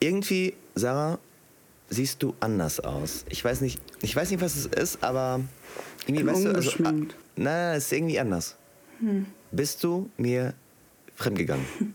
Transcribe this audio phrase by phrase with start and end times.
[0.00, 1.18] irgendwie, Sarah,
[1.90, 3.24] siehst du anders aus.
[3.28, 5.40] Ich weiß nicht, ich weiß nicht, was es ist, aber
[6.06, 6.92] irgendwie, weißt du, also, ah,
[7.36, 8.56] nein, es ist irgendwie anders.
[8.98, 9.26] Hm.
[9.52, 10.54] Bist du mir
[11.14, 11.66] fremdgegangen?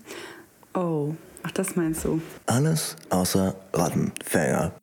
[0.77, 2.19] Oh, ach, das meinst du?
[2.47, 4.73] Alles außer Rattenfänger.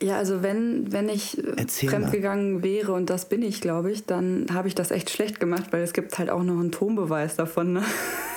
[0.00, 2.62] Ja, also wenn, wenn ich äh, Erzähl fremdgegangen mal.
[2.62, 5.82] wäre, und das bin ich, glaube ich, dann habe ich das echt schlecht gemacht, weil
[5.82, 7.74] es gibt halt auch noch einen Tonbeweis davon.
[7.74, 7.82] Ne?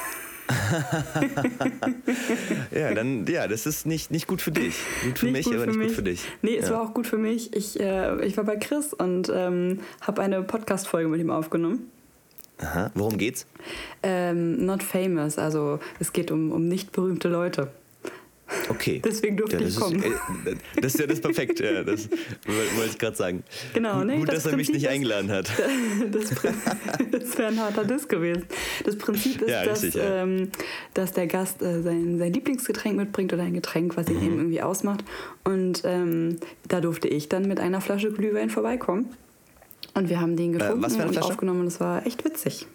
[2.72, 4.76] ja, dann, ja, das ist nicht, nicht gut für dich.
[5.04, 5.88] Gut für nicht mich, gut aber für nicht mich.
[5.88, 6.24] gut für dich.
[6.42, 6.76] Nee, es ja.
[6.76, 7.56] war auch gut für mich.
[7.56, 11.90] Ich, äh, ich war bei Chris und ähm, habe eine Podcast-Folge mit ihm aufgenommen.
[12.60, 12.92] Aha.
[12.94, 13.48] Worum geht's?
[14.04, 17.72] Ähm, not famous, also es geht um, um nicht berühmte Leute.
[18.72, 19.02] Okay.
[19.04, 20.02] Deswegen durfte ja, ich kommen.
[20.02, 20.06] Ist,
[20.46, 22.10] äh, das ist ja das perfekt, ja, das
[22.46, 23.44] wollte ich gerade sagen.
[23.74, 24.18] Genau, ne?
[24.18, 25.52] Gut, das dass er mich nicht eingeladen hat.
[26.12, 26.30] Das,
[27.12, 28.44] das wäre ein harter Diss gewesen.
[28.86, 30.50] Das Prinzip ist, ja, richtig, dass, ähm,
[30.94, 34.24] dass der Gast äh, sein, sein Lieblingsgetränk mitbringt oder ein Getränk, was ihn mhm.
[34.24, 35.04] eben irgendwie ausmacht.
[35.44, 39.10] Und ähm, da durfte ich dann mit einer Flasche Glühwein vorbeikommen.
[39.94, 42.68] Und wir haben den äh, gefunden äh, und aufgenommen und es war echt witzig.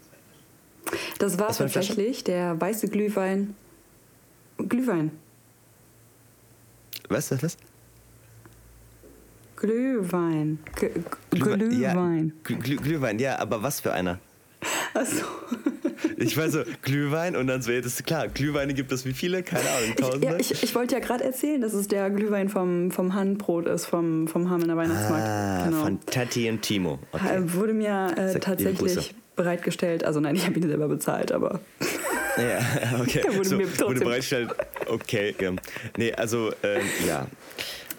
[1.18, 3.54] Das war tatsächlich der weiße Glühwein.
[4.58, 5.10] Glühwein.
[7.08, 7.56] Was, was, was?
[9.56, 10.58] Glühwein.
[10.78, 10.90] G
[11.30, 12.32] Glühwein.
[12.48, 14.18] Ja, Glüh Glühwein, ja, aber was für einer?
[14.94, 15.24] Achso.
[16.18, 19.12] Ich weiß so, Glühwein und dann so, ja, das ist klar, Glühweine gibt es wie
[19.12, 19.42] viele?
[19.42, 20.36] Keine Ahnung, tausende?
[20.38, 23.66] Ich, ja, ich, ich wollte ja gerade erzählen, dass es der Glühwein vom, vom Handbrot
[23.66, 25.26] ist, vom, vom Hamelner Weihnachtsmarkt.
[25.26, 25.84] Ah, genau.
[25.84, 26.98] von Tati und Timo.
[27.12, 27.42] Okay.
[27.44, 31.60] Wurde mir äh, tatsächlich bereitgestellt, also nein, ich habe ihn selber bezahlt, aber...
[32.36, 33.22] Ja, okay.
[33.24, 34.50] Der wurde so, mir wurde bereitgestellt.
[34.86, 35.52] Okay, ja.
[35.96, 37.26] Nee, also, äh, ja.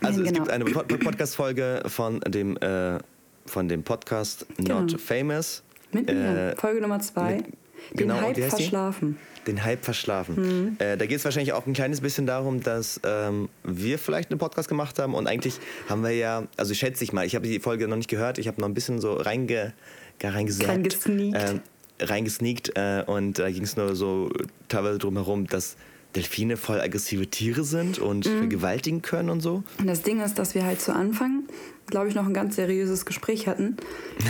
[0.01, 0.27] Also, genau.
[0.27, 2.99] es gibt eine Podcast-Folge von dem, äh,
[3.45, 4.97] von dem Podcast Not genau.
[4.97, 5.63] Famous.
[5.91, 6.51] Mit mir.
[6.51, 7.35] Äh, Folge Nummer zwei.
[7.35, 7.45] Mit,
[7.93, 9.17] den genau, Hype verschlafen.
[9.45, 10.35] Den Hype verschlafen.
[10.35, 10.75] Mhm.
[10.79, 14.39] Äh, da geht es wahrscheinlich auch ein kleines bisschen darum, dass ähm, wir vielleicht einen
[14.39, 17.59] Podcast gemacht haben und eigentlich haben wir ja, also schätze ich mal, ich habe die
[17.59, 19.73] Folge noch nicht gehört, ich habe noch ein bisschen so reinge,
[20.21, 20.69] reingesagt.
[20.69, 21.49] Reingesneakt.
[21.49, 21.61] Ähm,
[21.99, 24.31] reingesneakt äh, und da ging es nur so
[24.67, 25.77] teilweise drum herum, dass
[26.15, 28.39] Delfine voll aggressive Tiere sind und mhm.
[28.39, 29.63] vergewaltigen können und so.
[29.79, 31.43] Und das Ding ist, dass wir halt zu Anfang,
[31.87, 33.77] glaube ich, noch ein ganz seriöses Gespräch hatten.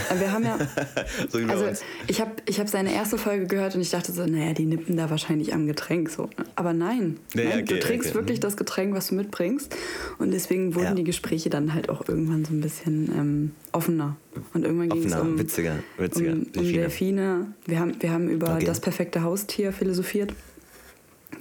[0.10, 0.58] Äh, wir haben ja.
[1.30, 1.66] so also
[2.08, 4.96] ich habe ich hab seine erste Folge gehört und ich dachte so, naja, die nippen
[4.96, 6.30] da wahrscheinlich am Getränk so.
[6.56, 8.20] Aber nein, nee, nein okay, du trinkst okay.
[8.20, 9.76] wirklich das Getränk, was du mitbringst.
[10.20, 10.94] Und deswegen wurden ja.
[10.94, 14.16] die Gespräche dann halt auch irgendwann so ein bisschen ähm, offener.
[14.54, 16.34] Und irgendwann ging es um, witziger, witziger.
[16.34, 16.78] Um, um Delfine.
[16.78, 17.54] Delfine.
[17.66, 18.66] Wir haben, wir haben über okay.
[18.66, 20.34] das perfekte Haustier philosophiert.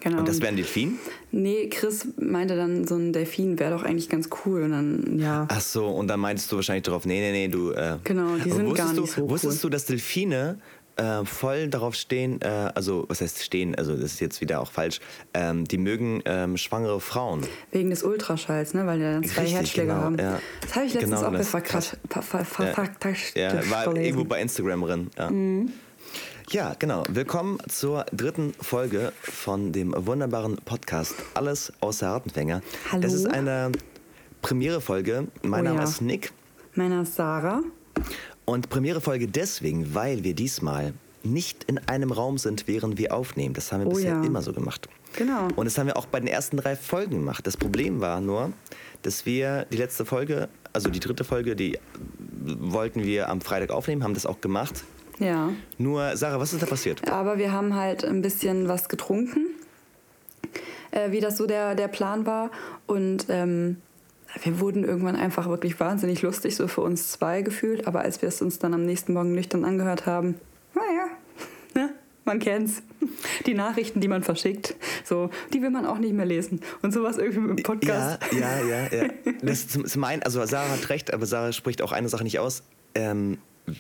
[0.07, 0.21] Genau.
[0.21, 1.01] Und das wäre ein Delfin?
[1.33, 4.63] Nee, Chris meinte dann, so ein Delfin wäre doch eigentlich ganz cool.
[4.63, 5.49] Und dann, ja.
[5.51, 7.73] Ach so, und dann meintest du wahrscheinlich darauf, nee, nee, nee, du.
[7.73, 9.31] Äh, genau, die sind gar nicht du, so cool.
[9.31, 10.61] Wusstest du, dass Delfine
[10.95, 14.71] äh, voll darauf stehen, äh, also was heißt stehen, also das ist jetzt wieder auch
[14.71, 15.01] falsch,
[15.35, 17.45] ähm, die mögen ähm, schwangere Frauen.
[17.73, 18.87] Wegen des Ultraschalls, ne?
[18.87, 20.19] weil die dann zwei Richtig, Herzschläge genau, haben.
[20.21, 20.39] Ja.
[20.61, 21.75] Das habe ich letztens genau, auch befragt.
[23.35, 25.11] Ja, ja, war irgendwo bei Instagram drin.
[25.19, 25.31] Ja.
[25.31, 25.73] Mhm.
[26.51, 27.03] Ja, genau.
[27.11, 32.63] Willkommen zur dritten Folge von dem wunderbaren Podcast Alles außer Rattenfänger.
[32.93, 33.05] Hallo.
[33.05, 33.73] Es ist eine
[34.43, 35.27] Premiere-Folge.
[35.43, 35.85] Mein oh, Name ja.
[35.85, 36.33] ist Nick.
[36.77, 37.63] Mein Name ist Sarah.
[38.45, 43.53] Und Premiere-Folge deswegen, weil wir diesmal nicht in einem Raum sind, während wir aufnehmen.
[43.53, 44.23] Das haben wir oh, bisher ja.
[44.23, 44.89] immer so gemacht.
[45.17, 45.49] Genau.
[45.57, 47.45] Und das haben wir auch bei den ersten drei Folgen gemacht.
[47.45, 48.53] Das Problem war nur,
[49.03, 51.77] dass wir die letzte Folge, also die dritte Folge, die
[52.45, 54.85] wollten wir am Freitag aufnehmen, haben das auch gemacht.
[55.19, 55.51] Ja.
[55.79, 57.11] Nur, Sarah, was ist da passiert?
[57.11, 59.47] Aber wir haben halt ein bisschen was getrunken,
[60.91, 62.51] äh, wie das so der, der Plan war.
[62.87, 63.79] Und ähm,
[64.43, 67.87] wir wurden irgendwann einfach wirklich wahnsinnig lustig, so für uns zwei gefühlt.
[67.87, 70.35] Aber als wir es uns dann am nächsten Morgen nüchtern angehört haben,
[70.75, 71.07] naja,
[71.75, 71.95] ne?
[72.25, 72.83] man kennt's.
[73.47, 74.75] Die Nachrichten, die man verschickt,
[75.05, 76.61] so, die will man auch nicht mehr lesen.
[76.83, 78.21] Und sowas irgendwie mit dem Podcast.
[78.33, 79.11] Ja, ja, ja, ja.
[79.43, 82.63] Das ist mein, also Sarah hat recht, aber Sarah spricht auch eine Sache nicht aus.
[82.95, 83.39] Ähm,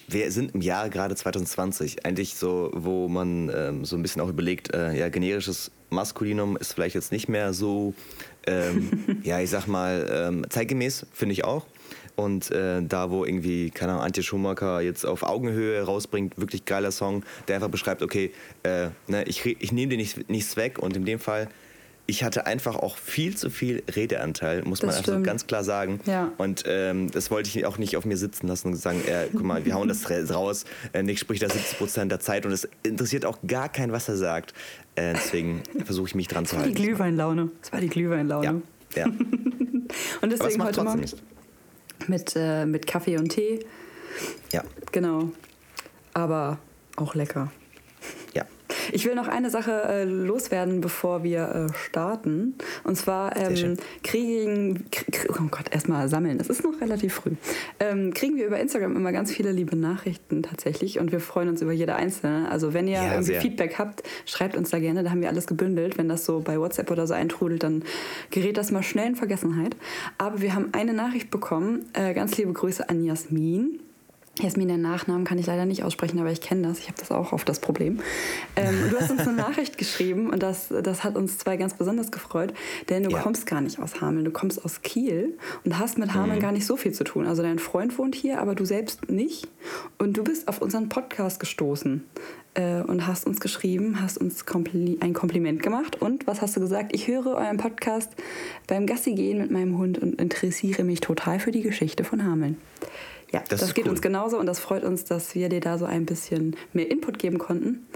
[0.08, 4.28] wir sind im Jahr gerade 2020, eigentlich so, wo man ähm, so ein bisschen auch
[4.28, 7.94] überlegt, äh, ja, generisches Maskulinum ist vielleicht jetzt nicht mehr so,
[8.46, 11.66] ähm, ja, ich sag mal, ähm, zeitgemäß, finde ich auch.
[12.16, 16.90] Und äh, da, wo irgendwie, keine Ahnung, Antje Schumacher jetzt auf Augenhöhe rausbringt, wirklich geiler
[16.90, 18.32] Song, der einfach beschreibt, okay,
[18.62, 21.49] äh, ne, ich, ich nehme dir nicht, nichts weg und in dem Fall
[22.06, 25.64] ich hatte einfach auch viel zu viel Redeanteil, muss das man einfach so ganz klar
[25.64, 26.00] sagen.
[26.06, 26.32] Ja.
[26.38, 29.43] Und ähm, das wollte ich auch nicht auf mir sitzen lassen und sagen, äh, guck
[29.43, 30.64] mal, wir hauen das raus.
[30.93, 34.08] Äh, Nick spricht da 70 Prozent der Zeit und es interessiert auch gar keinen, was
[34.08, 34.55] er sagt.
[34.94, 36.70] Äh, deswegen versuche ich mich dran zu halten.
[36.70, 37.50] Das war die Glühweinlaune.
[37.61, 38.62] Das war die Glühweinlaune.
[38.94, 39.00] Ja.
[39.00, 39.06] ja.
[40.20, 41.00] und deswegen heute mal
[42.06, 43.61] mit, äh, mit Kaffee und Tee.
[44.52, 44.62] Ja.
[44.93, 45.31] Genau.
[46.14, 46.59] Aber
[46.97, 47.50] auch lecker.
[48.32, 48.44] Ja.
[48.93, 52.55] Ich will noch eine Sache äh, loswerden, bevor wir äh, starten.
[52.85, 56.38] Und zwar ähm, kriegen, krieg, oh Gott, erstmal sammeln.
[56.41, 57.33] Es ist noch relativ früh.
[57.81, 61.62] Ähm, kriegen wir über Instagram immer ganz viele liebe Nachrichten tatsächlich und wir freuen uns
[61.62, 62.49] über jede einzelne.
[62.50, 63.41] Also wenn ihr ja, irgendwie sehr.
[63.41, 65.03] Feedback habt, schreibt uns da gerne.
[65.03, 65.99] Da haben wir alles gebündelt.
[65.99, 67.83] Wenn das so bei WhatsApp oder so eintrudelt, dann
[68.31, 69.77] gerät das mal schnell in Vergessenheit.
[70.19, 71.87] Aber wir haben eine Nachricht bekommen.
[71.93, 73.81] Äh, ganz liebe Grüße an Jasmin.
[74.41, 76.79] Jasmin, den Nachnamen kann ich leider nicht aussprechen, aber ich kenne das.
[76.79, 78.00] Ich habe das auch oft das Problem.
[78.55, 82.12] Ähm, du hast uns eine Nachricht geschrieben und das, das hat uns zwei ganz besonders
[82.12, 82.53] gefreut,
[82.91, 83.21] denn du ja.
[83.21, 86.43] kommst gar nicht aus Hameln, du kommst aus Kiel und hast mit Hameln mhm.
[86.43, 87.27] gar nicht so viel zu tun.
[87.27, 89.49] Also dein Freund wohnt hier, aber du selbst nicht.
[89.97, 92.05] Und du bist auf unseren Podcast gestoßen
[92.53, 96.03] äh, und hast uns geschrieben, hast uns Kompli ein Kompliment gemacht.
[96.03, 96.94] Und was hast du gesagt?
[96.94, 98.12] Ich höre euren Podcast
[98.67, 102.59] beim Gassi gehen mit meinem Hund und interessiere mich total für die Geschichte von Hameln.
[103.32, 103.90] Ja, das, das geht cool.
[103.90, 107.19] uns genauso und das freut uns, dass wir dir da so ein bisschen mehr Input
[107.19, 107.87] geben konnten.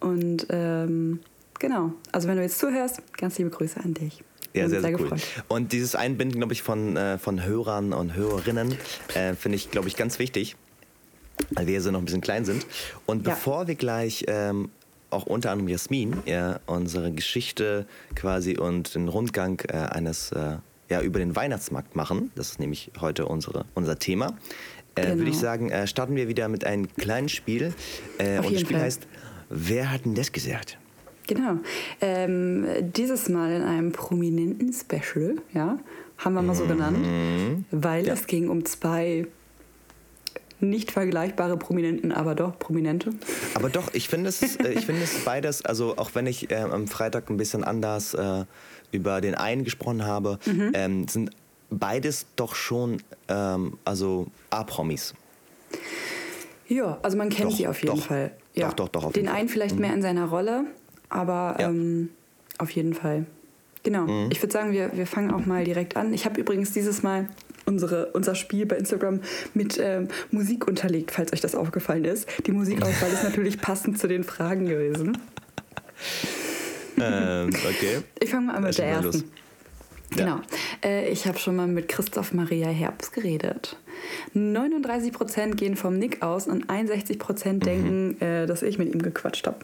[0.00, 1.20] Und ähm,
[1.58, 4.22] genau, also wenn du jetzt zuhörst, ganz liebe Grüße an dich.
[4.52, 5.10] Ja, sehr, sehr, sehr cool.
[5.10, 5.44] Gefreut.
[5.48, 8.76] Und dieses Einbinden, glaube ich, von, äh, von Hörern und Hörerinnen
[9.14, 10.56] äh, finde ich, glaube ich, ganz wichtig,
[11.50, 12.64] weil wir so noch ein bisschen klein sind.
[13.06, 13.32] Und ja.
[13.32, 14.70] bevor wir gleich ähm,
[15.10, 20.58] auch unter anderem Jasmin ja, unsere Geschichte quasi und den Rundgang äh, eines äh,
[20.90, 24.36] ja, über den Weihnachtsmarkt machen, das ist nämlich heute unsere, unser Thema,
[24.94, 25.16] äh, genau.
[25.18, 27.74] würde ich sagen, äh, starten wir wieder mit einem kleinen Spiel.
[28.18, 28.86] Äh, und das Spiel Fall.
[28.86, 29.06] heißt,
[29.50, 30.78] wer hat denn das gesagt?
[31.26, 31.58] Genau.
[32.00, 35.78] Ähm, dieses Mal in einem prominenten Special, ja,
[36.18, 37.64] haben wir mal so genannt, mhm.
[37.70, 38.12] weil ja.
[38.12, 39.26] es ging um zwei
[40.60, 43.12] nicht vergleichbare Prominenten, aber doch Prominente.
[43.54, 46.56] Aber doch, ich finde es, äh, ich finde es beides, also auch wenn ich äh,
[46.56, 48.44] am Freitag ein bisschen anders äh,
[48.92, 50.72] über den einen gesprochen habe, mhm.
[50.74, 51.30] ähm, sind
[51.78, 55.14] beides doch schon ähm, also A-Promis.
[56.68, 58.32] Ja, also man kennt doch, sie auf jeden doch, Fall.
[58.54, 58.68] Ja.
[58.68, 59.12] Doch, doch, doch.
[59.12, 59.82] Den einen vielleicht mhm.
[59.82, 60.64] mehr in seiner Rolle,
[61.08, 61.68] aber ja.
[61.68, 62.10] ähm,
[62.58, 63.26] auf jeden Fall.
[63.82, 64.06] Genau.
[64.06, 64.30] Mhm.
[64.30, 66.14] Ich würde sagen, wir, wir fangen auch mal direkt an.
[66.14, 67.28] Ich habe übrigens dieses Mal
[67.66, 69.20] unsere, unser Spiel bei Instagram
[69.52, 72.28] mit ähm, Musik unterlegt, falls euch das aufgefallen ist.
[72.46, 75.18] Die Musikauswahl ist natürlich passend zu den Fragen gewesen.
[76.98, 78.02] ähm, okay.
[78.20, 79.04] Ich fange mal an mit der ersten.
[79.04, 79.24] Los.
[80.16, 80.36] Genau.
[80.36, 80.42] Ja.
[80.84, 83.76] Äh, ich habe schon mal mit Christoph Maria Herbst geredet.
[84.34, 87.60] 39% gehen vom Nick aus und 61% mhm.
[87.60, 89.58] denken, äh, dass ich mit ihm gequatscht habe.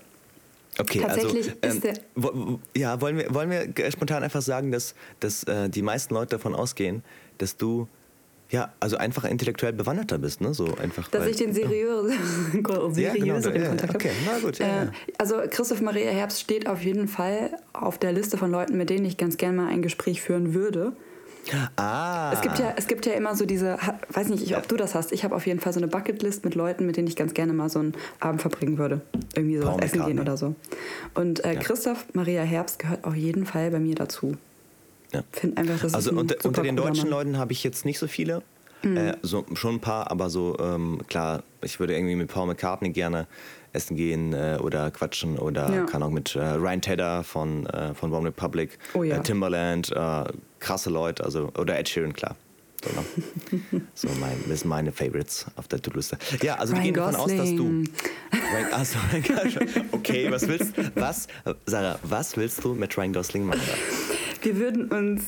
[0.79, 4.70] Okay, also, Tatsächlich also, ist ähm, der ja, wollen wir, wollen wir spontan einfach sagen,
[4.70, 7.03] dass, dass äh, die meisten Leute davon ausgehen,
[7.38, 7.88] dass du
[8.50, 10.52] ja, also einfach intellektuell bewanderter bist, ne?
[10.55, 11.08] So einfach.
[11.08, 12.12] Dass weil, ich den seriös
[12.52, 14.58] seriöseren ja, genau, ja, Kontakt okay, na gut.
[14.58, 14.87] Ja, äh,
[15.19, 19.05] also Christoph Maria Herbst steht auf jeden Fall auf der Liste von Leuten, mit denen
[19.05, 20.93] ich ganz gerne mal ein Gespräch führen würde.
[21.76, 22.32] Ah.
[22.32, 23.79] Es gibt ja, es gibt ja immer so diese,
[24.11, 25.12] weiß nicht, ob du das hast.
[25.12, 27.53] Ich habe auf jeden Fall so eine Bucketlist mit Leuten, mit denen ich ganz gerne
[27.53, 29.00] mal so einen Abend verbringen würde.
[29.35, 30.55] Irgendwie so was essen gehen oder so.
[31.14, 34.37] Und äh, Christoph Maria Herbst gehört auf jeden Fall bei mir dazu.
[35.12, 35.22] Ja.
[35.32, 37.10] Find einfach, das also unter, unter den deutschen Mann.
[37.10, 38.42] Leuten habe ich jetzt nicht so viele.
[38.82, 38.96] Mhm.
[38.96, 42.90] Äh, so, schon ein paar, aber so ähm, klar, ich würde irgendwie mit Paul McCartney
[42.90, 43.26] gerne
[43.72, 45.84] essen gehen äh, oder quatschen oder ja.
[45.84, 49.18] kann auch mit äh, Ryan Tedder von, äh, von One Republic, oh, ja.
[49.18, 50.24] Äh, Timberland, äh,
[50.58, 52.36] krasse Leute, also oder Ed Sheeran, klar.
[52.82, 53.82] So, ne?
[53.94, 56.18] so mein, das sind meine Favorites auf der To-Do-Liste.
[56.42, 57.84] Ja, also Ryan wir gehen davon aus, dass du.
[58.32, 58.98] Ryan, achso,
[59.92, 61.28] okay, was willst was,
[61.66, 63.60] Sarah, was willst du mit Ryan Gosling machen?
[64.43, 65.23] Wir würden uns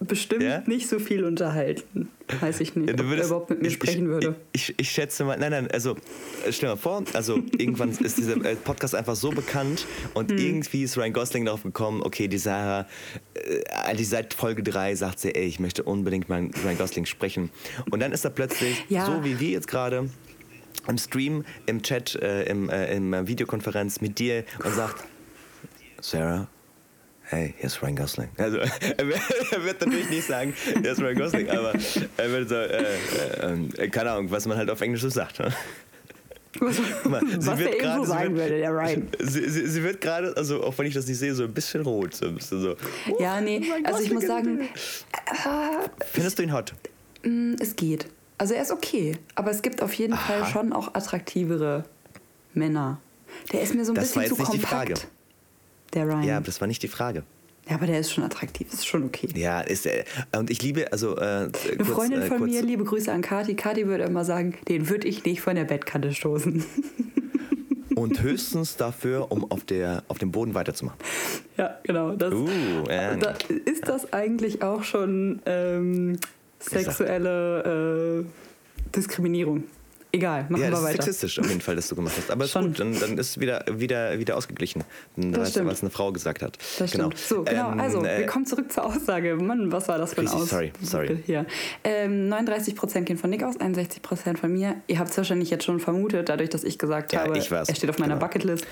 [0.00, 0.62] bestimmt ja?
[0.66, 2.10] nicht so viel unterhalten.
[2.40, 4.34] Weiß ich nicht, ja, ob er überhaupt mit mir ich, sprechen würde.
[4.52, 5.96] Ich, ich, ich, schätze mal, nein, nein, also
[6.50, 10.38] stell dir mal vor, also irgendwann ist dieser äh, Podcast einfach so bekannt und hm.
[10.38, 12.86] irgendwie ist Ryan Gosling darauf gekommen, okay, die Sarah,
[13.34, 17.50] äh, seit Folge 3 sagt sie, ey, ich möchte unbedingt mal mit Ryan Gosling sprechen.
[17.90, 19.06] Und dann ist er plötzlich, ja.
[19.06, 20.08] so wie wir jetzt gerade,
[20.86, 25.04] im Stream, im Chat, äh, im, äh, im Videokonferenz mit dir und sagt,
[26.00, 26.48] Sarah,
[27.34, 28.28] hey, hier ist Ryan Gosling.
[28.38, 28.58] Also
[28.96, 31.72] er wird natürlich nicht sagen, hier ist Ryan Gosling, aber
[32.16, 32.96] er wird so, äh,
[33.42, 35.40] äh, äh, keine Ahnung, was man halt auf Englisch so sagt.
[35.40, 35.52] Ne?
[36.60, 39.08] Was, was der eben so sagen würde, der Ryan.
[39.18, 41.82] Sie, sie, sie wird gerade, also auch wenn ich das nicht sehe, so ein bisschen
[41.82, 42.14] rot.
[42.14, 42.76] So ein bisschen so,
[43.10, 44.60] oh, ja, nee, also ich muss sagen...
[44.60, 44.68] Äh,
[46.12, 46.74] Findest du ihn hot?
[47.24, 48.06] Mm, es geht.
[48.38, 50.20] Also er ist okay, aber es gibt auf jeden Aha.
[50.20, 51.84] Fall schon auch attraktivere
[52.52, 53.00] Männer.
[53.52, 55.08] Der ist mir so ein das bisschen zu kompakt.
[55.94, 56.22] Der Ryan.
[56.24, 57.24] Ja, aber das war nicht die Frage.
[57.68, 59.28] Ja, aber der ist schon attraktiv, ist schon okay.
[59.34, 60.04] Ja, ist er.
[60.36, 61.16] Und ich liebe, also.
[61.16, 63.54] Äh, Eine kurz, Freundin äh, von äh, mir, liebe Grüße an Kati.
[63.54, 66.64] Kati würde immer sagen, den würde ich nicht von der Bettkante stoßen.
[67.94, 70.98] Und höchstens dafür, um auf, der, auf dem Boden weiterzumachen.
[71.56, 72.16] Ja, genau.
[72.16, 72.48] Das, uh.
[72.86, 73.34] Da,
[73.64, 76.18] ist das eigentlich auch schon ähm,
[76.58, 79.64] sexuelle äh, Diskriminierung?
[80.14, 80.96] Egal, machen ja, wir weiter.
[80.96, 82.30] Ja, sexistisch auf jeden Fall, dass du gemacht hast.
[82.30, 84.84] Aber ist gut, dann, dann ist wieder, wieder, wieder ausgeglichen.
[85.16, 86.58] Dann weißt du, was eine Frau gesagt hat.
[86.78, 87.10] Das genau.
[87.10, 87.18] Stimmt.
[87.18, 87.72] So, genau.
[87.72, 89.36] Ähm, also, äh, wir kommen zurück zur Aussage.
[89.36, 90.48] Mann, was war das für ein Aus?
[90.48, 91.18] Sorry, sorry.
[91.26, 91.46] Hier.
[91.82, 94.76] Ähm, 39% gehen von Nick aus, 61% von mir.
[94.86, 97.68] Ihr habt es wahrscheinlich jetzt schon vermutet, dadurch, dass ich gesagt ja, habe, ich war's.
[97.68, 98.26] er steht auf meiner genau.
[98.26, 98.66] Bucketlist.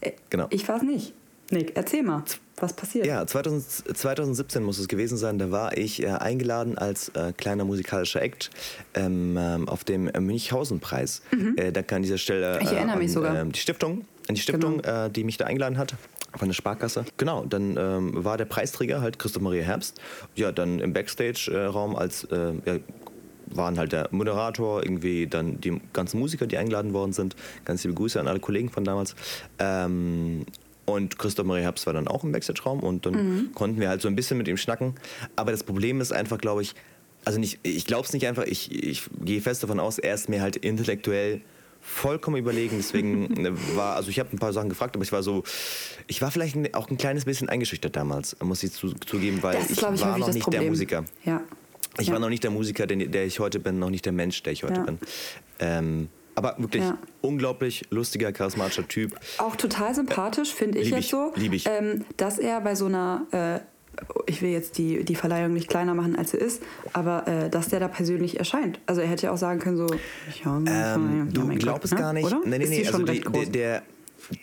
[0.00, 0.46] Äh, genau.
[0.50, 1.12] Ich war es nicht.
[1.50, 2.22] Nick, erzähl mal,
[2.56, 3.06] was passiert?
[3.06, 5.38] Ja, 2000, 2017 muss es gewesen sein.
[5.38, 8.50] Da war ich äh, eingeladen als äh, kleiner musikalischer Act
[8.94, 11.22] ähm, ähm, auf dem Münchhausen-Preis.
[11.32, 11.54] Mhm.
[11.56, 13.36] Äh, danke an dieser Stelle ich erinnere mich an, sogar.
[13.36, 15.06] Ähm, die Stiftung, an die Stiftung, genau.
[15.06, 15.94] Äh, die mich da eingeladen hat
[16.36, 17.04] von der Sparkasse.
[17.16, 20.00] Genau, dann ähm, war der Preisträger halt Christoph Maria Herbst.
[20.34, 22.78] Ja, dann im Backstage-Raum als äh, ja,
[23.46, 27.36] waren halt der Moderator, irgendwie dann die ganzen Musiker, die eingeladen worden sind.
[27.64, 29.14] Ganz liebe Grüße an alle Kollegen von damals.
[29.58, 30.46] Ähm,
[30.86, 33.52] und Christoph Maria Herbst war dann auch im Backstage-Raum und dann mhm.
[33.54, 34.94] konnten wir halt so ein bisschen mit ihm schnacken.
[35.36, 36.74] Aber das Problem ist einfach, glaube ich,
[37.24, 40.28] also nicht, ich glaube es nicht einfach, ich, ich gehe fest davon aus, er ist
[40.28, 41.40] mir halt intellektuell
[41.80, 42.76] vollkommen überlegen.
[42.78, 45.44] Deswegen war, also ich habe ein paar Sachen gefragt, aber ich war so,
[46.06, 49.70] ich war vielleicht auch ein kleines bisschen eingeschüchtert damals, muss ich zu, zugeben, weil ich,
[49.70, 50.62] ich war noch nicht Problem.
[50.62, 51.04] der Musiker.
[51.24, 51.42] Ja.
[51.98, 52.12] Ich ja.
[52.12, 54.52] war noch nicht der Musiker, der, der, ich heute bin, noch nicht der Mensch, der
[54.52, 54.82] ich heute Ja.
[54.82, 54.98] bin.
[55.60, 56.98] Ähm, aber wirklich Ja.
[57.20, 59.18] unglaublich lustiger, charismatischer Typ.
[59.38, 61.32] Auch total sympathisch, finde ich lieb jetzt ich, so.
[61.36, 61.66] lieb ich.
[61.66, 63.60] Ähm, dass er bei so einer, äh,
[64.26, 66.62] ich will jetzt die, die Verleihung nicht kleiner machen, als sie ist,
[66.92, 68.80] aber äh, dass der da persönlich erscheint.
[68.86, 69.86] Also er hätte ja auch sagen können, so,
[70.44, 72.20] ja, Ähm, du ja, mein glaubst Gott, gar ne?
[72.20, 72.32] nicht.
[72.32, 72.40] Oder?
[72.44, 72.86] Nee, nee, nee.
[72.86, 73.82] Also die, der, der,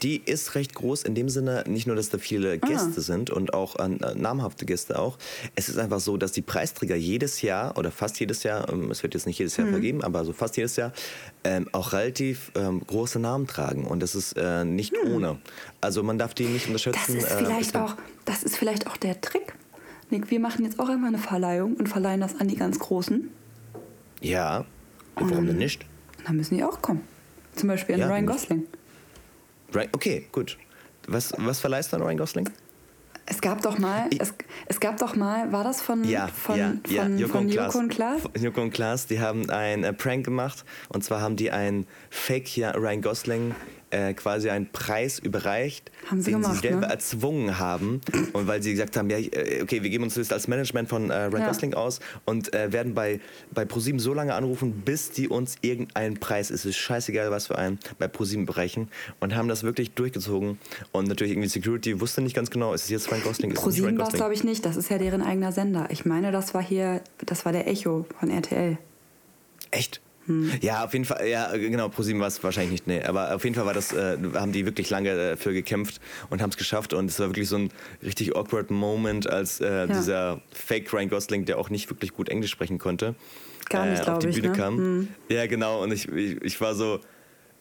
[0.01, 2.67] die ist recht groß in dem Sinne, nicht nur, dass da viele Ah.
[2.67, 5.17] Gäste sind und auch äh, namhafte Gäste auch.
[5.55, 9.03] Es ist einfach so, dass die Preisträger jedes Jahr oder fast jedes Jahr, ähm, es
[9.03, 9.63] wird jetzt nicht jedes Mhm.
[9.65, 10.91] Jahr vergeben, aber so fast jedes Jahr,
[11.43, 13.85] ähm, auch relativ ähm, große Namen tragen.
[13.85, 15.39] Und das ist äh, nicht ohne.
[15.81, 16.73] Also man darf die nicht Hm.
[16.73, 17.17] das unterschätzen.
[17.17, 17.95] ist äh, vielleicht das- auch,
[18.25, 19.53] das ist vielleicht auch der Trick.
[20.09, 23.29] Nick, wir machen jetzt auch immer eine Verleihung und verleihen das an die ganz Großen.
[24.19, 24.65] Ja.
[25.15, 25.85] Und warum denn nicht?
[26.19, 27.01] Und dann müssen die auch kommen.
[27.55, 28.59] Zum Beispiel an Ja, Ryan Gosling.
[28.59, 28.69] Right,
[29.93, 30.57] okay, gut.
[31.07, 32.49] Was, was verleihst du an Ryan Gosling?
[33.25, 34.33] Es gab doch mal, es,
[34.65, 37.03] es gab doch mal, war das von, Ja, von, ja, von, ja.
[37.03, 37.73] von Joko und Klaas.
[37.73, 38.21] Joko und Klaas?
[38.43, 40.65] Joko und Klaas, die haben ein äh, Prank gemacht.
[40.89, 43.55] Und zwar haben die einen Fake Ryan Gosling
[43.91, 46.93] äh, quasi einen Preis überreicht, Haben sie den gemacht, sie selber ne?
[46.93, 48.01] erzwungen haben.
[48.33, 51.09] Und weil sie gesagt haben, ja, äh, okay, wir geben uns das als Management von
[51.09, 51.47] äh, Ryan Ja.
[51.47, 53.19] Gosling aus und äh, werden bei,
[53.51, 57.57] bei ProSieben so lange anrufen, bis die uns irgendeinen Preis, es ist scheißegal, was für
[57.57, 58.89] einen, bei ProSieben brechen.
[59.19, 60.57] Und haben das wirklich durchgezogen.
[60.91, 63.65] Und natürlich irgendwie Security wusste nicht ganz genau, ist es jetzt Ryan Gosling, ist es
[63.65, 64.65] nicht ProSieben war es, glaube ich, nicht.
[64.65, 65.87] Das ist ja deren eigener Sender.
[65.89, 68.77] Ich meine, das war hier, das war der Echo von RTL.
[69.71, 70.01] Echt?
[70.27, 70.51] Hm.
[70.61, 73.01] Ja, auf jeden Fall, ja, genau, ProSieben war es wahrscheinlich nicht, nee.
[73.03, 75.99] Aber auf jeden Fall war das, äh, haben die wirklich lange dafür gekämpft
[76.29, 76.93] und haben es geschafft.
[76.93, 77.69] Und es war wirklich so ein
[78.03, 82.51] richtig awkward Moment, als äh, dieser Fake Ryan Gosling, der auch nicht wirklich gut Englisch
[82.51, 83.15] sprechen konnte,
[83.69, 84.57] Gar nicht, äh, auf die ich, Bühne ne?
[84.57, 84.77] kam.
[84.77, 85.07] Hm.
[85.29, 85.81] Ja, genau.
[85.81, 86.99] Und ich, ich, ich war so,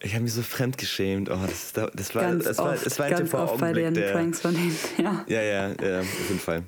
[0.03, 1.31] ich habe mich so fremdgeschämt.
[1.31, 3.95] Oh, das, das war, Ganz das war, oft, das war ein ganz oft bei den
[3.95, 4.77] der, Pranks von denen.
[4.99, 5.25] Ja.
[5.27, 6.63] ja, ja, ja, auf jeden Fall.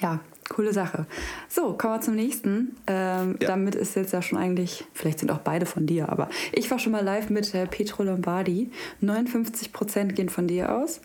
[0.00, 0.20] ja,
[0.52, 1.06] coole Sache.
[1.48, 2.76] So, kommen wir zum nächsten.
[2.86, 3.48] Ähm, Ja.
[3.48, 6.78] Damit ist jetzt ja schon eigentlich, vielleicht sind auch beide von dir, aber ich war
[6.78, 8.70] schon mal live mit äh, Petro Lombardi.
[9.02, 11.00] 59% gehen von dir aus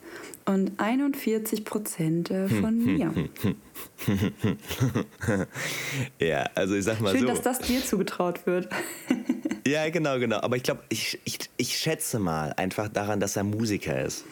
[0.45, 3.13] und 41% äh, von mir.
[6.19, 7.27] Ja, also ich sag mal Schön, so.
[7.27, 8.69] dass das dir zugetraut wird.
[9.67, 10.39] Ja, genau, genau.
[10.41, 14.23] Aber ich glaube, ich, ich, ich schätze mal einfach daran, dass er Musiker ist.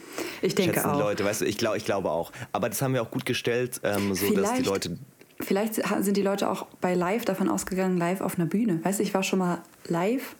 [0.42, 1.00] Ich denke Schätzen auch.
[1.00, 2.32] Leute, weißt du, ich, glaub, ich glaube auch.
[2.52, 4.98] Aber das haben wir auch gut gestellt, ähm, so dass die Vielleicht- Leute.
[5.42, 8.80] Vielleicht sind die Leute auch bei live davon ausgegangen, live auf einer Bühne.
[8.84, 10.36] Weißt du, ich war schon mal live.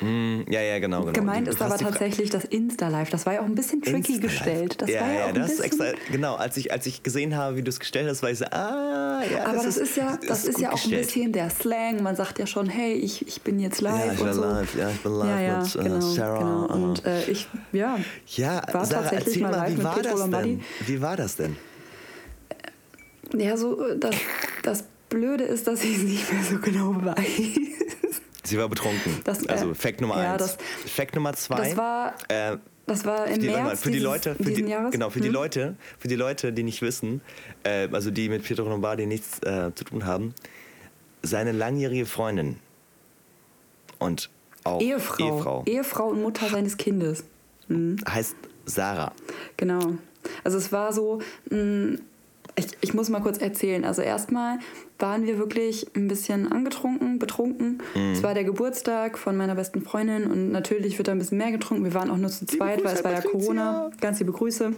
[0.00, 1.12] Mm, ja, ja, genau, genau.
[1.12, 3.08] Gemeint Du ist aber die tatsächlich das Insta-Live.
[3.08, 4.82] Das war ja auch ein bisschen tricky gestellt.
[4.82, 7.02] Das ja, war ja, ja, auch ein das ist extra, genau, als ich, als ich
[7.02, 9.96] gesehen habe, wie du es gestellt hast, war ich so, ah, ja, aber das, ist
[9.96, 11.06] ja, das ist gut ja auch ein gestellt.
[11.06, 12.02] bisschen der Slang.
[12.02, 14.40] Man sagt ja schon, hey, ich, ich bin jetzt live Ja, ich bin so.
[14.42, 16.38] live, ja, ich bin live ja, ja, mit äh, genau, Sarah.
[16.66, 16.84] genau.
[16.84, 17.98] Und äh, ich, ja,
[18.34, 20.48] ja, war Sarah, tatsächlich mal live wie mit war Pietro das Lombardi.
[20.56, 20.64] denn?
[20.86, 21.56] Wie war das denn?
[23.34, 24.14] ja, so äh, das,
[24.62, 27.16] das Blöde ist, dass ich es nicht mehr so genau weiß.
[28.46, 29.20] Sie war betrunken.
[29.24, 30.42] Das, äh, also Fact Nummer ja, eins.
[30.42, 30.58] das-
[30.92, 31.68] Fact Nummer zwei.
[31.68, 34.62] Das war, äh, das war im die, März mal, für die dieses, Leute, für die,
[34.62, 34.92] Jahres.
[34.92, 35.34] genau, für die Hm?
[35.34, 37.20] Leute, für die Leute, die nicht wissen,
[37.64, 40.34] äh, also die mit Pietro Lombardi nichts äh, zu tun haben,
[41.22, 42.56] seine langjährige Freundin
[43.98, 44.30] und
[44.64, 45.24] auch Ehefrau.
[45.36, 47.24] Ehefrau Ehefrau und Mutter seines Kindes.
[47.68, 47.96] Mhm.
[48.08, 48.36] heißt
[48.66, 49.12] Sarah.
[49.56, 49.94] Genau.
[50.44, 51.98] Also es war so, mh,
[52.58, 53.84] ich, ich muss mal kurz erzählen.
[53.84, 54.58] Also erstmal
[54.98, 57.82] waren wir wirklich ein bisschen angetrunken, betrunken.
[58.12, 61.52] Es war der Geburtstag von meiner besten Freundin und natürlich wird da ein bisschen mehr
[61.52, 61.84] getrunken.
[61.84, 63.20] Wir waren auch nur zu zweit, weil es war ja.
[63.20, 63.90] Corona.
[64.00, 64.72] Ganz liebe Grüße.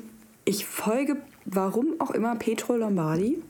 [0.44, 3.40] Ich folge, warum auch immer, Petro Lombardi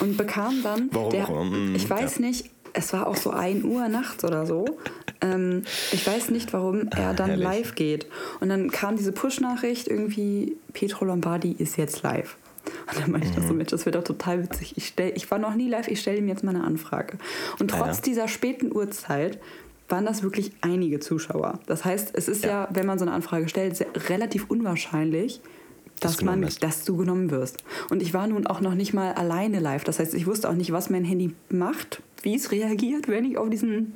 [0.00, 3.64] und bekam dann, Warum der, immer, mm, ich weiß nicht, es war auch so 1
[3.64, 4.64] Uhr nachts oder so.
[5.20, 7.44] ähm, ich weiß nicht, warum er dann Herrlich.
[7.44, 8.06] live geht.
[8.40, 12.36] Und dann kam diese Push-Nachricht irgendwie, Petro Lombardi ist jetzt live.
[12.88, 13.38] Und dann meinte mhm.
[13.38, 14.74] ich so, Mensch, das wird doch total witzig.
[14.76, 17.18] Ich, stell, ich war noch nie live, ich stelle ihm jetzt mal eine Anfrage.
[17.58, 18.02] Und trotz ja.
[18.02, 19.40] dieser späten Uhrzeit
[19.88, 21.60] waren das wirklich einige Zuschauer.
[21.66, 25.40] Das heißt, es ist ja, ja wenn man so eine Anfrage stellt, sehr, relativ unwahrscheinlich,
[26.00, 27.64] dass, man, dass du genommen wirst.
[27.90, 29.84] Und ich war nun auch noch nicht mal alleine live.
[29.84, 33.38] Das heißt, ich wusste auch nicht, was mein Handy macht, wie es reagiert, wenn ich
[33.38, 33.94] auf diesen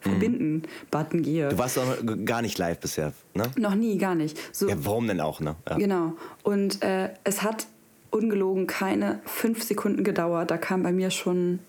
[0.00, 1.48] Verbinden-Button gehe.
[1.50, 1.84] Du warst auch
[2.24, 3.44] gar nicht live bisher, ne?
[3.56, 4.38] Noch nie, gar nicht.
[4.52, 5.56] So, ja, warum denn auch, ne?
[5.68, 5.76] Ja.
[5.76, 6.14] Genau.
[6.42, 7.66] Und äh, es hat
[8.10, 10.50] ungelogen keine fünf Sekunden gedauert.
[10.50, 11.60] Da kam bei mir schon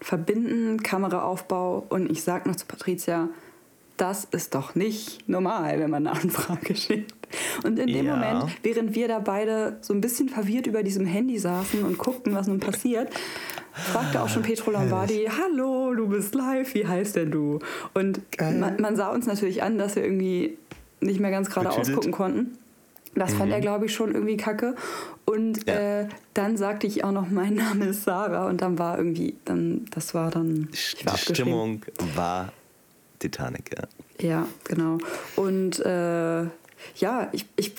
[0.00, 3.28] Verbinden, Kameraaufbau und ich sag noch zu Patricia,
[3.96, 7.14] das ist doch nicht normal, wenn man eine Anfrage schickt.
[7.64, 8.16] Und in dem ja.
[8.16, 12.34] Moment, während wir da beide so ein bisschen verwirrt über diesem Handy saßen und guckten,
[12.34, 13.12] was nun passiert,
[13.72, 17.60] fragte auch schon Petro Lombardi, hallo, du bist live, wie heißt denn du?
[17.94, 20.56] Und man, man, sah uns natürlich an, dass wir irgendwie
[21.00, 22.58] nicht mehr ganz gerade ausgucken konnten.
[23.14, 23.38] Das mhm.
[23.38, 23.62] fand er, mhm.
[23.62, 24.74] glaube ich, schon irgendwie kacke.
[25.24, 26.00] Und ja.
[26.00, 28.48] äh, dann sagte ich auch noch, mein Name ist Sarah.
[28.48, 30.68] Und dann war irgendwie, dann, das war dann.
[31.04, 32.52] War Die Stimmung war
[33.18, 34.28] Titanic, ja.
[34.28, 34.98] Ja, genau.
[35.36, 36.44] Und äh,
[36.96, 37.74] ja, ich, ich,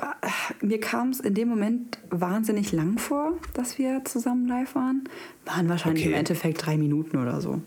[0.61, 5.07] mir kam es in dem Moment wahnsinnig lang vor, dass wir zusammen live waren.
[5.45, 6.13] Waren wahrscheinlich okay.
[6.13, 7.61] im Endeffekt drei Minuten oder so.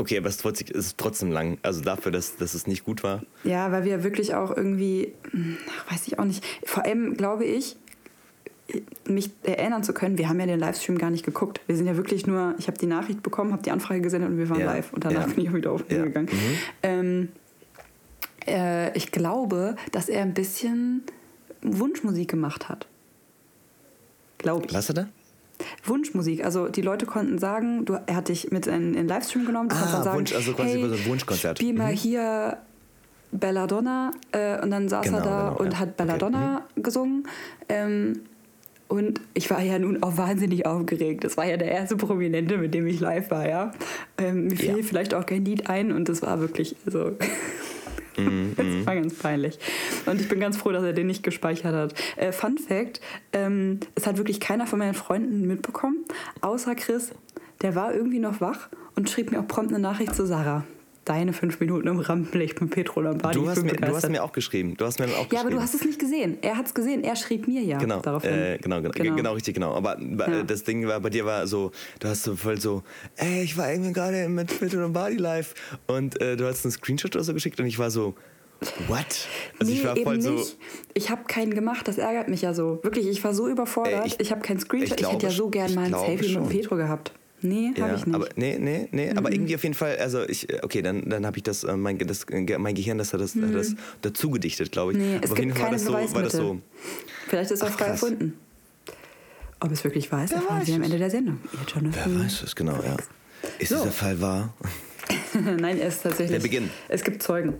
[0.00, 1.58] Okay, aber es ist trotzdem lang.
[1.62, 3.22] Also dafür, dass, dass es nicht gut war.
[3.42, 5.12] Ja, weil wir wirklich auch irgendwie,
[5.90, 7.76] weiß ich auch nicht, vor allem glaube ich,
[9.08, 11.60] mich erinnern zu können, wir haben ja den Livestream gar nicht geguckt.
[11.66, 14.38] Wir sind ja wirklich nur, ich habe die Nachricht bekommen, habe die Anfrage gesendet und
[14.38, 14.66] wir waren ja.
[14.66, 14.92] live.
[14.92, 15.34] Und danach ja.
[15.34, 16.28] bin ich auch wieder aufgegangen.
[16.82, 16.90] Ja.
[16.90, 16.98] Mhm.
[17.00, 17.28] Ähm,
[18.46, 21.02] äh, ich glaube, dass er ein bisschen
[21.62, 22.86] Wunschmusik gemacht hat.
[24.36, 24.74] Glaube ich.
[24.74, 25.08] Was hat er?
[25.84, 26.44] Wunschmusik.
[26.44, 29.68] Also die Leute konnten sagen, du, er hat dich mit in den Livestream genommen.
[29.68, 31.58] Du ah, dann sagen, Wunsch, also quasi hey, so ein Wunschkonzert.
[31.58, 31.96] Spiel mal mhm.
[31.96, 32.58] hier
[33.32, 34.12] Belladonna.
[34.32, 35.78] Äh, und dann saß genau, er da genau, und ja.
[35.80, 36.64] hat Belladonna okay.
[36.76, 36.82] mhm.
[36.82, 37.28] gesungen.
[37.68, 38.20] Ähm,
[38.88, 41.22] und ich war ja nun auch wahnsinnig aufgeregt.
[41.22, 43.72] Das war ja der erste Prominente, mit dem ich live war, ja.
[44.16, 44.82] Ähm, mir fiel ja.
[44.82, 47.67] vielleicht auch kein Lied ein und das war wirklich, also Mm,
[48.56, 49.58] das war ganz peinlich.
[50.06, 51.94] Und ich bin ganz froh, dass er den nicht gespeichert hat.
[52.16, 53.00] Äh, Fun Fact:
[53.32, 56.04] ähm, Es hat wirklich keiner von meinen Freunden mitbekommen,
[56.40, 57.12] außer Chris.
[57.62, 60.64] Der war irgendwie noch wach und schrieb mir auch prompt eine Nachricht zu Sarah
[61.08, 63.38] deine fünf Minuten im Rampenlicht mit Petro Lombardi.
[63.38, 64.76] Du hast, mir, du hast mir auch geschrieben.
[64.76, 66.38] Du hast mir auch ja, aber du hast es nicht gesehen.
[66.42, 67.02] Er hat es gesehen.
[67.04, 68.32] Er schrieb mir ja genau, daraufhin.
[68.32, 69.74] Äh, genau, genau, genau, genau, richtig, genau.
[69.74, 70.42] Aber ja.
[70.42, 72.82] das Ding war, bei dir war so, du hast so voll so,
[73.16, 75.54] ey, ich war irgendwie gerade mit Petro Lombardi live
[75.86, 78.14] und äh, du hast einen Screenshot oder so geschickt und ich war so,
[78.88, 79.28] What?
[79.60, 80.32] Also nee, ich war voll so.
[80.32, 80.56] Nicht.
[80.94, 82.80] Ich habe keinen gemacht, das ärgert mich ja so.
[82.82, 84.04] Wirklich, ich war so überfordert.
[84.04, 85.00] Äh, ich, ich habe keinen Screenshot.
[85.00, 86.42] Ich, ich, hätte ja so gern mal ein Selfie schon.
[86.42, 87.12] mit Petro gehabt.
[87.40, 88.14] Nee, ja, habe ich nicht.
[88.14, 89.12] Aber, nee, nee, nee.
[89.12, 89.18] Mhm.
[89.18, 91.98] Aber irgendwie auf jeden Fall, also ich, okay, dann, dann habe ich das, äh, mein,
[91.98, 92.26] das,
[92.58, 93.52] mein Gehirn, das hat das, mhm.
[93.52, 94.98] das dazu gedichtet, glaube ich.
[94.98, 96.60] Nee, es aber auf jeden Fall war das, so, war das so.
[97.28, 98.34] Vielleicht ist es auch frei erfunden.
[99.60, 101.40] Ob es wirklich wahr ist, erfahren Sie am Ende der Sendung.
[101.74, 102.96] Wer weiß es genau, ja.
[103.58, 103.76] Ist so.
[103.76, 104.54] dieser Fall wahr?
[105.34, 106.30] Nein, er ist tatsächlich.
[106.30, 106.70] Wir beginnen.
[106.88, 107.54] Es gibt Zeugen.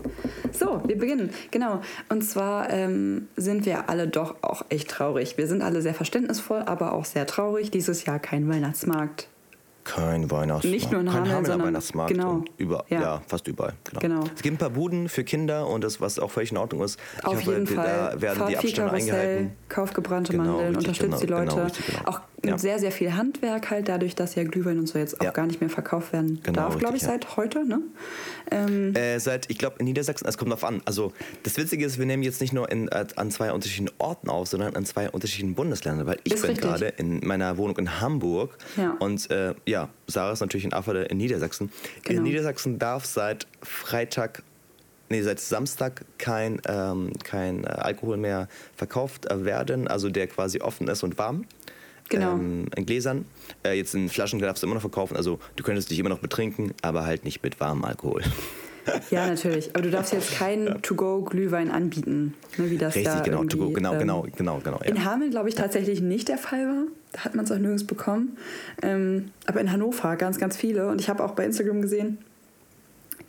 [0.52, 1.30] So, wir beginnen.
[1.50, 1.80] Genau.
[2.08, 5.38] Und zwar ähm, sind wir alle doch auch echt traurig.
[5.38, 7.70] Wir sind alle sehr verständnisvoll, aber auch sehr traurig.
[7.70, 9.28] Dieses Jahr kein Weihnachtsmarkt.
[9.88, 10.64] Kein Weihnachtsmarkt.
[10.64, 12.12] Nicht nur in Kein Hameln sondern Weihnachtsmarkt.
[12.12, 12.44] Genau.
[12.59, 13.01] Über, ja.
[13.01, 13.22] ja.
[13.27, 13.72] fast überall.
[13.85, 14.01] Genau.
[14.01, 14.24] genau.
[14.37, 17.01] Es gibt ein paar Buden für Kinder und das, was auch völlig in Ordnung ist.
[17.18, 18.12] Ich Auf hoffe, jeden Fall.
[18.12, 19.53] da werden Fahrt die Abstände eingehalten.
[19.70, 21.55] Kauft gebrannte genau, Mandeln, richtig, unterstützt genau, die Leute.
[21.55, 22.09] Genau, richtig, genau.
[22.11, 22.59] Auch mit ja.
[22.59, 25.31] sehr, sehr viel Handwerk halt, dadurch, dass ja Glühwein und so jetzt auch ja.
[25.33, 27.09] gar nicht mehr verkauft werden genau, darf, glaube ich, ja.
[27.09, 27.81] seit heute, ne?
[28.51, 30.81] Ähm äh, seit, ich glaube, in Niedersachsen, es kommt drauf an.
[30.85, 34.29] Also das Witzige ist, wir nehmen jetzt nicht nur in, äh, an zwei unterschiedlichen Orten
[34.29, 38.01] auf, sondern an zwei unterschiedlichen Bundesländern, weil ich ist bin gerade in meiner Wohnung in
[38.01, 38.57] Hamburg
[39.01, 41.72] und äh, ja, Sarah ist natürlich in Afferde in Niedersachsen.
[42.05, 42.18] Genau.
[42.18, 44.42] In Niedersachsen darf seit Freitag
[45.09, 50.61] nee, seit Samstag kein, ähm, kein äh, Alkohol mehr verkauft äh, werden, also der quasi
[50.61, 51.46] offen ist und warm.
[52.09, 52.33] Genau.
[52.33, 53.25] Ähm, in Gläsern.
[53.64, 56.21] Äh, jetzt in Flaschen darfst du immer noch verkaufen, also du könntest dich immer noch
[56.21, 58.23] betrinken, aber halt nicht mit warmem Alkohol.
[59.11, 59.68] Ja, natürlich.
[59.75, 60.75] Aber du darfst jetzt keinen ja.
[60.75, 64.81] To-Go-Glühwein anbieten, ne, wie das Richtig, da genau, to-go, genau, ähm, genau, genau, genau.
[64.83, 64.87] Ja.
[64.87, 66.85] In Hameln, glaube ich, tatsächlich nicht der Fall war.
[67.12, 68.38] Da hat man es auch nirgends bekommen.
[68.83, 70.88] Ähm, aber in Hannover ganz, ganz viele.
[70.88, 72.18] Und ich habe auch bei Instagram gesehen,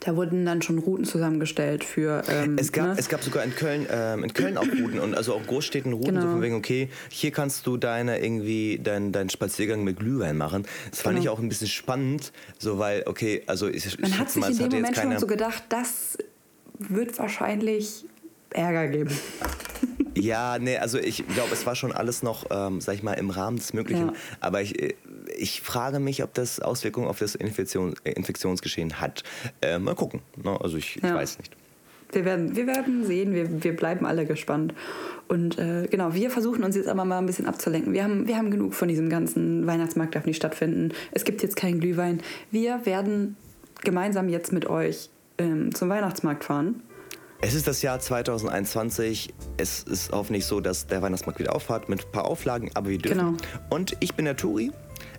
[0.00, 2.22] da wurden dann schon Routen zusammengestellt für.
[2.28, 2.94] Ähm, es, gab, ne?
[2.96, 6.14] es gab sogar in Köln, ähm, in Köln auch Routen und also auch Großstädten Routen,
[6.14, 6.22] genau.
[6.22, 10.66] so von wegen, okay, hier kannst du deine irgendwie deinen dein Spaziergang mit Glühwein machen.
[10.90, 11.22] Das fand genau.
[11.22, 14.58] ich auch ein bisschen spannend, so weil, okay, also ich, Man hat sich mal, in
[14.58, 16.16] dem Moment schon so gedacht, das
[16.78, 18.06] wird wahrscheinlich
[18.52, 19.10] Ärger geben.
[20.16, 23.30] Ja, nee, also ich glaube, es war schon alles noch, ähm, sag ich mal, im
[23.30, 24.08] Rahmen des Möglichen.
[24.08, 24.12] Ja.
[24.40, 24.94] Aber ich,
[25.36, 29.22] ich frage mich, ob das Auswirkungen auf das Infektion, Infektionsgeschehen hat.
[29.62, 30.20] Äh, mal gucken.
[30.42, 30.58] Ne?
[30.60, 31.08] Also ich, ja.
[31.08, 31.56] ich, weiß nicht.
[32.12, 34.74] Wir werden, wir werden sehen, wir, wir bleiben alle gespannt.
[35.28, 37.92] Und äh, genau, wir versuchen uns jetzt aber mal ein bisschen abzulenken.
[37.92, 40.92] Wir haben, wir haben genug von diesem ganzen Weihnachtsmarkt darf nicht stattfinden.
[41.12, 42.20] Es gibt jetzt keinen Glühwein.
[42.50, 43.36] Wir werden
[43.82, 45.08] gemeinsam jetzt mit euch
[45.38, 46.82] ähm, zum Weihnachtsmarkt fahren.
[47.42, 49.32] Es ist das Jahr 2021.
[49.56, 52.98] Es ist hoffentlich so, dass der Weihnachtsmarkt wieder aufhat mit ein paar Auflagen, aber wir
[52.98, 53.18] dürfen.
[53.18, 53.36] Genau.
[53.70, 54.72] Und ich bin der Turi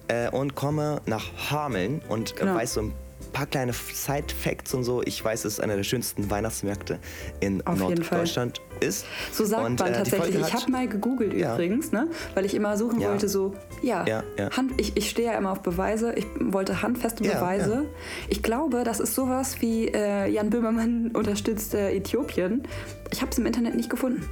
[0.07, 2.53] äh, und komme nach Hameln und genau.
[2.55, 2.93] weiß so ein
[3.31, 5.01] paar kleine Side-Facts und so.
[5.03, 6.99] Ich weiß, es ist einer der schönsten Weihnachtsmärkte
[7.39, 9.05] in Auf Norddeutschland ist.
[9.31, 10.35] So sagt und, man äh, tatsächlich.
[10.35, 11.53] Ich habe mal gegoogelt ja.
[11.53, 12.07] übrigens, ne?
[12.33, 13.09] weil ich immer suchen ja.
[13.09, 14.23] wollte, so, ja, ja
[14.55, 16.13] Hand, ich, ich stehe ja immer auf Beweise.
[16.13, 17.85] Ich wollte handfeste Beweise.
[18.29, 22.63] Ich glaube, das ist sowas wie äh, Jan Böhmermann unterstützt äh, Äthiopien.
[23.11, 24.27] Ich habe es im Internet nicht gefunden.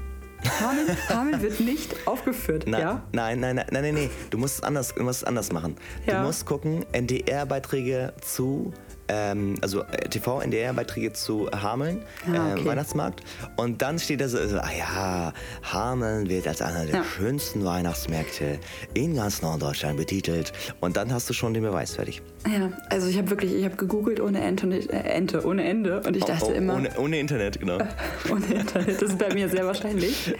[0.62, 3.04] Hamel, Hamel wird nicht aufgeführt, Na, ja?
[3.12, 4.10] Nein, nein, nein, nein, nein.
[4.30, 5.76] Du musst es anders, du musst es anders machen.
[6.06, 6.22] Ja.
[6.22, 8.74] Du musst gucken, NDR-Beiträge zu
[9.10, 12.62] ähm, also äh, TV-NDR-Beiträge zu Hameln, ah, okay.
[12.62, 13.24] äh, Weihnachtsmarkt.
[13.58, 17.04] Und dann steht da so, so, ah ja, Hameln wird als einer der ja.
[17.04, 18.60] schönsten Weihnachtsmärkte
[18.94, 20.54] in ganz Norddeutschland betitelt.
[20.80, 22.22] Und dann hast du schon den Beweis fertig.
[22.48, 26.02] Ja, also ich habe wirklich, ich habe gegoogelt ohne Ente, äh, Ente, ohne Ende.
[26.02, 26.76] Und ich dachte oh, oh, immer...
[26.76, 27.80] Ohne, ohne, Internet, genau.
[28.32, 30.34] ohne Internet, das ist bei mir sehr wahrscheinlich.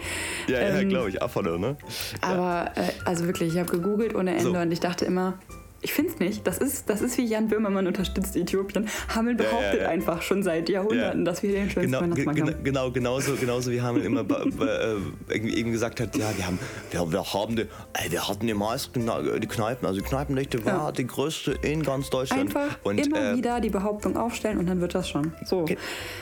[0.46, 1.76] ja, ja, ähm, glaube ich, auch ne?
[2.20, 4.58] Aber, äh, also wirklich, ich habe gegoogelt ohne Ende so.
[4.58, 5.38] und ich dachte immer,
[5.82, 6.46] ich finde es nicht.
[6.46, 8.88] Das ist, das ist wie Jan Böhmermann unterstützt Äthiopien.
[9.14, 12.64] Hamel behauptet ja, ja, einfach schon seit Jahrhunderten, dass wir den schönsten genau, Weihnachtsmarkt haben.
[12.64, 16.58] Genau, genauso, genauso wie Hamel immer äh, eben gesagt hat, ja, wir haben,
[16.90, 20.92] wir, wir haben die, ey, wir hatten die meisten die Kneipen, also die Kneipendichte war
[20.92, 22.42] die größte in ganz Deutschland.
[22.42, 25.32] Einfach und, immer äh, wieder die Behauptung aufstellen und dann wird das schon.
[25.46, 25.64] So.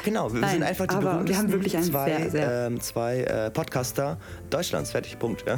[0.04, 2.80] Genau, wir Nein, sind einfach die aber wir haben wirklich einen zwei, sehr, sehr ähm,
[2.80, 4.18] zwei äh, Podcaster
[4.50, 4.92] Deutschlands.
[4.92, 5.44] Fertig, Punkt.
[5.46, 5.56] Ja.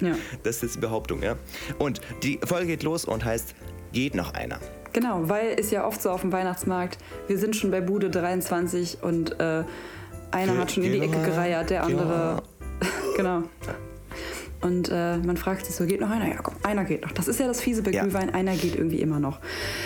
[0.00, 0.14] ja.
[0.42, 1.36] Das ist jetzt die Behauptung, ja.
[1.78, 3.54] Und die Folge geht los und heißt heißt,
[3.92, 4.58] geht noch einer.
[4.92, 8.98] Genau, weil ist ja oft so auf dem Weihnachtsmarkt, wir sind schon bei Bude 23
[9.02, 9.64] und äh,
[10.30, 12.42] einer Ge hat schon in die Ecke gereiert, der andere.
[13.16, 13.44] genau.
[14.62, 16.28] Und äh, man fragt sich so, geht noch einer?
[16.28, 17.12] Ja, komm, einer geht noch.
[17.12, 18.02] Das ist ja das fiese bei ja.
[18.02, 19.40] Glühwein, einer geht irgendwie immer noch.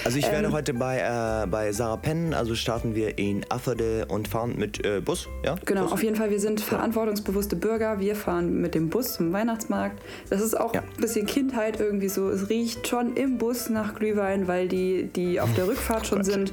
[0.05, 4.07] Also ich ähm, werde heute bei, äh, bei Sarah pennen, also starten wir in Afferde
[4.07, 5.57] und fahren mit äh, Bus, ja?
[5.65, 5.93] Genau, Bus.
[5.93, 10.01] auf jeden Fall, wir sind verantwortungsbewusste Bürger, wir fahren mit dem Bus zum Weihnachtsmarkt.
[10.29, 10.83] Das ist auch ja.
[10.83, 15.41] ein bisschen Kindheit irgendwie so, es riecht schon im Bus nach Glühwein, weil die, die
[15.41, 16.53] auf der Rückfahrt oh schon sind,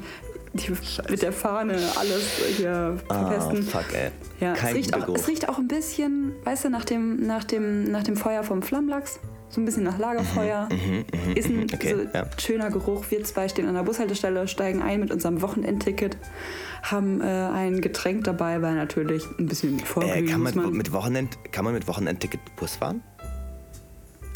[0.53, 0.71] die
[1.09, 2.23] mit der Fahne alles
[2.57, 3.67] hier verpesten.
[3.67, 4.11] Ah, fuck, ey.
[4.39, 7.43] Ja, Kein es, riecht auch, es riecht auch ein bisschen, weißt du, nach dem, nach
[7.43, 9.19] dem, nach dem Feuer vom Flammlachs.
[9.49, 10.67] So ein bisschen nach Lagerfeuer.
[10.71, 12.25] Mhm, mhm, mhm ist ein okay, so ja.
[12.39, 13.05] schöner Geruch.
[13.09, 16.17] Wir zwei stehen an der Bushaltestelle, steigen ein mit unserem Wochenendticket,
[16.81, 20.73] haben äh, ein Getränk dabei, weil natürlich ein bisschen vorglühen äh, kann man, man.
[20.73, 23.03] Mit Wochenend, kann man mit Wochenendticket Bus fahren?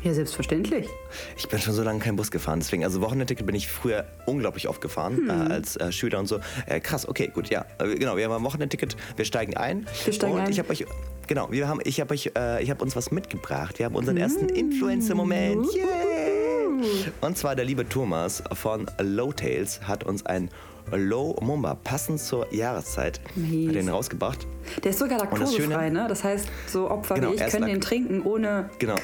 [0.08, 0.88] Ja, selbstverständlich.
[1.36, 4.70] Ich bin schon so lange kein Bus gefahren, deswegen, also Wochenendticket bin ich früher unglaublich
[4.70, 5.30] oft gefahren, hm.
[5.30, 6.40] äh, als äh, Schüler und so.
[6.66, 7.66] Äh, krass, okay, gut, ja.
[7.78, 9.86] Äh, genau, wir haben ein Wochenendticket, wir steigen ein.
[10.06, 10.50] Wir steigen und ein.
[10.50, 10.86] ich habe euch,
[11.28, 13.80] genau, wir haben, ich habe euch, äh, ich habe uns was mitgebracht.
[13.80, 14.24] Wir haben unseren hm.
[14.24, 15.68] ersten Influencer-Moment.
[15.76, 17.08] Yeah.
[17.20, 20.50] Und zwar der liebe Thomas von Low Tales hat uns ein
[20.96, 23.68] Low Mumba, passend zur Jahreszeit, Mies.
[23.68, 24.48] hat den rausgebracht.
[24.86, 26.06] Der ist sogar laktosefrei, ne?
[26.08, 28.70] Das heißt, so Opfer genau, wie ich können den trinken ohne...
[28.80, 28.96] Genau,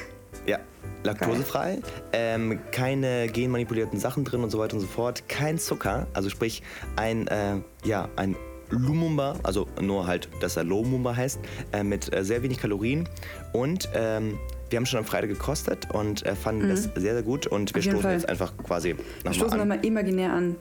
[0.46, 0.60] ja,
[1.04, 1.78] laktosefrei,
[2.12, 6.62] ähm, keine genmanipulierten Sachen drin und so weiter und so fort, kein Zucker, also sprich
[6.96, 8.36] ein, äh, ja, ein
[8.70, 11.38] Lumumba, also nur halt, dass er Lumumba heißt,
[11.72, 13.08] äh, mit äh, sehr wenig Kalorien
[13.52, 14.38] und ähm,
[14.70, 16.70] wir haben schon am Freitag gekostet und äh, fanden mhm.
[16.70, 18.12] das sehr, sehr gut und wir stoßen Fall.
[18.14, 20.56] jetzt einfach quasi nochmal Wir stoßen nochmal imaginär an.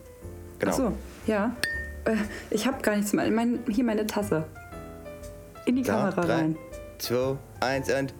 [0.59, 0.71] Genau.
[0.71, 0.91] Ach so,
[1.25, 1.55] ja.
[2.05, 2.15] Äh,
[2.49, 3.29] ich habe gar nichts mehr.
[3.31, 4.45] Mein, hier meine Tasse.
[5.65, 6.57] In die da, Kamera drei, rein.
[6.99, 8.13] Zwei, eins und...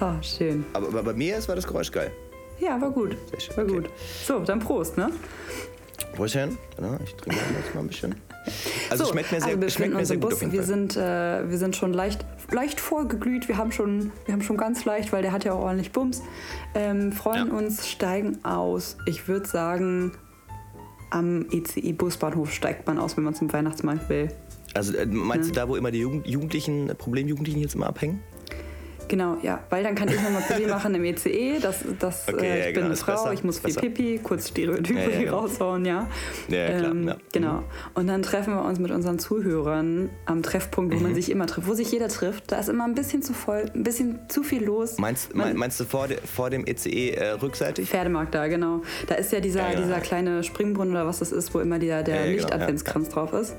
[0.00, 0.64] Ah, oh, schön.
[0.72, 2.10] Aber, aber bei mir war das Geräusch geil.
[2.58, 3.16] Ja, war gut.
[3.56, 3.72] War okay.
[3.72, 3.90] gut.
[4.24, 5.10] So, dann Prost, ne?
[6.14, 6.58] Prostchen.
[6.76, 8.14] Genau, ich trinke jetzt mal ein bisschen.
[8.90, 10.52] Also so, schmeckt mir sehr, also schmeckt mir sehr gut Bus.
[10.52, 13.48] wir sind, äh, wir sind schon leicht, leicht vorgeglüht.
[13.48, 16.22] Wir haben, schon, wir haben schon ganz leicht, weil der hat ja auch ordentlich Bums.
[16.74, 17.54] Ähm, freuen ja.
[17.54, 18.96] uns, steigen aus.
[19.06, 20.12] Ich würde sagen,
[21.10, 24.28] am ECI-Busbahnhof steigt man aus, wenn man zum Weihnachtsmarkt will.
[24.74, 25.54] Also äh, meinst ja.
[25.54, 28.22] du da, wo immer die Jugendlichen, Problemjugendlichen jetzt immer abhängen?
[29.10, 31.58] Genau, ja, weil dann kann ich nochmal Pipi machen im ECE.
[31.60, 33.80] Das, das, okay, äh, ich ja, bin genau, eine Frau, besser, ich muss viel besser.
[33.80, 36.06] Pipi, kurz Stereotype ja, ja, raushauen, ja.
[36.48, 36.92] Ja, klar.
[36.92, 37.54] Ähm, genau.
[37.54, 37.64] Mhm.
[37.94, 41.02] Und dann treffen wir uns mit unseren Zuhörern am Treffpunkt, wo mhm.
[41.02, 42.52] man sich immer trifft, wo sich jeder trifft.
[42.52, 44.98] Da ist immer ein bisschen zu voll, ein bisschen zu viel los.
[44.98, 47.88] Meinst, man, meinst du vor, de, vor dem ECE äh, rückseitig?
[47.88, 48.82] Pferdemarkt da, genau.
[49.08, 52.26] Da ist ja dieser, dieser kleine Springbrunnen oder was das ist, wo immer der, der
[52.26, 53.56] genau, Lichtadventskranz drauf ist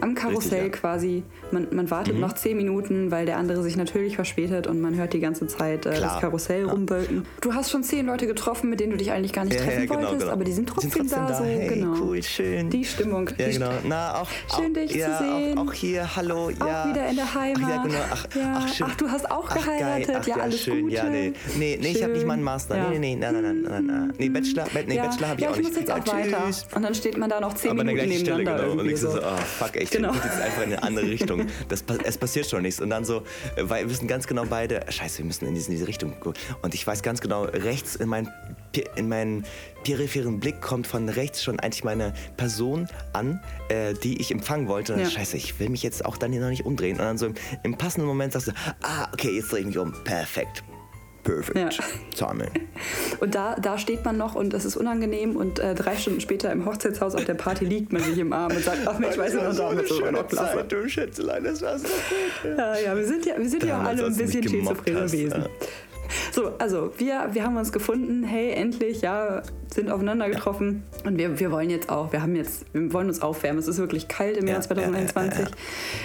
[0.00, 0.80] am Karussell Richtig, ja.
[0.80, 1.22] quasi.
[1.50, 2.20] Man, man wartet mhm.
[2.20, 5.86] noch zehn Minuten, weil der andere sich natürlich verspätet und man hört die ganze Zeit
[5.86, 6.72] äh, das Karussell ja.
[6.72, 7.24] rumbölken.
[7.40, 9.94] Du hast schon zehn Leute getroffen, mit denen du dich eigentlich gar nicht treffen genau,
[9.94, 10.32] wolltest, genau.
[10.32, 11.38] aber die sind trotzdem, sind trotzdem da, da.
[11.38, 11.94] So, hey, genau.
[12.00, 12.70] cool, schön.
[12.70, 13.30] Die Stimmung.
[13.38, 13.70] Ja, genau.
[13.86, 15.58] Na, auch, schön, auch, dich zu sehen.
[15.58, 16.82] Auch, auch, hier, hallo, ja.
[16.82, 17.62] Auch wieder in der Heimat.
[17.64, 17.98] Ach, ja, genau.
[18.10, 18.86] Ach, ach, schön.
[18.88, 20.16] ach, du hast auch geheiratet.
[20.20, 20.82] Ach, ja, alles schön.
[20.82, 20.94] Gute.
[20.94, 22.90] Ja, nee, nee, nee ich habe nicht meinen Master.
[22.90, 24.12] Nee, nee, nee, nein, nein, nein, nein.
[24.18, 25.64] Nee, Bachelor, nee, Bachelor habe ich auch nicht.
[25.64, 26.76] Ja, ich muss jetzt auch weiter.
[26.76, 28.72] Und dann steht man da noch zehn Minuten nebeneinander.
[28.72, 30.12] Und ich so, oh, fuck, echt, genau.
[30.12, 31.46] jetzt einfach in eine andere Richtung.
[31.68, 32.80] Das, es passiert schon nichts.
[32.80, 33.22] Und dann so,
[33.56, 36.40] weil wir wissen ganz genau beide, scheiße, wir müssen in diese, in diese Richtung gucken.
[36.62, 38.28] Und ich weiß ganz genau, rechts in meinen
[38.96, 39.44] in meinen
[39.84, 44.94] peripheren Blick kommt von rechts schon eigentlich meine Person an, äh, die ich empfangen wollte.
[44.94, 45.14] Und dann, ja.
[45.14, 46.98] scheiße, ich will mich jetzt auch dann hier noch nicht umdrehen.
[46.98, 49.78] Und dann so im, im passenden Moment sagst du, ah, okay, jetzt drehe ich mich
[49.78, 49.92] um.
[50.04, 50.64] Perfekt.
[51.24, 51.58] Perfect.
[51.58, 52.28] Ja.
[52.28, 52.50] Timing.
[53.20, 56.52] Und da, da steht man noch und es ist unangenehm und äh, drei Stunden später
[56.52, 59.36] im Hochzeitshaus auf der Party liegt man sich im Arm und sagt, ach Mensch, weißt
[59.36, 62.56] du noch, so eine Zeit, du Schätzelein, das war so gut.
[62.58, 65.42] Ja, ja, wir sind ja, wir sind ja auch alle ein bisschen schizophrene Wesen.
[65.42, 65.48] Ja.
[66.32, 69.42] So, also wir, wir haben uns gefunden, hey, endlich, ja,
[69.74, 73.20] sind aufeinander getroffen und wir, wir wollen jetzt auch, wir haben jetzt, wir wollen uns
[73.22, 73.58] aufwärmen.
[73.58, 75.38] Es ist wirklich kalt im Jahr 2021.
[75.40, 75.50] Ja, ja,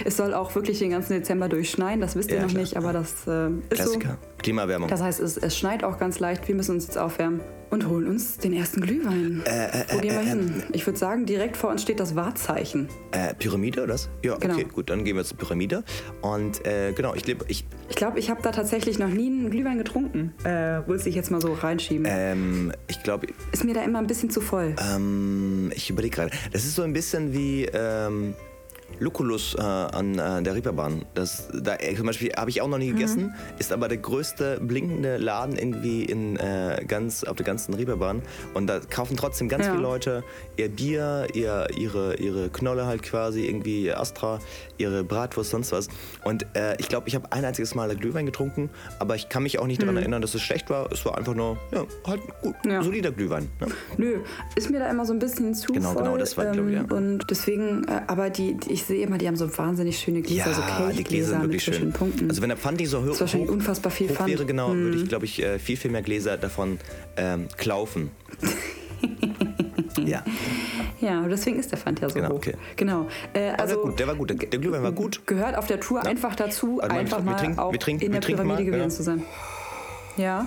[0.04, 2.60] es soll auch wirklich den ganzen Dezember durchschneien, das wisst ihr noch klar.
[2.60, 4.18] nicht, aber das äh, ist Klassiker.
[4.20, 4.28] so.
[4.38, 4.88] Klimaerwärmung.
[4.88, 8.08] Das heißt, es, es schneit auch ganz leicht, wir müssen uns jetzt aufwärmen und holen
[8.08, 9.42] uns den ersten Glühwein.
[9.46, 10.62] Äh, äh, Wo gehen wir äh, hin?
[10.72, 12.88] Ich würde sagen, direkt vor uns steht das Wahrzeichen.
[13.12, 14.08] Äh, Pyramide oder das?
[14.24, 14.54] Ja, genau.
[14.54, 15.84] okay, gut, dann gehen wir zur Pyramide.
[16.20, 17.64] Und äh, genau, ich glaube, ich.
[17.88, 20.34] Ich glaube, ich habe da tatsächlich noch nie einen Glühwein getrunken.
[20.42, 22.06] Äh, Würde ich jetzt mal so reinschieben.
[22.08, 23.28] Ähm, ich glaube.
[23.60, 24.74] Ist mir da immer ein bisschen zu voll.
[24.80, 26.30] Ähm, ich überlege gerade.
[26.50, 27.66] Das ist so ein bisschen wie.
[27.66, 28.34] Ähm
[28.98, 31.04] Lucullus äh, an äh, der Reeperbahn.
[31.14, 33.34] Das, da, äh, zum Beispiel habe ich auch noch nie gegessen, mhm.
[33.58, 38.22] ist aber der größte blinkende Laden irgendwie in, äh, ganz, auf der ganzen Reeperbahn.
[38.54, 39.72] Und da kaufen trotzdem ganz ja.
[39.72, 40.24] viele Leute
[40.56, 44.38] ihr Bier, ihr, ihre, ihre Knolle halt quasi, irgendwie ihr Astra,
[44.78, 45.88] ihre Bratwurst, sonst was.
[46.24, 49.58] Und äh, ich glaube, ich habe ein einziges Mal Glühwein getrunken, aber ich kann mich
[49.58, 49.86] auch nicht mhm.
[49.86, 50.90] daran erinnern, dass es schlecht war.
[50.92, 52.82] Es war einfach nur, ja, halt gut, ja.
[52.82, 53.48] solider Glühwein.
[53.60, 53.66] Ne?
[53.96, 54.18] Nö,
[54.56, 56.70] ist mir da immer so ein bisschen zu Genau, voll, genau, das war, ähm, glaube
[56.70, 56.96] ich, ja.
[56.96, 60.54] Und deswegen, aber die, die ich sehe immer, die haben so wahnsinnig schöne Gläser, ja,
[60.54, 61.92] so Kelchgläser mit wirklich schön.
[61.92, 62.28] Punkten.
[62.28, 64.84] Also wenn der Pfand nicht so hoch, hoch, unfassbar viel hoch wäre, genau, hm.
[64.84, 66.78] würde ich, glaube ich, äh, viel, viel mehr Gläser davon
[67.16, 68.10] ähm, klaufen.
[70.04, 70.24] ja.
[71.00, 72.36] Ja, deswegen ist der Pfand ja so genau, hoch.
[72.36, 72.54] Okay.
[72.76, 73.08] Genau.
[73.32, 74.30] Äh, also, gut, der war gut.
[74.30, 75.26] Der, der Glühwein war gut.
[75.26, 76.10] Gehört auf der Tour ja.
[76.10, 78.88] einfach dazu, also einfach mal trinken, auch trinken, in der Pyramide mal, gewesen ja.
[78.88, 79.22] zu sein.
[80.16, 80.46] Ja.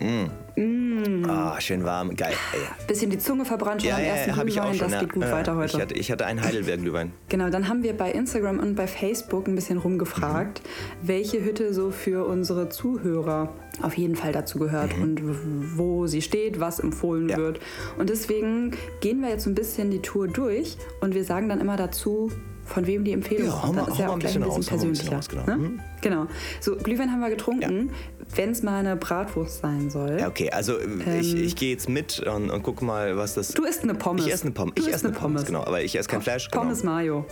[0.00, 0.30] Mm.
[0.56, 1.24] Mm.
[1.28, 2.34] Ah, schön warm, geil.
[2.52, 2.86] Ey.
[2.86, 5.76] Bisschen die Zunge verbrannt schon ja, am ersten ja, Glühwein, das geht gut weiter heute.
[5.76, 7.12] Ich hatte, ich hatte einen Heidelberg-Glühwein.
[7.28, 11.08] Genau, dann haben wir bei Instagram und bei Facebook ein bisschen rumgefragt, mhm.
[11.08, 15.02] welche Hütte so für unsere Zuhörer auf jeden Fall dazu gehört mhm.
[15.02, 17.36] und wo sie steht, was empfohlen ja.
[17.36, 17.60] wird.
[17.98, 21.76] Und deswegen gehen wir jetzt ein bisschen die Tour durch und wir sagen dann immer
[21.76, 22.30] dazu,
[22.70, 23.78] von wem die Empfehlung ja, kommt.
[23.78, 25.18] Das ist ja auch gleich ein bisschen, bisschen persönlicher.
[25.18, 25.46] Aus, genau.
[25.46, 25.56] Ne?
[25.56, 25.80] Mhm.
[26.00, 26.26] genau.
[26.60, 27.88] So, Glühwein haben wir getrunken.
[27.88, 27.94] Ja.
[28.36, 30.18] Wenn es mal eine Bratwurst sein soll.
[30.20, 30.50] Ja, okay.
[30.50, 33.48] Also ähm, ich, ich gehe jetzt mit und, und gucke mal, was das...
[33.48, 34.24] Du isst eine Pommes.
[34.24, 34.74] Ich esse eine Pommes.
[34.76, 35.42] Du ich esse eine Pommes.
[35.42, 35.46] Pommes.
[35.46, 36.48] Genau, aber ich esse kein Fleisch.
[36.48, 36.62] Genau.
[36.62, 37.26] Pommes Mayo.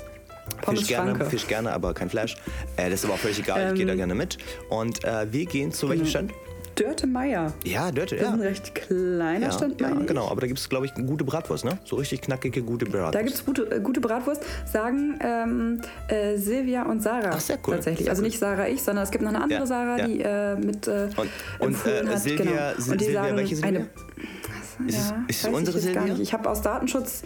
[0.62, 2.36] Pommes Fisch gerne, Fisch gerne, aber kein Fleisch.
[2.76, 4.38] Äh, das ist aber auch völlig egal, ähm, ich gehe da gerne mit.
[4.70, 6.10] Und äh, wir gehen zu welchem genau.
[6.10, 6.32] Stand?
[6.78, 7.52] Dörte Meier.
[7.64, 8.22] Ja, Dörte, ja.
[8.22, 10.28] Das ist ein recht kleiner ja, Stand, Ja, genau.
[10.28, 11.78] Aber da gibt es, glaube ich, eine gute Bratwurst, ne?
[11.84, 13.14] So richtig knackige, gute Bratwurst.
[13.14, 17.30] Da gibt es gute, äh, gute Bratwurst, sagen ähm, äh, Silvia und Sarah.
[17.32, 17.74] Ach, sehr cool.
[17.74, 18.04] Tatsächlich.
[18.04, 20.54] Sehr also nicht Sarah, ich, sondern es gibt noch eine andere ja, Sarah, die äh,
[20.56, 22.20] mit äh, und, und äh, hat.
[22.20, 22.92] Silvia, genau.
[22.92, 23.80] und die Silvia, sagen, welche Silvia?
[23.80, 26.16] Eine, ist es, ist es unsere Silvia?
[26.20, 27.22] Ich habe aus Datenschutz.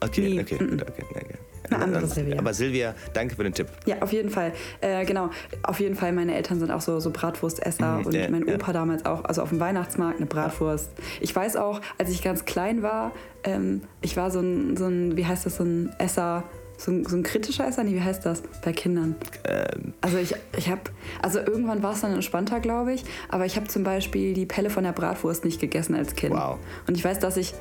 [0.00, 0.40] Okay, nee.
[0.40, 1.53] okay, okay, okay, okay.
[1.70, 2.38] Eine andere Silvia.
[2.38, 3.68] Aber Silvia, danke für den Tipp.
[3.86, 4.52] Ja, auf jeden Fall.
[4.80, 5.30] Äh, genau,
[5.62, 6.12] auf jeden Fall.
[6.12, 8.72] Meine Eltern sind auch so, so Bratwurstesser mhm, und ja, mein Opa ja.
[8.72, 9.24] damals auch.
[9.24, 10.90] Also auf dem Weihnachtsmarkt eine Bratwurst.
[11.20, 13.12] Ich weiß auch, als ich ganz klein war,
[13.44, 16.44] ähm, ich war so ein, so ein, wie heißt das, so ein Esser.
[16.76, 17.84] So ein, so ein, kritischer Esser?
[17.84, 19.14] Nee, wie heißt das bei Kindern?
[19.44, 19.94] Ähm.
[20.00, 20.80] Also ich, ich habe,
[21.22, 24.70] also irgendwann war es dann entspannter, glaube ich, aber ich habe zum Beispiel die Pelle
[24.70, 26.34] von der Bratwurst nicht gegessen als Kind.
[26.34, 26.58] Wow.
[26.88, 27.54] Und ich weiß, dass ich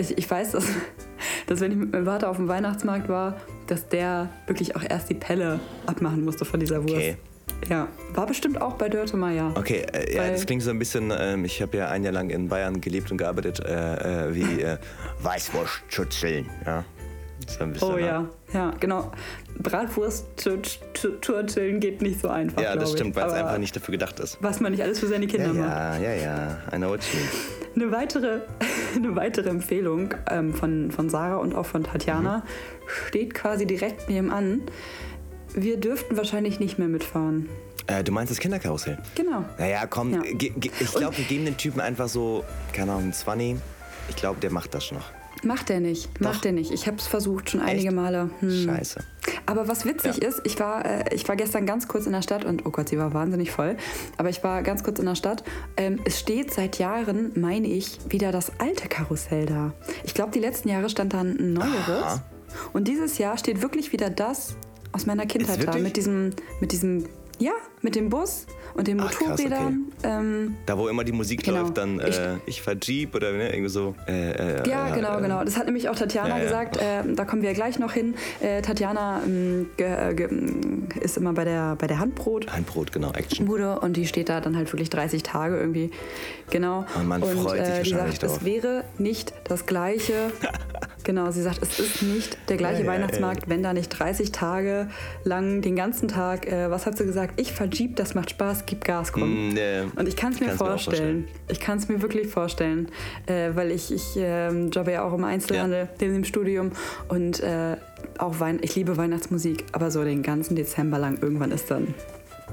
[0.00, 0.64] ich, ich weiß, dass,
[1.46, 5.10] dass wenn ich mit meinem Vater auf dem Weihnachtsmarkt war, dass der wirklich auch erst
[5.10, 6.96] die Pelle abmachen musste von dieser Wurst.
[6.96, 7.16] Okay.
[7.68, 9.52] Ja, war bestimmt auch bei Dörte Meier.
[9.54, 12.30] Okay, äh, ja, das klingt so ein bisschen, ähm, ich habe ja ein Jahr lang
[12.30, 14.78] in Bayern gelebt und gearbeitet, äh, äh, wie äh,
[15.22, 16.48] Weißwurstschützeln.
[16.64, 16.84] Ja.
[17.80, 19.12] Oh ja, ja, genau.
[19.58, 22.60] Bratwurst-Turteln geht nicht so einfach.
[22.62, 24.38] Ja, das stimmt, weil es einfach nicht dafür gedacht ist.
[24.40, 25.68] Was man nicht alles für seine Kinder ja, macht.
[25.68, 26.58] Ja, ja, ja.
[26.72, 27.28] I know what you mean.
[27.76, 28.40] Eine weitere,
[28.96, 32.42] eine weitere Empfehlung ähm, von, von Sarah und auch von Tatjana mhm.
[33.06, 34.62] steht quasi direkt nebenan.
[35.54, 37.48] Wir dürften wahrscheinlich nicht mehr mitfahren.
[37.86, 38.98] Äh, du meinst das Kinderkarussell?
[39.16, 39.44] Genau.
[39.58, 40.22] Naja, komm, ja.
[40.22, 43.56] ich glaube, wir geben den Typen einfach so, keine Ahnung, 20.
[44.08, 45.06] Ich glaube, der macht das schon noch.
[45.42, 46.70] Macht er nicht, macht er nicht.
[46.70, 47.70] Ich habe es versucht schon Echt?
[47.70, 48.30] einige Male.
[48.40, 48.50] Hm.
[48.50, 49.00] Scheiße.
[49.46, 50.28] Aber was witzig ja.
[50.28, 52.88] ist, ich war, äh, ich war gestern ganz kurz in der Stadt und oh Gott,
[52.88, 53.76] sie war wahnsinnig voll.
[54.16, 55.42] Aber ich war ganz kurz in der Stadt.
[55.76, 59.72] Ähm, es steht seit Jahren, meine ich, wieder das alte Karussell da.
[60.04, 62.02] Ich glaube, die letzten Jahre stand da ein neueres.
[62.04, 62.22] Aha.
[62.72, 64.56] Und dieses Jahr steht wirklich wieder das
[64.92, 65.78] aus meiner Kindheit da.
[65.78, 67.06] Mit diesem, mit diesem,
[67.40, 69.86] ja, mit dem Bus und den Motorrädern.
[69.98, 70.08] Okay.
[70.08, 71.62] Ähm, da, wo immer die Musik genau.
[71.62, 73.94] läuft, dann äh, ich, ich fahr Jeep oder ne, irgendwie so.
[74.06, 75.42] Äh, äh, ja, genau, äh, genau.
[75.42, 76.76] Das hat nämlich auch Tatjana ja, gesagt.
[76.76, 77.00] Ja.
[77.00, 78.14] Äh, da kommen wir gleich noch hin.
[78.40, 79.70] Äh, Tatjana ähm,
[81.00, 82.52] ist immer bei der, bei der Handbrot.
[82.52, 83.46] Handbrot, genau, Action.
[83.46, 85.90] Bude und die steht da dann halt wirklich 30 Tage irgendwie.
[86.50, 86.84] Genau.
[86.96, 88.36] Und man und, freut sich wahrscheinlich sagt, drauf.
[88.38, 90.30] Es wäre nicht das Gleiche.
[91.04, 94.88] Genau, sie sagt, es ist nicht der gleiche ja, Weihnachtsmarkt, wenn da nicht 30 Tage
[95.24, 97.40] lang den ganzen Tag, äh, was hat sie gesagt?
[97.40, 99.50] Ich verjeep, das macht Spaß, gib Gas, komm.
[99.50, 99.84] Mm, yeah.
[99.96, 101.28] Und ich kann es mir, vorstellen.
[101.48, 102.88] Ich kann es mir wirklich vorstellen,
[103.26, 105.88] äh, weil ich, ich äh, jobbe ja auch im Einzelhandel, ja.
[106.00, 106.72] neben dem Studium
[107.08, 107.76] und äh,
[108.18, 111.94] auch Wein ich liebe Weihnachtsmusik, aber so den ganzen Dezember lang irgendwann ist dann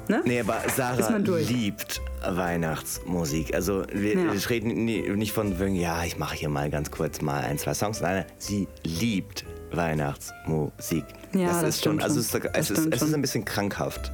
[0.09, 0.21] Ne?
[0.25, 3.53] Nee, aber Sarah liebt Weihnachtsmusik.
[3.53, 4.33] Also wir, ja.
[4.33, 8.01] wir reden nicht von, ja, ich mache hier mal ganz kurz mal ein, zwei Songs.
[8.01, 11.05] Nein, sie liebt Weihnachtsmusik.
[11.33, 14.11] Ja, das, das ist schon, also es, es, ist, es ist ein bisschen krankhaft.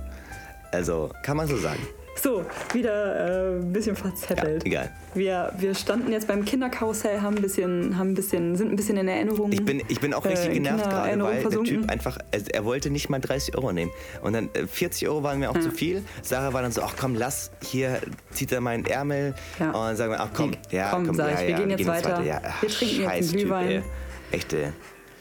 [0.71, 1.82] Also kann man so sagen.
[2.24, 4.64] So, wieder äh, ein bisschen verzettelt.
[4.64, 4.92] Ja, egal.
[5.14, 8.96] Wir, wir standen jetzt beim Kinderkarussell, haben ein bisschen, haben ein bisschen, sind ein bisschen
[8.96, 9.52] in Erinnerung.
[9.52, 11.74] Ich bin, ich bin auch richtig äh, genervt gerade, weil versunken.
[11.74, 13.92] der Typ einfach, also er wollte nicht mal 30 Euro nehmen.
[14.22, 15.64] Und dann äh, 40 Euro waren mir auch ja.
[15.64, 16.02] zu viel.
[16.22, 18.00] Sarah war dann so, ach komm, lass, hier
[18.32, 19.36] zieht er meinen Ärmel.
[19.60, 19.72] Ja.
[19.72, 21.86] Und dann sagen wir, ach komm, ja, komm, komm sag ich, ja, wir gehen jetzt
[21.86, 22.20] weiter.
[22.20, 22.42] weiter.
[22.42, 23.68] Ach, wir trinken jetzt einen Glühwein.
[23.68, 23.84] Typ,
[24.32, 24.74] Echte.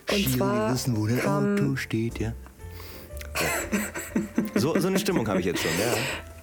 [0.08, 2.32] Und zwar wissen, wo das Auto steht, ja.
[4.54, 5.94] So, so eine Stimmung habe ich jetzt schon, ja.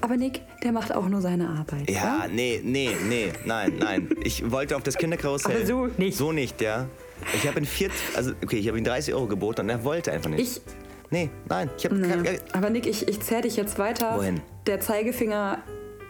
[0.01, 1.89] Aber Nick, der macht auch nur seine Arbeit.
[1.89, 2.27] Ja, ja?
[2.29, 4.09] nee, nee, nee, nein, nein.
[4.23, 5.55] Ich wollte auf das Kinderkarussell.
[5.55, 6.17] Aber so nicht.
[6.17, 6.87] So nicht, ja.
[7.35, 10.11] Ich habe ihn 40, also okay, ich habe ihm 30 Euro geboten und er wollte
[10.11, 10.41] einfach nicht.
[10.41, 10.61] Ich.
[11.11, 11.95] Nee, nein, ich habe.
[11.95, 12.39] Nee.
[12.53, 14.17] Aber Nick, ich, ich zerr dich jetzt weiter.
[14.17, 14.41] Wohin?
[14.67, 15.59] Der Zeigefinger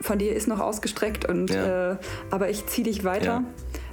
[0.01, 1.91] von dir ist noch ausgestreckt und ja.
[1.91, 1.97] äh,
[2.31, 3.25] aber ich ziehe dich weiter.
[3.25, 3.43] Ja.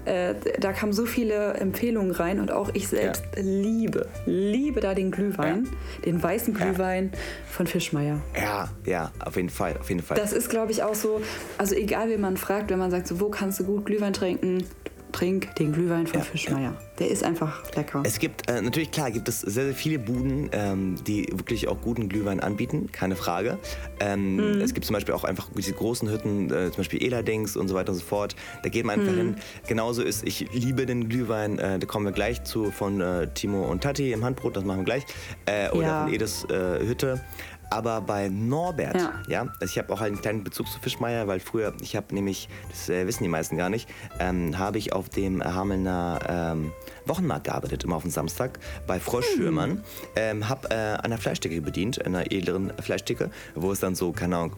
[0.06, 3.42] Äh, da kamen so viele Empfehlungen rein und auch ich selbst ja.
[3.42, 6.02] liebe, liebe da den Glühwein, ja.
[6.04, 7.18] den weißen Glühwein ja.
[7.50, 8.20] von Fischmeier.
[8.40, 10.16] Ja, ja, auf jeden Fall, auf jeden Fall.
[10.16, 11.20] Das ist, glaube ich, auch so,
[11.58, 14.64] also egal, wie man fragt, wenn man sagt, so, wo kannst du gut Glühwein trinken,
[15.12, 16.60] trink den Glühwein von ja, Fischmeier.
[16.60, 16.74] Ja.
[16.98, 18.02] Der ist einfach lecker.
[18.04, 21.80] Es gibt, äh, natürlich, klar, gibt es sehr, sehr viele Buden, ähm, die wirklich auch
[21.80, 23.58] guten Glühwein anbieten, keine Frage.
[24.00, 24.60] Ähm, mhm.
[24.60, 27.74] Es gibt zum Beispiel auch einfach diese großen Hütten, äh, zum Beispiel Eladings und so
[27.74, 28.34] weiter und so fort.
[28.62, 29.18] Da geht man einfach mhm.
[29.18, 29.36] hin.
[29.66, 33.64] Genauso ist, ich liebe den Glühwein, äh, da kommen wir gleich zu von äh, Timo
[33.64, 35.04] und Tati im Handbrot, das machen wir gleich.
[35.44, 36.04] Äh, oder ja.
[36.04, 37.20] von Edes äh, Hütte.
[37.70, 41.40] Aber bei Norbert, ja, ja also ich habe auch einen kleinen Bezug zu Fischmeier, weil
[41.40, 45.08] früher, ich habe nämlich, das äh, wissen die meisten gar nicht, ähm, habe ich auf
[45.08, 46.72] dem Hamelner ähm,
[47.06, 49.70] Wochenmarkt gearbeitet, immer auf dem Samstag, bei Froschschürmern.
[49.70, 49.80] Hm.
[50.16, 54.36] Ähm, habe äh, an der Fleischdecke bedient, einer edleren Fleischdecke, wo es dann so, keine
[54.36, 54.56] Ahnung,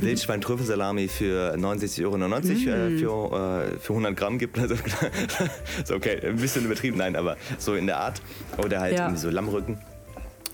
[0.00, 2.96] Wildschwein-Trüffelsalami für 69,99 Euro hm.
[2.96, 4.58] äh, für, äh, für 100 Gramm gibt.
[4.60, 4.74] Also,
[5.84, 8.20] so, okay, ein bisschen übertrieben, nein, aber so in der Art.
[8.62, 9.04] Oder halt ja.
[9.04, 9.78] irgendwie so Lammrücken.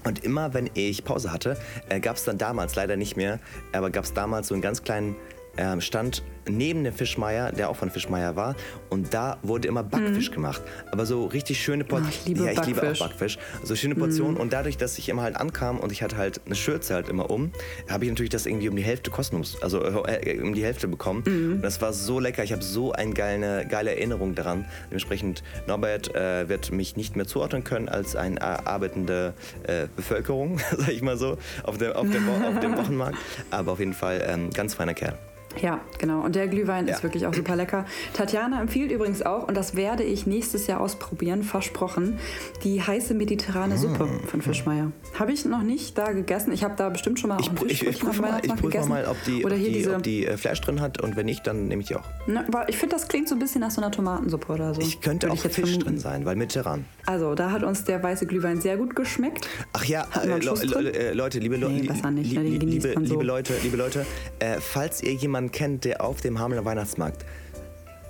[0.07, 1.57] Und immer wenn ich Pause hatte,
[1.89, 3.41] äh, gab es dann damals, leider nicht mehr,
[3.73, 5.17] aber gab es damals so einen ganz kleinen
[5.57, 8.55] äh, Stand neben dem Fischmeier, der auch von Fischmeier war.
[8.91, 10.35] Und da wurde immer Backfisch mhm.
[10.35, 10.63] gemacht.
[10.91, 12.13] Aber so richtig schöne Portionen.
[12.13, 12.75] Oh, ich liebe ja, ich Backfisch.
[12.75, 13.39] liebe auch Backfisch.
[13.63, 14.35] So schöne Portionen.
[14.35, 14.41] Mhm.
[14.41, 17.31] Und dadurch, dass ich immer halt ankam und ich hatte halt eine Schürze halt immer
[17.31, 17.51] um,
[17.89, 21.23] habe ich natürlich das irgendwie um die Hälfte kostenlos, also äh, um die Hälfte bekommen.
[21.27, 21.53] Mhm.
[21.55, 22.45] Und das war so lecker.
[22.45, 24.67] Ich habe so eine geile, geile Erinnerung daran.
[24.91, 30.89] Dementsprechend, Norbert äh, wird mich nicht mehr zuordnen können als eine arbeitende äh, Bevölkerung, sag
[30.89, 33.19] ich mal so, auf dem, auf dem, auf dem Wochenmarkt.
[33.51, 35.19] Aber auf jeden Fall ähm, ganz feiner Kerl.
[35.61, 36.21] Ja, genau.
[36.21, 36.95] Und der Glühwein ja.
[36.95, 37.87] ist wirklich auch super lecker.
[38.13, 42.19] Tatjana empfiehlt übrigens auch, und das werde ich nächstes Jahr ausprobieren, versprochen,
[42.65, 44.27] die heiße mediterrane Suppe mmh.
[44.27, 44.93] von Fischmeier.
[45.19, 46.53] Habe ich noch nicht da gegessen.
[46.53, 48.87] Ich habe da bestimmt schon mal ich, auch Fisch ich, ich, prüfe mal, ich prüfe
[48.87, 51.27] mal, ob die, Oder hier die, diese, ob die äh, Fleisch drin hat und wenn
[51.27, 52.05] nicht, dann nehme ich die auch.
[52.27, 54.81] Na, ich finde, das klingt so ein bisschen nach so einer Tomatensuppe oder so.
[54.81, 55.81] Ich könnte auch Fisch vermuten.
[55.81, 56.85] drin sein, weil mediterran.
[57.07, 59.49] Also, da hat uns der weiße Glühwein sehr gut geschmeckt.
[59.73, 63.01] Ach ja, äh, äh, Leute, liebe, nee, li li li liebe, so.
[63.01, 64.05] liebe Leute, liebe Leute,
[64.41, 67.25] äh, falls ihr jemanden kennt, der auf dem Hamelner Weihnachtsmarkt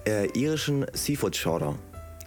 [0.07, 1.77] äh, irischen Seafood Chowder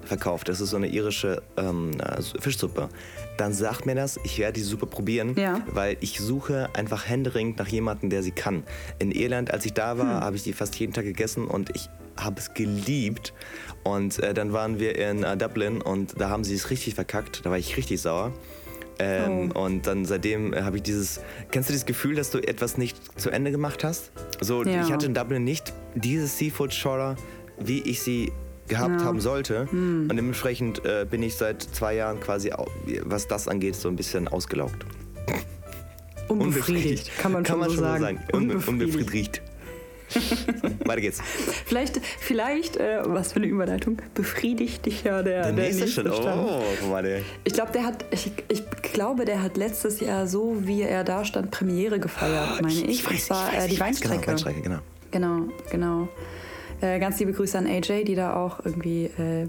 [0.04, 0.50] verkauft.
[0.50, 1.92] Das ist so eine irische ähm,
[2.40, 2.90] Fischsuppe.
[3.38, 5.62] Dann sagt mir das, ich werde die Suppe probieren, ja.
[5.72, 8.64] weil ich suche einfach händeringend nach jemandem, der sie kann.
[9.00, 10.22] In Irland, als ich da war, hm.
[10.22, 11.90] habe ich die fast jeden Tag gegessen und ich
[12.20, 13.34] habe es geliebt.
[13.84, 17.46] Und äh, dann waren wir in äh, Dublin und da haben sie es richtig verkackt.
[17.46, 18.34] Da war ich richtig sauer.
[19.00, 19.64] Ähm, oh.
[19.64, 22.98] Und dann seitdem äh, habe ich dieses, kennst du dieses Gefühl, dass du etwas nicht
[23.20, 24.12] zu Ende gemacht hast?
[24.42, 24.84] So, ja.
[24.84, 27.16] ich hatte in Dublin nicht dieses Seafood Shorter,
[27.58, 28.32] wie ich sie
[28.68, 29.06] gehabt ja.
[29.06, 29.72] haben sollte.
[29.72, 30.08] Hm.
[30.10, 32.52] Und dementsprechend äh, bin ich seit zwei Jahren quasi,
[33.04, 34.86] was das angeht, so ein bisschen ausgelaugt.
[36.28, 38.04] Unbefriedigt, kann man, kann man so schon sagen.
[38.04, 38.20] sagen.
[38.34, 38.96] Unbefriedigt.
[38.96, 39.42] Unbefriedigt.
[40.86, 41.22] Weiter geht's.
[41.66, 46.08] Vielleicht, vielleicht äh, was für eine Überleitung, befriedigt dich ja der, der, der nächste schon.
[46.08, 47.22] Oh, der.
[47.44, 51.26] Ich glaube, der hat, ich, ich glaube, der hat letztes Jahr so, wie er da
[51.26, 52.88] stand, Premiere gefeiert, oh, meine ich.
[52.88, 53.10] ich.
[53.10, 54.20] weiß, war, ich weiß, äh, die genau, Weinstrecke.
[54.20, 54.80] Genau, Weinstrecke, genau.
[55.12, 56.08] Genau, genau.
[56.82, 59.48] Äh, ganz liebe Grüße an AJ, die da auch irgendwie äh,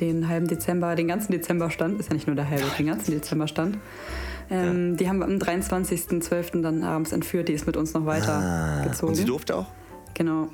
[0.00, 2.00] den halben Dezember, den ganzen Dezember stand.
[2.00, 3.78] Ist ja nicht nur der halbe, den ganzen Dezember stand.
[4.50, 4.96] Ähm, ja.
[4.96, 6.62] Die haben wir am 23.12.
[6.62, 7.48] dann abends entführt.
[7.48, 9.10] Die ist mit uns noch weiter ah, gezogen.
[9.10, 9.66] Und sie durfte auch?
[10.20, 10.48] Genau.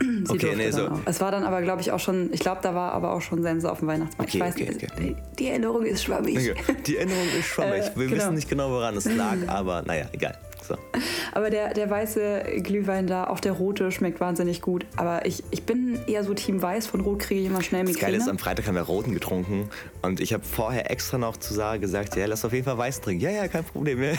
[0.24, 0.88] Sie okay, nee, so.
[0.88, 0.98] Auch.
[1.04, 3.40] Es war dann aber, glaube ich, auch schon, ich glaube, da war aber auch schon
[3.40, 4.34] Sense auf dem Weihnachtsmarkt.
[4.34, 5.16] Okay, ich weiß okay, nicht, okay.
[5.38, 6.52] Die Erinnerung ist schwammig.
[6.84, 7.84] Die Erinnerung ist schwammig.
[7.84, 8.16] Äh, Wir genau.
[8.16, 10.36] wissen nicht genau, woran es lag, aber naja, egal.
[10.68, 10.76] So.
[11.32, 14.86] Aber der, der weiße Glühwein da, auch der rote, schmeckt wahnsinnig gut.
[14.96, 16.86] Aber ich, ich bin eher so Team Weiß.
[16.86, 17.98] Von Rot kriege ich immer schnell Migräne.
[17.98, 19.68] Das Geile ist, am Freitag haben wir roten getrunken.
[20.02, 23.00] Und ich habe vorher extra noch zu Sarah gesagt, ja, lass auf jeden Fall Weiß
[23.00, 23.22] trinken.
[23.22, 24.14] Ja, ja, kein Problem mehr.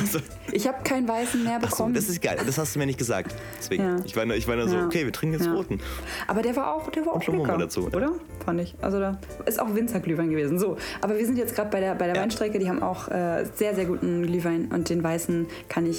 [0.52, 1.94] ich habe keinen Weißen mehr bekommen.
[1.94, 2.38] So, das ist geil.
[2.44, 3.34] Das hast du mir nicht gesagt.
[3.58, 3.82] Deswegen.
[3.82, 3.96] Ja.
[4.04, 5.54] Ich war nur, ich war nur so, okay, wir trinken jetzt ja.
[5.54, 5.80] roten.
[6.26, 8.12] Aber der war auch, der war auch lecker, dazu, oder?
[8.44, 8.74] Fand ich.
[8.80, 10.58] Also da ist auch Winzerglühwein gewesen.
[10.58, 12.58] So, aber wir sind jetzt gerade bei der, bei der Weinstrecke.
[12.58, 14.70] Die haben auch äh, sehr, sehr guten Glühwein.
[14.72, 15.91] Und den Weißen kann ich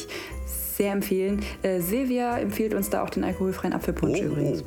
[0.75, 1.41] sehr empfehlen.
[1.61, 4.23] Äh, Silvia empfiehlt uns da auch den alkoholfreien Apfelpunsch oh.
[4.23, 4.63] übrigens.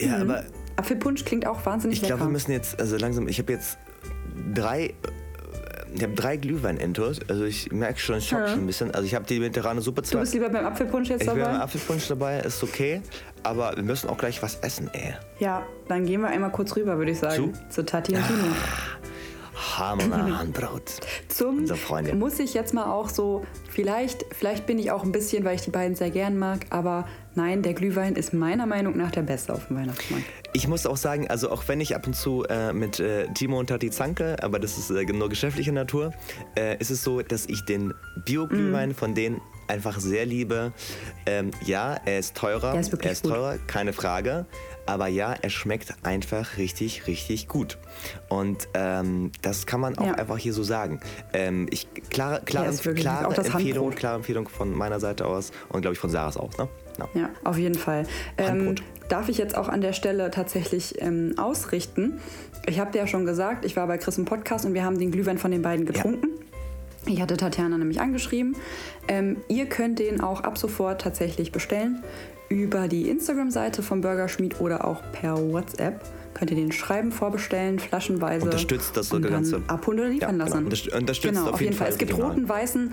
[0.00, 0.30] Ja, mhm.
[0.30, 0.44] aber.
[0.76, 2.14] Apfelpunsch klingt auch wahnsinnig ich lecker.
[2.14, 3.78] Ich glaube, wir müssen jetzt, also langsam, ich habe jetzt
[4.54, 4.94] drei.
[5.94, 8.46] Ich habe drei Glühwein-Entos, also ich merke schon, ich ja.
[8.48, 8.90] schon ein bisschen.
[8.90, 10.18] Also ich habe die mediterrane Suppe zwar.
[10.18, 11.40] Du bist lieber beim Apfelpunsch jetzt ich dabei?
[11.40, 13.00] Ich bin beim Apfelpunsch dabei, ist okay.
[13.42, 15.14] Aber wir müssen auch gleich was essen, ey.
[15.38, 17.54] Ja, dann gehen wir einmal kurz rüber, würde ich sagen.
[17.54, 18.44] Zu, Zu Tati und Tino.
[19.56, 21.00] Hammer Handbrot.
[21.28, 21.66] Zum
[22.18, 25.62] muss ich jetzt mal auch so, vielleicht, vielleicht bin ich auch ein bisschen, weil ich
[25.62, 29.52] die beiden sehr gern mag, aber nein, der Glühwein ist meiner Meinung nach der beste
[29.52, 30.26] auf dem Weihnachtsmarkt.
[30.52, 33.58] Ich muss auch sagen, also auch wenn ich ab und zu äh, mit äh, Timo
[33.58, 36.12] und Tati zanke, aber das ist äh, nur geschäftliche Natur,
[36.56, 37.92] äh, ist es so, dass ich den
[38.24, 38.94] Bio-Glühwein mm.
[38.94, 40.72] von denen einfach sehr liebe.
[41.26, 42.74] Ähm, ja, er ist teurer.
[42.74, 44.46] Er ist, er ist teurer, keine Frage.
[44.86, 47.78] Aber ja, er schmeckt einfach richtig, richtig gut.
[48.28, 50.14] Und ähm, das kann man auch ja.
[50.14, 51.00] einfach hier so sagen.
[51.32, 55.94] Ähm, ich, klare klare, ja, klare Empfehlung, klare Empfehlung von meiner Seite aus und glaube
[55.94, 56.56] ich von Sarahs auch.
[56.58, 56.68] Ne?
[56.98, 57.08] No.
[57.14, 58.06] Ja, auf jeden Fall.
[58.38, 58.76] Ähm,
[59.08, 62.20] darf ich jetzt auch an der Stelle tatsächlich ähm, ausrichten?
[62.66, 64.98] Ich habe dir ja schon gesagt, ich war bei Chris im Podcast und wir haben
[64.98, 66.28] den Glühwein von den beiden getrunken.
[66.28, 67.12] Ja.
[67.12, 68.56] Ich hatte Tatjana nämlich angeschrieben.
[69.06, 72.02] Ähm, ihr könnt den auch ab sofort tatsächlich bestellen
[72.48, 76.00] über die Instagram-Seite vom Burgerschmied oder auch per WhatsApp.
[76.34, 78.44] Könnt ihr den schreiben, vorbestellen, flaschenweise.
[78.44, 79.62] Unterstützt das so Ganze.
[79.68, 80.66] Abholen oder liefern ja, genau.
[80.66, 80.92] lassen.
[80.94, 81.86] Unterstützt genau, auf jeden Fall.
[81.86, 81.92] Fall.
[81.92, 82.92] Es gibt roten, weißen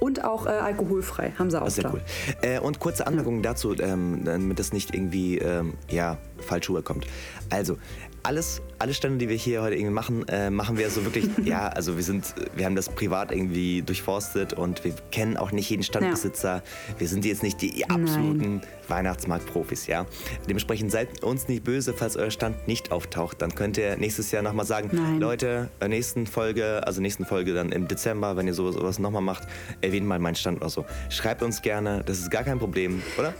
[0.00, 1.68] und auch äh, alkoholfrei, haben sie auch.
[1.68, 1.92] Sehr da.
[1.92, 2.02] cool.
[2.40, 3.42] Äh, und kurze Anmerkung ja.
[3.42, 7.06] dazu, ähm, damit das nicht irgendwie ähm, ja, falsch rüberkommt.
[7.50, 7.76] Also,
[8.22, 11.68] alles, alle Stände, die wir hier heute irgendwie machen, äh, machen wir so wirklich, ja,
[11.68, 15.82] also wir sind, wir haben das privat irgendwie durchforstet und wir kennen auch nicht jeden
[15.82, 16.56] Standbesitzer.
[16.56, 16.62] Ja.
[16.98, 20.06] Wir sind jetzt nicht die absoluten Weihnachtsmarktprofis, ja.
[20.48, 23.42] Dementsprechend seid uns nicht böse, falls euer Stand nicht auftaucht.
[23.42, 25.20] Dann könnt ihr nächstes Jahr nochmal sagen, Nein.
[25.20, 29.22] Leute, äh, nächsten Folge, also nächsten Folge dann im Dezember, wenn ihr sowas, sowas nochmal
[29.22, 29.48] macht,
[29.80, 30.84] erwähnt mal meinen Stand oder so.
[31.08, 33.34] Schreibt uns gerne, das ist gar kein Problem, oder?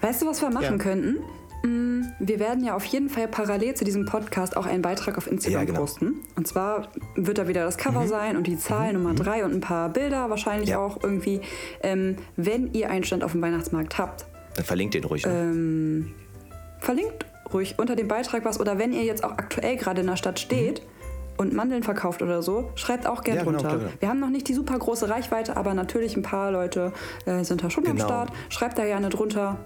[0.00, 0.76] Weißt du, was wir machen ja.
[0.76, 1.18] könnten?
[1.64, 5.26] Mm, wir werden ja auf jeden Fall parallel zu diesem Podcast auch einen Beitrag auf
[5.26, 5.80] Instagram ja, genau.
[5.80, 6.16] posten.
[6.36, 8.08] Und zwar wird da wieder das Cover mhm.
[8.08, 9.02] sein und die Zahl mhm.
[9.02, 10.78] Nummer drei und ein paar Bilder wahrscheinlich ja.
[10.78, 11.40] auch irgendwie.
[11.82, 14.26] Ähm, wenn ihr einen Stand auf dem Weihnachtsmarkt habt.
[14.56, 15.24] Dann verlinkt den ruhig.
[15.24, 15.32] Ne?
[15.32, 16.14] Ähm,
[16.80, 18.60] verlinkt ruhig unter dem Beitrag was.
[18.60, 20.82] Oder wenn ihr jetzt auch aktuell gerade in der Stadt steht.
[20.82, 20.94] Mhm
[21.36, 23.78] und Mandeln verkauft oder so, schreibt auch gerne ja, genau, drunter.
[23.78, 26.92] Klar, Wir haben noch nicht die super große Reichweite, aber natürlich ein paar Leute
[27.26, 28.02] äh, sind da schon genau.
[28.04, 28.32] am Start.
[28.50, 29.58] Schreibt da gerne drunter.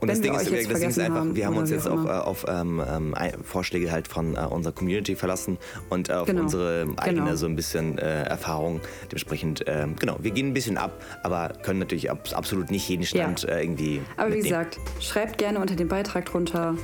[0.00, 2.46] Und das Ding, ist, das Ding ist einfach, wir haben uns jetzt auf, äh, auf
[2.48, 5.58] ähm, ähm, Vorschläge halt von äh, unserer Community verlassen
[5.90, 6.42] und äh, auf genau.
[6.42, 7.36] unsere eigene genau.
[7.36, 8.80] so ein bisschen äh, Erfahrung.
[9.10, 10.92] Dementsprechend, ähm, genau, wir gehen ein bisschen ab,
[11.22, 13.50] aber können natürlich ab, absolut nicht jeden Stand ja.
[13.50, 14.00] Äh, irgendwie.
[14.16, 14.44] Aber mitnehmen.
[14.44, 16.76] wie gesagt, schreibt gerne unter dem Beitrag drunter.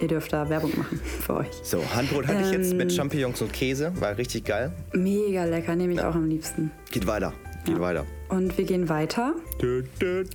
[0.00, 1.50] Ihr dürft da Werbung machen für euch.
[1.62, 3.92] So, Handbrot hatte ich jetzt mit ähm, Champignons und Käse.
[3.98, 4.72] War richtig geil.
[4.92, 6.10] Mega lecker, nehme ich ja.
[6.10, 6.70] auch am liebsten.
[6.90, 7.32] Geht weiter.
[7.64, 7.80] Geht ja.
[7.80, 8.04] weiter.
[8.28, 9.34] Und wir gehen weiter.
[9.58, 9.82] Wir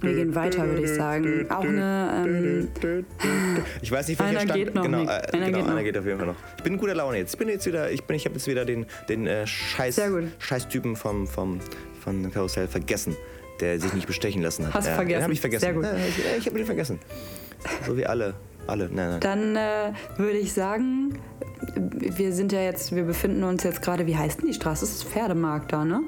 [0.02, 1.46] gehen weiter, würde ich sagen.
[1.50, 2.26] Auch eine.
[2.26, 3.06] Ähm,
[3.82, 4.54] ich weiß nicht, welcher einer Stand.
[4.54, 5.84] Geht noch genau, äh, einer, genau, geht, einer noch.
[5.84, 6.36] geht auf jeden Fall noch.
[6.58, 7.34] Ich bin in guter Laune jetzt.
[7.34, 7.92] Ich bin jetzt wieder.
[7.92, 8.16] Ich bin.
[8.16, 10.02] Ich habe jetzt wieder den den äh, Scheiß
[10.40, 11.60] Scheißtypen vom vom
[12.04, 13.16] von Karussell vergessen,
[13.60, 14.74] der sich nicht bestechen lassen hat.
[14.74, 15.20] Hast ja, vergessen.
[15.20, 15.62] Den habe ich vergessen.
[15.62, 15.84] Sehr gut.
[15.84, 17.00] Ja, ich, ich habe ihn vergessen.
[17.86, 18.34] So wie alle.
[18.66, 19.20] Alle, nein, nein.
[19.20, 21.20] Dann äh, würde ich sagen,
[21.76, 24.86] wir sind ja jetzt, wir befinden uns jetzt gerade, wie heißt denn die Straße?
[24.86, 26.02] Das ist Pferdemarkt da, ne?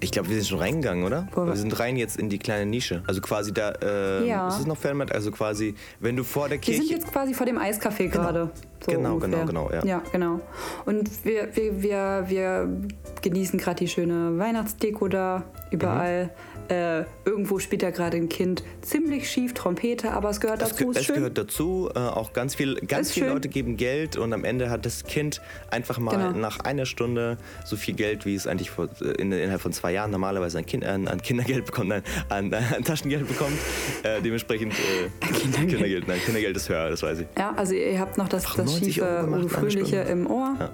[0.00, 1.26] Ich glaube, wir sind schon reingegangen, oder?
[1.34, 3.02] Wo wir sind rein jetzt in die kleine Nische.
[3.08, 4.46] Also quasi da, äh, Ja.
[4.48, 5.10] ist es noch Fernmatt?
[5.12, 6.82] Also quasi, wenn du vor der Wir Kirche...
[6.82, 8.50] sind jetzt quasi vor dem Eiscafé gerade.
[8.84, 9.44] So Genau, ungefähr.
[9.44, 9.84] genau, genau, ja.
[9.84, 10.40] Ja, genau.
[10.86, 12.78] Und wir, wir, wir, wir
[13.22, 16.24] genießen gerade die schöne Weihnachtsdeko da überall.
[16.24, 16.30] Mhm.
[16.70, 20.92] Äh, irgendwo spielt da gerade ein Kind ziemlich schief Trompete, aber es gehört Es, dazu.
[20.94, 21.14] es schön.
[21.16, 23.34] gehört dazu, äh, auch ganz, viel, ganz viele schön.
[23.36, 26.32] Leute geben Geld und am Ende hat das Kind einfach mal Genau.
[26.38, 29.92] nach einer Stunde so viel Geld, wie es eigentlich vor, äh, in, innerhalb von zwei
[29.92, 33.56] Jahren normalerweise an, kind, an, an Kindergeld bekommt, nein, an, an Taschengeld bekommt.
[34.02, 35.70] Äh, dementsprechend äh, Kindergeld.
[35.70, 37.26] Kindergeld, nein, Kindergeld ist höher, das weiß ich.
[37.38, 40.10] Ja, also ihr habt noch das, das 90 Euro schiefe gemacht Stunde.
[40.10, 40.56] im Ohr.
[40.58, 40.70] Ja.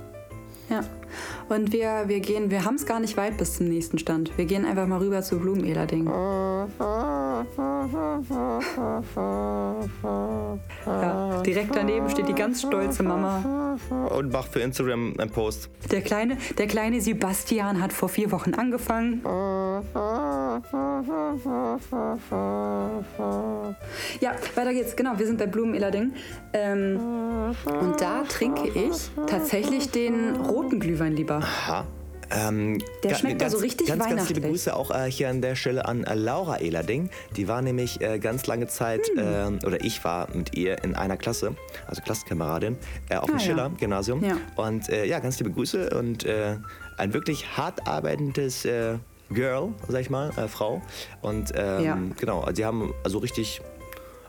[0.76, 0.84] Ja.
[1.49, 4.37] Und wir, wir gehen, wir haben es gar nicht weit bis zum nächsten Stand.
[4.37, 6.07] Wir gehen einfach mal rüber zu Blumenederding.
[10.87, 13.79] Ja, direkt daneben steht die ganz stolze Mama.
[14.11, 15.69] Und macht für Instagram einen Post.
[15.91, 19.21] Der kleine, der kleine Sebastian hat vor vier Wochen angefangen.
[24.21, 24.97] Ja, weiter geht's.
[24.97, 26.12] Genau, wir sind bei Blumenederding.
[26.53, 27.01] Ähm,
[27.81, 31.36] und da trinke ich tatsächlich den roten Glühwein lieber.
[31.36, 31.84] Aha.
[32.30, 34.36] Ähm, Der schmeckt da so richtig ganz, ganz weihnachtlich.
[34.38, 37.11] liebe Grüße auch äh, hier an der Stelle an äh, Laura Ehlerding.
[37.36, 39.18] Die war nämlich äh, ganz lange Zeit, Hm.
[39.18, 41.55] ähm, oder ich war mit ihr in einer Klasse,
[41.86, 42.76] also Klassenkameradin,
[43.11, 43.44] äh, auf dem Ah, ja.
[43.44, 44.24] Schiller-Gymnasium.
[44.24, 44.36] Ja.
[44.57, 46.57] Und äh, ja, ganz liebe Grüße und äh,
[46.96, 48.66] ein wirklich hart arbeitendes
[49.30, 50.80] Girl, sag ich mal, Frau.
[51.20, 51.98] Und ähm, Ja.
[52.18, 53.61] genau, also die haben also richtig.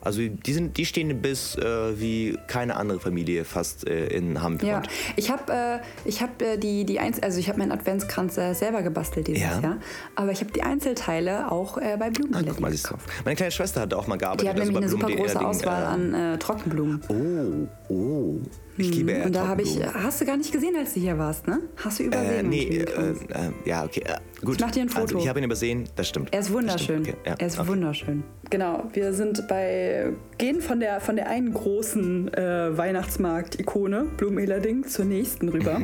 [0.05, 4.63] Also die sind, die stehen bis äh, wie keine andere Familie fast äh, in Hamburg.
[4.69, 4.81] Ja,
[5.15, 8.53] ich habe äh, ich hab, äh, die, die Einz also ich habe meinen Adventskranz äh,
[8.53, 9.59] selber gebastelt dieses Ja.
[9.59, 9.77] Jahr,
[10.15, 12.89] aber ich habe die Einzelteile auch äh, bei Ah, Blumenläden guck mal, siehst du.
[12.89, 13.09] gekauft.
[13.25, 14.45] Meine kleine Schwester hat auch mal gearbeitet.
[14.45, 17.01] Die hat also nämlich eine super große Auswahl äh, an Trockenblumen.
[17.09, 18.37] Oh, oh.
[18.77, 19.25] Ich liebe Mhm.
[19.27, 21.61] Und da habe ich, hast du gar nicht gesehen, als du hier warst, ne?
[21.77, 22.45] Hast du übersehen?
[22.45, 23.15] Äh, nee, äh, äh,
[23.63, 24.01] ja, okay.
[24.05, 24.55] Äh, gut.
[24.55, 25.19] Ich mach dir ein Also, Foto.
[25.19, 26.33] ich habe ihn übersehen, das stimmt.
[26.33, 27.01] Er ist wunderschön.
[27.01, 27.69] Okay, ja, er ist okay.
[27.69, 28.23] wunderschön.
[28.49, 35.05] Genau, wir sind bei, gehen von der, von der einen großen äh, Weihnachtsmarkt-Ikone, Blumenelerding, zur
[35.05, 35.79] nächsten rüber,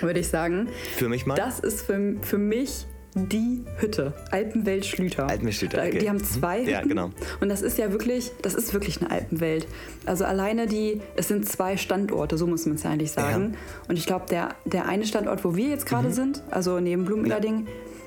[0.00, 0.68] würde ich sagen.
[0.96, 1.34] Für mich mal.
[1.34, 5.26] Das ist für, für mich die Hütte, Alpenwelt Schlüter.
[5.28, 5.98] Alpenwelt Schlüter, Da- okay.
[5.98, 6.60] Die haben zwei Mhm.
[6.62, 6.70] Hütten.
[6.70, 7.10] Ja, genau.
[7.40, 9.66] Und das ist ja wirklich, das ist wirklich eine Alpenwelt.
[10.06, 13.56] Also alleine die, es sind zwei Standorte, so muss man es ja eigentlich sagen.
[13.88, 16.12] Und ich glaube, der, der eine Standort, wo wir jetzt gerade Mhm.
[16.12, 17.66] sind, also neben Blumenelerding,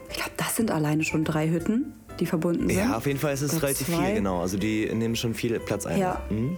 [0.09, 2.77] ich glaube, das sind alleine schon drei Hütten, die verbunden sind.
[2.77, 4.05] ja, auf jeden Fall ist es relativ zwei.
[4.05, 4.39] viel, genau.
[4.41, 5.99] Also die nehmen schon viel Platz ein.
[5.99, 6.21] Ja.
[6.29, 6.57] Mhm.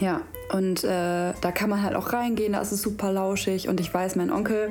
[0.00, 0.20] Ja,
[0.52, 0.86] und äh,
[1.40, 3.68] da kann man halt auch reingehen, da ist es super lauschig.
[3.68, 4.70] Und ich weiß, mein Onkel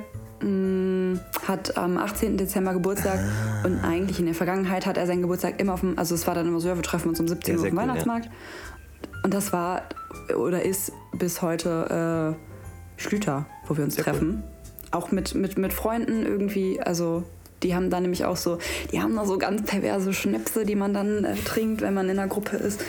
[1.47, 2.38] hat am 18.
[2.38, 3.65] Dezember Geburtstag Ah.
[3.65, 6.35] und eigentlich in der Vergangenheit hat er seinen Geburtstag immer auf dem, also es war
[6.35, 7.89] dann immer so, ja, wir treffen uns um 17 Ja, Uhr auf dem cool, ja.
[7.89, 8.29] Weihnachtsmarkt.
[9.23, 9.81] Und das war
[10.38, 14.11] oder ist bis heute äh, Schlüter, wo wir uns Sehr cool.
[14.13, 14.43] treffen.
[14.91, 17.23] Auch mit, mit, mit Freunden irgendwie, also
[17.63, 18.59] die haben da nämlich auch so,
[18.91, 22.19] die haben da so ganz perverse Schnäpse, die man dann äh, trinkt, wenn man in
[22.19, 22.81] einer Gruppe ist.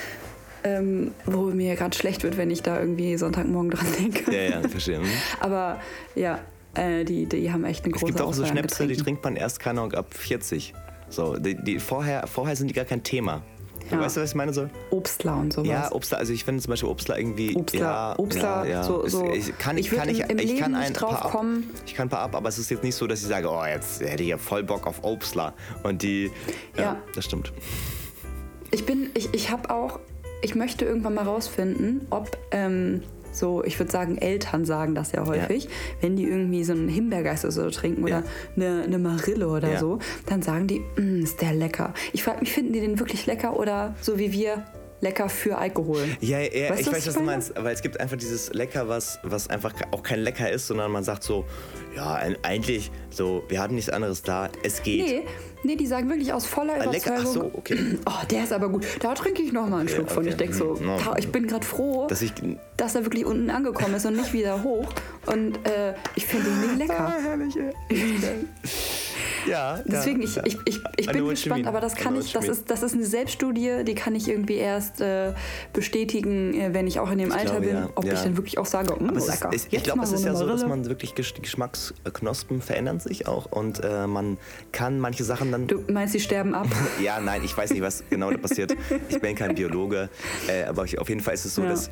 [0.65, 4.33] Ähm, wo mir gerade schlecht wird, wenn ich da irgendwie Sonntagmorgen dran denke.
[4.35, 4.99] Ja, ja, verstehe.
[4.99, 5.05] Mhm.
[5.41, 5.81] Aber
[6.17, 6.41] ja,
[6.79, 9.23] äh, die, die haben echt eine Es große gibt auch so Auswahl Schnäpse, die trinkt
[9.25, 10.75] man erst, keine Ahnung, ab 40.
[11.11, 13.43] So, die, die, vorher, vorher sind die gar kein Thema.
[13.91, 13.99] Ja.
[14.01, 14.53] Weißt du, was ich meine?
[14.53, 14.69] So?
[14.91, 15.67] Obstler und sowas.
[15.69, 17.57] Ja, Obstler, also ich finde zum Beispiel Obstler irgendwie.
[17.57, 18.83] Obstler, ja, Obstler, ja, ja.
[18.85, 21.25] so- Es- so- ich kann, ich, ich kann, ich, im- im ich kann ein paar
[21.35, 21.47] ab.
[21.87, 23.65] Ich kann ein paar ab, aber es ist jetzt nicht so, dass ich sage, oh,
[23.65, 25.55] jetzt hätte ich ja voll Bock auf Obstler.
[25.85, 26.31] Und die.
[26.77, 26.97] Ja, Ja.
[27.15, 27.51] das stimmt.
[28.71, 29.99] Ich bin, ich, ich habe auch,
[30.43, 33.03] ich möchte irgendwann mal rausfinden, ob ähm,
[33.39, 35.69] so, ich würde sagen, Eltern sagen das ja häufig,
[36.01, 38.23] wenn die irgendwie so einen Himbeergeist oder so trinken oder Ja.
[38.57, 39.79] eine, eine Marille oder Ja.
[39.79, 41.95] so, dann sagen die, "Mm, ist der lecker.
[42.13, 44.65] Ich frage mich, finden die den wirklich lecker oder so wie wir
[45.01, 46.03] lecker für Alkohol?
[46.21, 47.53] Ja, ja Weißt ich weiß, was du meinst.
[47.57, 51.05] Weil es gibt einfach dieses Lecker, was, was einfach auch kein Lecker ist, sondern man
[51.05, 51.45] sagt so,
[51.97, 55.05] ja, eigentlich so, wir hatten nichts anderes da, es geht.
[55.07, 55.23] Nee,
[55.65, 57.51] nee, die sagen wirklich aus voller Ah, lecker, ach Überzeugung.
[57.53, 57.79] so, okay.
[58.07, 58.87] Oh, der ist aber gut.
[59.01, 60.19] Da trinke ich noch mal einen Schluck von.
[60.23, 60.31] okay.
[60.31, 60.99] Ich denke so, Mhm, no.
[60.99, 62.33] "Ta- ich bin gerade froh, Dass ich.
[62.77, 64.87] dass er wirklich unten angekommen ist und nicht wieder hoch.
[65.27, 67.15] Und äh, ich finde ihn nicht lecker.
[67.23, 67.71] herrlich, ja.
[69.87, 70.43] Deswegen, ja, ich, ja.
[70.45, 73.85] ich, ich, ich bin gespannt, aber das kann ich, das ist, das ist eine Selbststudie,
[73.85, 75.33] die kann ich irgendwie erst äh,
[75.73, 77.89] bestätigen, äh, wenn ich auch in dem Ich Alter glaube, bin, ja.
[77.95, 78.15] ob Ja.
[78.15, 79.53] ich dann wirklich auch sage, es lecker.
[79.53, 83.83] ist, ich, glaube, es ist ja so, dass man wirklich Geschmacksknospen verändern sich auch und
[83.85, 84.39] äh, man
[84.73, 85.67] kann manche Sachen dann.
[85.67, 86.67] Du meinst, die sterben ab?
[87.03, 88.75] Ja, nein, ich weiß nicht, was genau da passiert.
[89.09, 90.09] Ich bin kein Biologe,
[90.49, 91.91] äh, aber auf jeden Fall ist es so, dass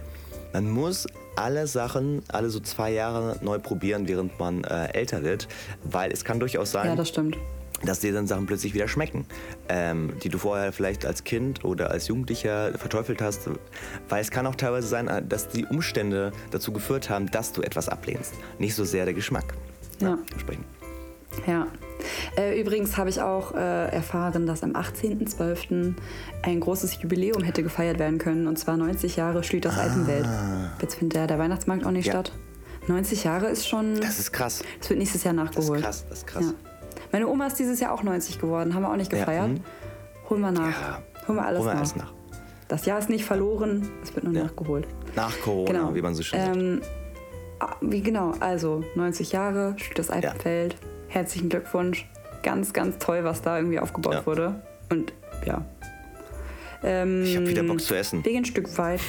[0.57, 5.49] man muss alle Sachen alle so zwei Jahre neu probieren, während man äh, älter wird,
[5.85, 7.37] weil es kann durchaus sein, ja, das stimmt.
[7.85, 9.27] dass dir dann Sachen plötzlich wieder schmecken,
[9.69, 13.51] ähm, die du vorher vielleicht als Kind oder als Jugendlicher verteufelt hast.
[14.09, 17.61] Weil es kann auch teilweise sein, äh, dass die Umstände dazu geführt haben, dass du
[17.61, 18.33] etwas ablehnst.
[18.59, 19.53] Nicht so sehr der Geschmack.
[20.01, 20.17] Ja.
[20.33, 20.65] Entsprechend.
[21.47, 21.67] Ja.
[22.37, 25.95] Äh, übrigens habe ich auch äh, erfahren, dass am 18.12.
[26.43, 28.47] ein großes Jubiläum hätte gefeiert werden können.
[28.47, 29.83] Und zwar 90 Jahre Schlüters ah.
[29.83, 30.27] Alpenwelt.
[30.81, 32.13] Jetzt findet der, der Weihnachtsmarkt auch nicht ja.
[32.13, 32.33] statt.
[32.89, 34.01] 90 Jahre ist schon.
[34.01, 34.63] Das ist krass.
[34.79, 35.85] Das wird nächstes Jahr nachgeholt.
[35.85, 36.45] Das ist krass, das ist krass.
[36.45, 36.53] Ja.
[37.13, 39.49] Meine Oma ist dieses Jahr auch 90 geworden, haben wir auch nicht gefeiert.
[39.49, 39.61] Ja, hm.
[40.31, 40.81] Holen wir nach.
[40.81, 41.03] Ja.
[41.27, 41.97] Holen wir alles Holen wir nach.
[41.97, 42.13] nach.
[42.69, 44.89] Das Jahr ist nicht verloren, es wird nur nachgeholt.
[45.15, 45.95] Nach Corona, genau.
[45.95, 46.83] wie man so schön ähm,
[47.61, 47.77] sagt.
[47.81, 50.75] Wie genau, also 90 Jahre, Stück Alpenfeld.
[50.75, 50.96] Ja.
[51.09, 52.07] Herzlichen Glückwunsch.
[52.43, 54.27] Ganz, ganz toll, was da irgendwie aufgebaut ja.
[54.27, 54.63] wurde.
[54.91, 55.13] Und
[55.45, 55.65] ja.
[56.83, 58.25] Ähm, ich habe wieder Bock zu essen.
[58.25, 59.01] Wegen ein Stück weit.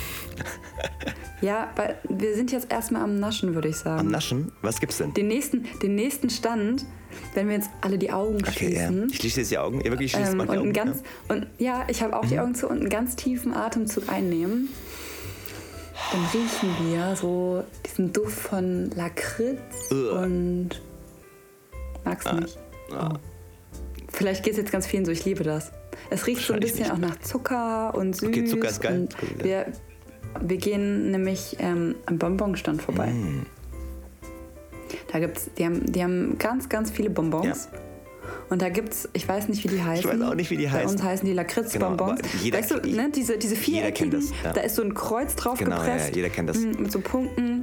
[1.42, 4.00] ja, weil wir sind jetzt erstmal am Naschen, würde ich sagen.
[4.00, 4.52] Am Naschen?
[4.62, 5.14] Was gibt's denn?
[5.14, 6.86] Den nächsten, den nächsten Stand
[7.34, 9.00] wenn wir jetzt alle die Augen okay, schließen.
[9.02, 9.08] Ja.
[9.10, 9.82] Ich schließe jetzt die Augen.
[9.82, 10.74] Ja, wirklich, schließt ähm, die Augen.
[10.74, 11.36] Ganz, ja.
[11.36, 12.30] Und ja, ich habe auch mhm.
[12.30, 14.70] die Augen zu und einen ganz tiefen Atemzug einnehmen.
[16.12, 20.20] Dann riechen wir so diesen Duft von Lakritz uh.
[20.20, 20.70] und
[22.08, 22.34] magst ah.
[22.34, 22.58] nicht.
[22.92, 23.14] Ah.
[23.14, 23.18] Oh.
[24.10, 25.72] Vielleicht geht es jetzt ganz vielen so, ich liebe das.
[26.10, 28.30] Es riecht so ein bisschen auch nach Zucker und süß.
[28.30, 29.08] Okay, Zucker ist geil.
[29.42, 29.72] Wir,
[30.42, 33.08] wir gehen nämlich ähm, am Bonbonstand vorbei.
[33.08, 33.46] Mm.
[35.12, 37.70] Da gibt's, die haben, die haben ganz, ganz viele Bonbons.
[37.72, 37.80] Ja.
[38.50, 40.10] Und da gibt es, ich weiß nicht, wie die heißen.
[40.10, 40.86] Ich weiß auch nicht, wie die heißen.
[40.86, 42.22] Bei uns heißen die Lakritzbonbons.
[42.44, 44.54] Genau, weißt du, ne, diese, diese viereckigen, ja.
[44.54, 46.10] da ist so ein Kreuz drauf genau, gepresst.
[46.10, 46.58] Ja, jeder kennt das.
[46.58, 47.57] Mit so Punkten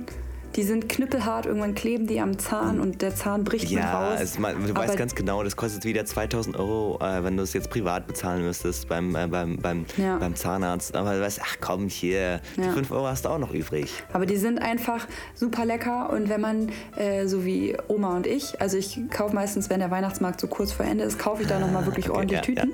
[0.56, 4.20] die sind knüppelhart, irgendwann kleben die am Zahn und der Zahn bricht ja, raus.
[4.20, 7.52] Es, du Aber weißt ganz genau, das kostet wieder 2000 Euro, äh, wenn du es
[7.52, 10.16] jetzt privat bezahlen müsstest beim, äh, beim, beim, ja.
[10.18, 10.94] beim Zahnarzt.
[10.94, 12.72] Aber du weißt, ach komm, hier, die ja.
[12.72, 13.90] 5 Euro hast du auch noch übrig.
[14.12, 18.60] Aber die sind einfach super lecker und wenn man, äh, so wie Oma und ich,
[18.60, 21.58] also ich kaufe meistens, wenn der Weihnachtsmarkt so kurz vor Ende ist, kaufe ich da
[21.58, 22.72] nochmal wirklich okay, ordentlich ja, Tüten.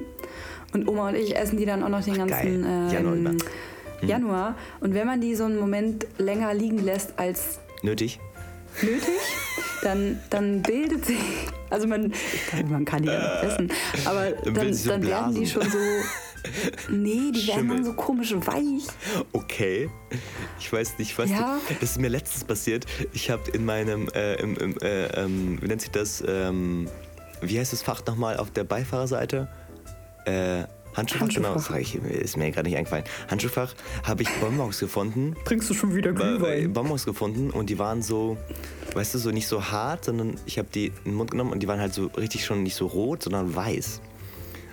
[0.72, 3.38] Und Oma und ich essen die dann auch noch den ach, ganzen ähm,
[4.02, 4.54] Januar.
[4.80, 8.20] Und wenn man die so einen Moment länger liegen lässt als nötig?
[8.82, 9.20] Nötig,
[9.82, 11.18] dann, dann bildet sich,
[11.70, 12.12] also man,
[12.68, 13.72] man kann die ja noch essen,
[14.04, 15.78] aber dann, dann, so dann werden die schon so,
[16.88, 18.86] nee, die werden dann so komisch weich.
[19.32, 19.90] Okay,
[20.58, 21.58] ich weiß nicht, was, ja.
[21.80, 22.86] das ist mir letztens passiert.
[23.12, 26.88] Ich habe in meinem, äh, im, im, äh, ähm, wie nennt sich das, ähm,
[27.40, 29.48] wie heißt das Fach nochmal auf der Beifahrerseite?
[30.26, 30.64] Äh,
[30.94, 31.76] Handschuhfach, genau, Handschuhfach.
[31.76, 33.04] genau, ich, ist mir gerade nicht eingefallen.
[33.28, 35.36] Handschuhfach habe ich Bonbons gefunden.
[35.44, 36.72] Trinkst du schon wieder Glühwein?
[36.72, 38.36] Bonbons gefunden und die waren so,
[38.94, 41.62] weißt du, so nicht so hart, sondern ich habe die in den Mund genommen und
[41.62, 44.00] die waren halt so richtig schon nicht so rot, sondern weiß.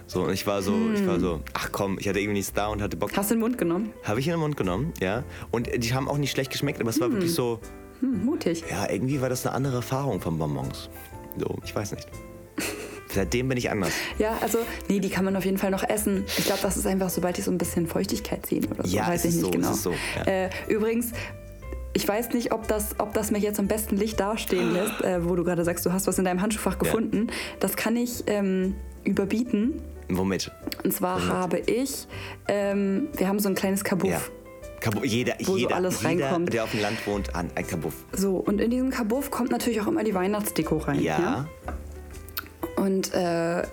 [0.07, 0.95] So, und ich war so, hm.
[0.95, 3.11] ich war so, ach komm, ich hatte irgendwie nichts da und hatte Bock.
[3.15, 3.93] Hast du in den Mund genommen?
[4.03, 5.24] Habe ich in den Mund genommen, ja.
[5.51, 7.15] Und die haben auch nicht schlecht geschmeckt, aber es war hm.
[7.15, 7.59] wirklich so.
[7.99, 8.63] Hm, mutig.
[8.72, 10.89] Ja, irgendwie war das eine andere Erfahrung von Bonbons.
[11.38, 12.07] So, ich weiß nicht.
[13.14, 13.93] Seitdem bin ich anders.
[14.18, 16.26] Ja, also, nee, die kann man auf jeden Fall noch essen.
[16.38, 18.95] Ich glaube, das ist einfach, sobald die so ein bisschen Feuchtigkeit ziehen oder so.
[18.95, 19.74] Ja, weiß ich nicht so, genau.
[19.74, 19.93] So,
[20.26, 20.45] ja.
[20.45, 21.12] äh, übrigens,
[21.93, 25.28] ich weiß nicht, ob das, ob das mich jetzt am besten Licht dastehen lässt, äh,
[25.28, 27.28] wo du gerade sagst, du hast was in deinem Handschuhfach gefunden.
[27.28, 27.34] Ja.
[27.60, 29.82] Das kann ich ähm, überbieten.
[30.10, 30.51] Womit?
[30.84, 31.34] Und zwar Womit?
[31.34, 32.08] habe ich,
[32.47, 34.10] ähm, wir haben so ein kleines Kabuff.
[34.10, 34.22] Ja.
[34.80, 36.53] Kabuff, jeder, wo jeder, so alles jeder, reinkommt.
[36.53, 37.95] der auf dem Land wohnt, an ein Kabuff.
[38.12, 41.01] So, und in diesen Kabuff kommt natürlich auch immer die Weihnachtsdeko rein.
[41.01, 41.20] Ja.
[41.20, 41.47] ja?
[42.78, 43.63] Und äh,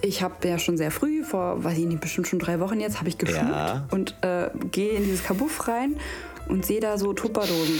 [0.00, 2.98] ich habe ja schon sehr früh, vor, weiß ich nicht, bestimmt schon drei Wochen jetzt,
[2.98, 3.86] habe ich geschmückt ja.
[3.90, 5.96] und äh, gehe in dieses Kabuff rein
[6.48, 7.74] und sehe da so Tupperdosen,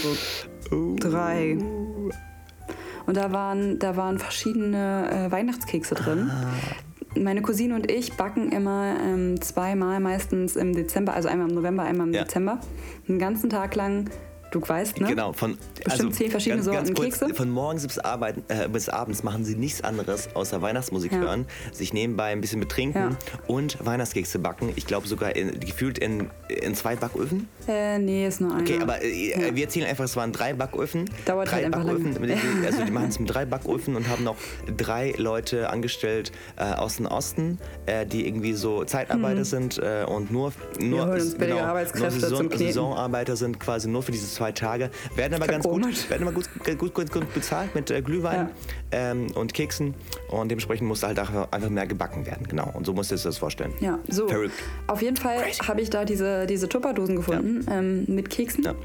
[0.69, 0.95] so uh.
[0.95, 1.57] drei.
[3.05, 6.29] Und da waren, da waren verschiedene äh, Weihnachtskekse drin.
[6.31, 6.51] Ah.
[7.17, 11.83] Meine Cousine und ich backen immer ähm, zweimal meistens im Dezember, also einmal im November,
[11.83, 12.23] einmal im ja.
[12.23, 12.59] Dezember,
[13.07, 14.09] einen ganzen Tag lang
[14.51, 15.07] Du weißt, ne?
[15.07, 17.35] Genau, von bestimmt also zehn verschiedene ganz, Sorten ganz kurz, Kekse.
[17.35, 21.19] Von morgens bis, arbeiten, äh, bis abends machen sie nichts anderes außer Weihnachtsmusik ja.
[21.19, 23.39] hören, sich nebenbei ein bisschen betrinken ja.
[23.47, 24.71] und Weihnachtskekse backen.
[24.75, 27.47] Ich glaube sogar in, gefühlt in, in zwei Backöfen.
[27.67, 28.61] Äh, nee, ist nur einer.
[28.61, 29.55] Okay, aber äh, ja.
[29.55, 31.09] wir erzählen einfach, es waren drei Backöfen.
[31.25, 32.13] Dauert drei halt Backöfen.
[32.25, 32.65] Lang.
[32.65, 34.37] Also die machen es mit drei Backöfen und haben noch
[34.77, 39.43] drei Leute angestellt äh, aus dem Osten, äh, die irgendwie so Zeitarbeiter hm.
[39.43, 44.91] sind äh, und nur, nur, genau, nur Saison, Saisonarbeiter sind quasi nur für zwei Tage.
[45.15, 48.49] Werden aber ganz gut, werden aber gut, gut, gut, gut bezahlt mit äh, Glühwein
[48.91, 49.11] ja.
[49.11, 49.95] ähm, und Keksen
[50.29, 52.47] und dementsprechend musste halt einfach mehr gebacken werden.
[52.47, 52.69] Genau.
[52.73, 53.73] Und so musst du dir das vorstellen.
[53.79, 54.27] Ja, so.
[54.27, 54.53] Verrückt.
[54.87, 57.79] Auf jeden Fall habe ich da diese, diese Tupperdosen gefunden ja.
[57.79, 58.63] ähm, mit Keksen.
[58.63, 58.75] Ja.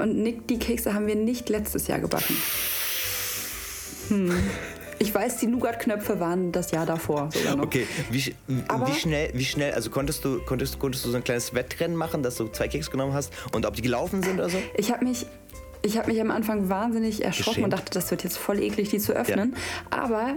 [0.00, 2.36] Und Nick, die Kekse haben wir nicht letztes Jahr gebacken.
[4.08, 4.32] Hm.
[5.00, 7.28] Ich weiß, die Nougat-Knöpfe waren das Jahr davor.
[7.60, 11.54] Okay, wie, wie, schnell, wie schnell, also konntest du, konntest, konntest du so ein kleines
[11.54, 14.58] Wettrennen machen, dass du zwei Kekse genommen hast und ob die gelaufen sind oder so?
[14.76, 15.26] Ich habe mich
[15.82, 17.64] ich habe mich am Anfang wahnsinnig erschrocken Geschehen.
[17.64, 19.54] und dachte, das wird jetzt voll eklig, die zu öffnen.
[19.90, 19.98] Ja.
[19.98, 20.34] Aber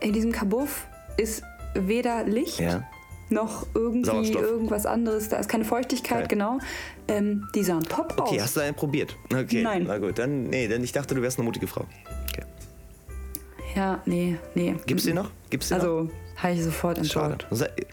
[0.00, 0.86] in diesem Kabuff
[1.16, 1.42] ist
[1.74, 2.86] weder Licht ja.
[3.30, 5.28] noch irgendwie irgendwas anderes.
[5.28, 6.28] Da ist keine Feuchtigkeit, Geil.
[6.28, 6.58] genau.
[7.08, 8.28] Ähm, die sahen top okay, aus.
[8.28, 9.16] Okay, hast du einen probiert?
[9.32, 9.84] Okay, Nein.
[9.86, 11.86] Na gut, dann, nee, denn ich dachte, du wärst eine mutige Frau.
[12.28, 12.44] Okay.
[13.74, 14.74] Ja, nee, nee.
[14.86, 15.30] Gibt's die noch?
[15.50, 17.46] Gibt's die also, habe ich sofort entsorgt.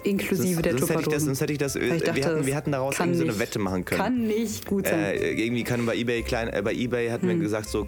[0.04, 2.56] Inklusive sonst, der sonst hätte ich das, sonst hätte ich das, dachte, wir, hatten, wir
[2.56, 4.02] hatten daraus irgendwie so eine Wette machen können.
[4.02, 5.00] Kann nicht gut sein.
[5.00, 7.38] Äh, irgendwie kann bei eBay klein, äh, bei eBay hatten hm.
[7.38, 7.86] wir gesagt so,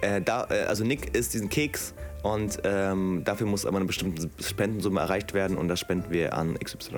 [0.00, 4.30] äh, da, äh, also Nick isst diesen Keks und ähm, dafür muss aber eine bestimmte
[4.40, 6.96] Spendensumme erreicht werden und das spenden wir an XY.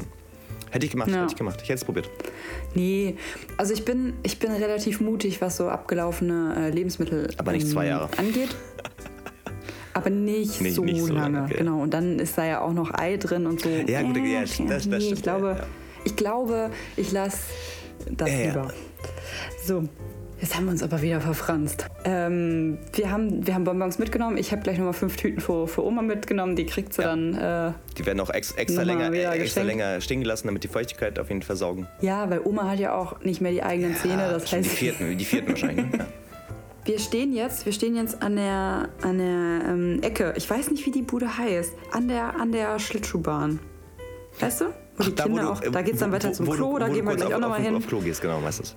[0.70, 1.22] Hätte ich gemacht, ja.
[1.22, 1.60] hätte ich gemacht.
[1.62, 2.10] Ich hätte es probiert.
[2.74, 3.16] Nee,
[3.56, 7.86] also ich bin, ich bin relativ mutig, was so abgelaufene äh, Lebensmittel aber nicht zwei
[7.86, 8.08] Jahre.
[8.18, 8.56] angeht.
[10.04, 11.38] Aber nicht, nicht so nicht so lange.
[11.38, 11.54] lange.
[11.54, 11.80] Genau.
[11.80, 13.68] Und dann ist da ja auch noch Ei drin und so.
[13.68, 15.66] Ja, gut, äh, ja, das, das, nee, Ich glaube, ja.
[16.04, 17.38] ich, glaube, ich lasse
[18.10, 18.72] das äh, lieber.
[19.64, 19.84] So,
[20.40, 21.86] Jetzt haben wir uns aber wieder verfranst.
[22.04, 24.36] Ähm, wir, haben, wir haben Bonbons mitgenommen.
[24.36, 26.54] Ich habe gleich nochmal fünf Tüten für, für Oma mitgenommen.
[26.54, 27.08] Die kriegt sie ja.
[27.08, 27.34] dann.
[27.34, 31.30] Äh, die werden auch ex, extra, länger, extra länger stehen gelassen, damit die Feuchtigkeit auf
[31.30, 31.86] jeden Fall saugen.
[32.02, 34.28] Ja, weil Oma hat ja auch nicht mehr die eigenen ja, Zähne.
[34.32, 35.86] Das heißt, die vierten, die vierten wahrscheinlich.
[35.86, 35.98] Ne?
[36.04, 36.06] Ja.
[36.84, 40.34] Wir stehen jetzt, wir stehen jetzt an der, an der ähm, Ecke.
[40.36, 41.72] Ich weiß nicht, wie die Bude heißt.
[41.92, 43.58] An der, an der Schlittschuhbahn.
[44.38, 44.64] Weißt du?
[44.66, 46.88] Wo Ach, die da, Kinder du, auch, da geht es dann weiter zum Klo, da
[46.88, 47.74] gehen wir gleich auch nochmal hin.
[47.74, 48.76] Auf Klo gehst, genau, meistens.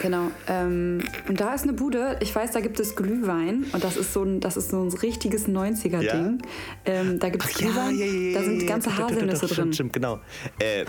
[0.00, 0.30] Genau.
[0.48, 2.18] Ähm, und da ist eine Bude.
[2.20, 3.66] Ich weiß, da gibt es Glühwein.
[3.72, 6.38] Und das ist so ein, das ist so ein richtiges 90er-Ding.
[6.40, 6.92] Ja?
[6.92, 7.96] Ähm, da gibt es Glühwein.
[7.96, 9.54] Ja, ja, da sind ganze Haselnüsse drin.
[9.54, 10.20] Stimmt, stimmt, genau.
[10.58, 10.84] Äh,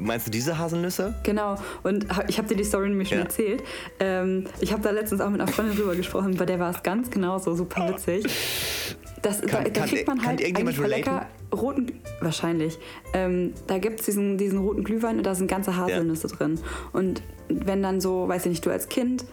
[0.00, 1.14] meinst du diese Haselnüsse?
[1.22, 1.56] Genau.
[1.82, 3.62] Und ich habe dir die Story nämlich schon erzählt.
[4.00, 6.36] Ähm, ich habe da letztens auch mit einer Freundin drüber gesprochen.
[6.36, 8.24] Bei der war es ganz genauso super witzig.
[9.22, 12.78] Das, kann, da, da kriegt man halt eigentlich lecker roten, wahrscheinlich.
[13.12, 16.36] Ähm, da gibt es diesen, diesen roten Glühwein und da sind ganze Haselnüsse ja.
[16.36, 16.58] drin.
[16.92, 19.24] Und wenn dann so, weiß ich nicht, du als Kind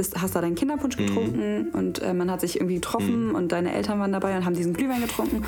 [0.00, 1.06] bist, hast da deinen Kinderpunsch mhm.
[1.06, 1.68] getrunken mhm.
[1.74, 3.34] und äh, man hat sich irgendwie getroffen mhm.
[3.34, 5.44] und deine Eltern waren dabei und haben diesen Glühwein getrunken.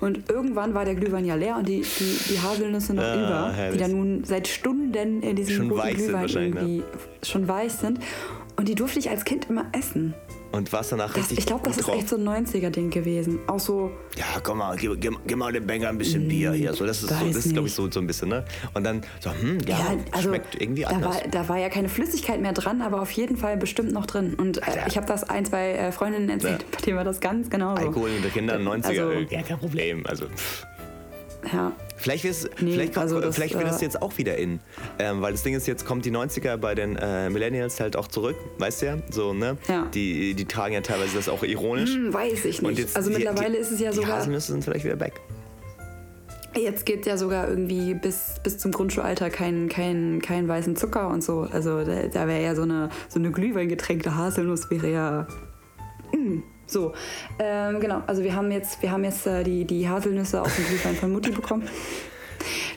[0.00, 3.52] Und irgendwann war der Glühwein ja leer und die, die, die Haselnüsse noch ah, über,
[3.52, 3.78] herrlich.
[3.78, 6.32] die da nun seit Stunden in diesem schon roten Glühwein ne?
[6.32, 6.84] irgendwie ne?
[7.22, 8.00] schon weich sind.
[8.56, 10.12] Und die durfte ich als Kind immer essen.
[10.54, 11.96] Und was danach das, richtig Ich glaube, das ist drauf.
[11.96, 13.40] echt so ein 90er-Ding gewesen.
[13.48, 13.90] Auch so.
[14.16, 16.72] Ja, komm mal, gib, gib, gib mal dem Banger ein bisschen Bier hier.
[16.74, 18.44] So, das ist, so, ist glaube ich, so, so ein bisschen, ne?
[18.72, 21.16] Und dann so, hm, ja, ja also, schmeckt irgendwie anders.
[21.16, 24.06] Da war, da war ja keine Flüssigkeit mehr dran, aber auf jeden Fall bestimmt noch
[24.06, 24.34] drin.
[24.34, 26.68] Und äh, ich habe das ein, zwei äh, Freundinnen erzählt, ja.
[26.70, 27.86] bei denen war das ganz genau so.
[27.86, 30.06] Alkohol unter Kindern, 90er, also, ja, kein Problem.
[30.06, 30.66] Also, pff.
[31.52, 31.72] Ja.
[31.96, 34.60] Vielleicht, nee, vielleicht, also das, vielleicht wird äh, jetzt auch wieder in.
[34.98, 38.08] Ähm, weil das Ding ist, jetzt kommt die 90er bei den äh, Millennials halt auch
[38.08, 38.98] zurück, weißt du ja?
[39.10, 39.56] So, ne?
[39.68, 39.86] Ja.
[39.94, 41.94] Die, die tragen ja teilweise das auch ironisch.
[41.94, 42.78] Hm, weiß ich nicht.
[42.78, 44.10] Jetzt, also die, mittlerweile die, ist es ja sogar.
[44.10, 45.20] Die Haselnüsse sind vielleicht wieder back.
[46.56, 51.22] Jetzt geht ja sogar irgendwie bis, bis zum Grundschulalter kein, kein, kein weißen Zucker und
[51.22, 51.48] so.
[51.50, 55.26] Also da, da wäre ja so eine, so eine Glühweingetränkte Haselnuss wäre ja.
[56.12, 56.42] Mh.
[56.66, 56.92] So,
[57.38, 58.02] ähm, genau.
[58.06, 61.12] Also wir haben jetzt, wir haben jetzt äh, die, die Haselnüsse aus dem Glühwein von
[61.12, 61.68] Mutti bekommen.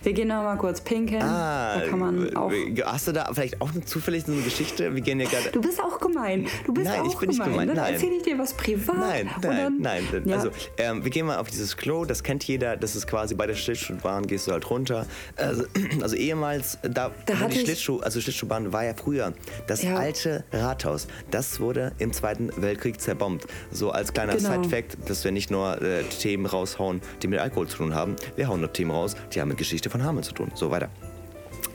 [0.07, 1.21] Wir gehen noch mal kurz pinkeln.
[1.21, 2.49] Ah, da kann man auch
[2.85, 4.95] hast du da vielleicht auch zufällig so eine Geschichte?
[4.95, 5.51] Wir gehen ja gerade.
[5.51, 6.47] Du bist auch gemein.
[6.65, 7.49] Du bist nein, auch ich bin gemein.
[7.49, 7.75] nicht gemein.
[7.75, 8.95] Dann erzähle ich dir was privat.
[8.95, 10.23] Nein, nein, nein.
[10.23, 10.37] Ja.
[10.37, 12.05] Also ähm, wir gehen mal auf dieses Klo.
[12.05, 12.77] Das kennt jeder.
[12.77, 15.05] Das ist quasi bei der Schlittschuhbahn gehst du halt runter.
[15.35, 15.65] Also,
[16.01, 19.33] also ehemals da, da die Schlittschuh, also Schlittschuhbahn war ja früher
[19.67, 19.97] das ja.
[19.97, 21.07] alte Rathaus.
[21.31, 23.45] Das wurde im Zweiten Weltkrieg zerbombt.
[23.71, 24.53] So als kleiner genau.
[24.53, 28.15] Side-Fact, dass wir nicht nur äh, Themen raushauen, die mit Alkohol zu tun haben.
[28.37, 30.51] Wir hauen nur Themen raus, die haben mit Geschichte von von Hameln zu tun.
[30.53, 30.89] So weiter.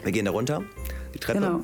[0.02, 0.62] Wir gehen da runter,
[1.14, 1.40] die Treppe.
[1.40, 1.60] Genau.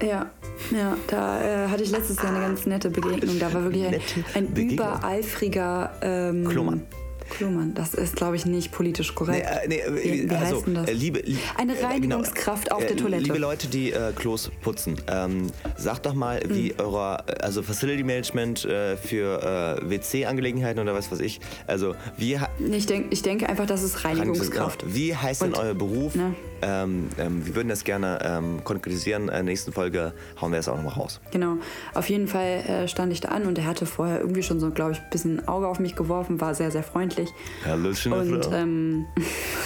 [0.00, 0.30] Ja,
[0.70, 3.38] ja, da äh, hatte ich letztes Jahr eine ganz nette Begegnung.
[3.40, 4.00] Da war wirklich ein,
[4.34, 6.82] ein übereifriger ähm, Klomann.
[7.30, 9.46] Klumann, das ist, glaube ich, nicht politisch korrekt.
[9.66, 10.88] Nee, äh, nee, wie, wie also, heißt denn das?
[10.88, 11.22] Äh, liebe,
[11.56, 13.24] Eine äh, Reinigungskraft genau, auf der Toilette.
[13.24, 16.78] Liebe Leute, die äh, Klos putzen, ähm, sagt doch mal, wie mhm.
[16.78, 22.38] euer, also Facility Management äh, für äh, WC-Angelegenheiten oder was weiß ich, also wie...
[22.70, 24.84] Ich, denk, ich denke einfach, das ist Reinigungskraft.
[24.86, 26.14] Wie heißt denn euer Beruf?
[26.14, 26.34] Ne?
[26.62, 29.22] Ähm, ähm, wir würden das gerne ähm, konkretisieren.
[29.22, 31.20] In der nächsten Folge hauen wir es auch nochmal raus.
[31.30, 31.56] Genau.
[31.94, 34.70] Auf jeden Fall äh, stand ich da an und er hatte vorher irgendwie schon so,
[34.70, 37.17] glaube ich, ein bisschen Auge auf mich geworfen, war sehr, sehr freundlich.
[37.64, 38.52] Hallo, schöne und, Frau.
[38.52, 39.06] Ähm,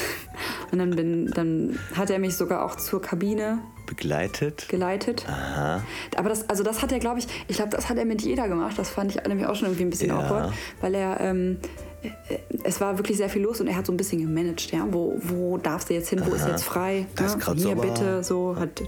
[0.73, 4.69] und dann, bin, dann hat er mich sogar auch zur Kabine begleitet.
[4.69, 5.27] Geleitet.
[5.29, 5.83] Aha.
[6.17, 8.49] Aber das, also das hat er, glaube ich, ich glaube, das hat er mit jeder
[8.49, 8.79] gemacht.
[8.79, 10.19] Das fand ich nämlich auch schon irgendwie ein bisschen ja.
[10.19, 11.59] awkward, weil er ähm,
[12.65, 15.17] es war wirklich sehr viel los und er hat so ein bisschen gemanagt, ja, wo,
[15.23, 18.57] wo darfst du jetzt hin, wo Aha, ist jetzt frei, das ja, hier bitte, so
[18.59, 18.83] hat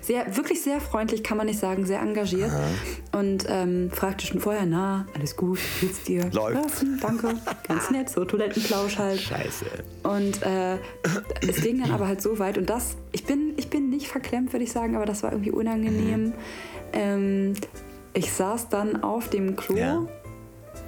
[0.00, 3.18] sehr, wirklich sehr freundlich, kann man nicht sagen, sehr engagiert Aha.
[3.18, 6.30] und ähm, fragte schon vorher, na, alles gut, geht's dir?
[6.32, 6.82] Läuft.
[6.82, 7.34] Ja, danke,
[7.66, 9.20] ganz nett, so Toilettenplausch halt.
[9.20, 9.66] Scheiße.
[10.02, 10.76] Und äh,
[11.48, 14.52] es ging dann aber halt so weit und das, ich bin, ich bin nicht verklemmt,
[14.52, 16.24] würde ich sagen, aber das war irgendwie unangenehm.
[16.24, 16.32] Mhm.
[16.92, 17.52] Ähm,
[18.12, 19.76] ich saß dann auf dem Klo.
[19.76, 20.06] Ja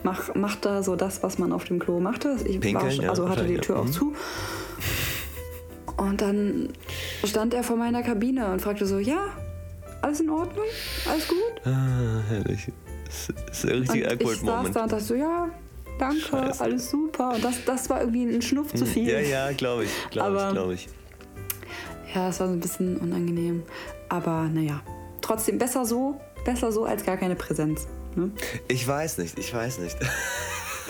[0.02, 2.36] mach, mach da so das, was man auf dem Klo machte.
[2.44, 3.92] Ich Pinkeln, war, also hatte die Tür auch mhm.
[3.92, 4.12] zu.
[6.02, 6.68] Und dann
[7.24, 9.28] stand er vor meiner Kabine und fragte so, ja,
[10.00, 10.64] alles in Ordnung?
[11.08, 11.38] Alles gut?
[11.64, 12.72] Ah, herrlich.
[13.46, 15.48] Das ist ein richtig awkward Ich saß da und dachte so, ja,
[15.98, 16.60] danke, Scheiße.
[16.64, 17.34] alles super.
[17.34, 19.08] Und das, das war irgendwie ein Schnupf zu viel.
[19.08, 20.88] Ja, ja, glaube ich, glaube ich, glaube ich.
[22.14, 23.62] Ja, es war so ein bisschen unangenehm.
[24.08, 24.82] Aber naja,
[25.20, 27.86] trotzdem besser so, besser so als gar keine Präsenz.
[28.16, 28.30] Ne?
[28.68, 29.96] Ich weiß nicht, ich weiß nicht.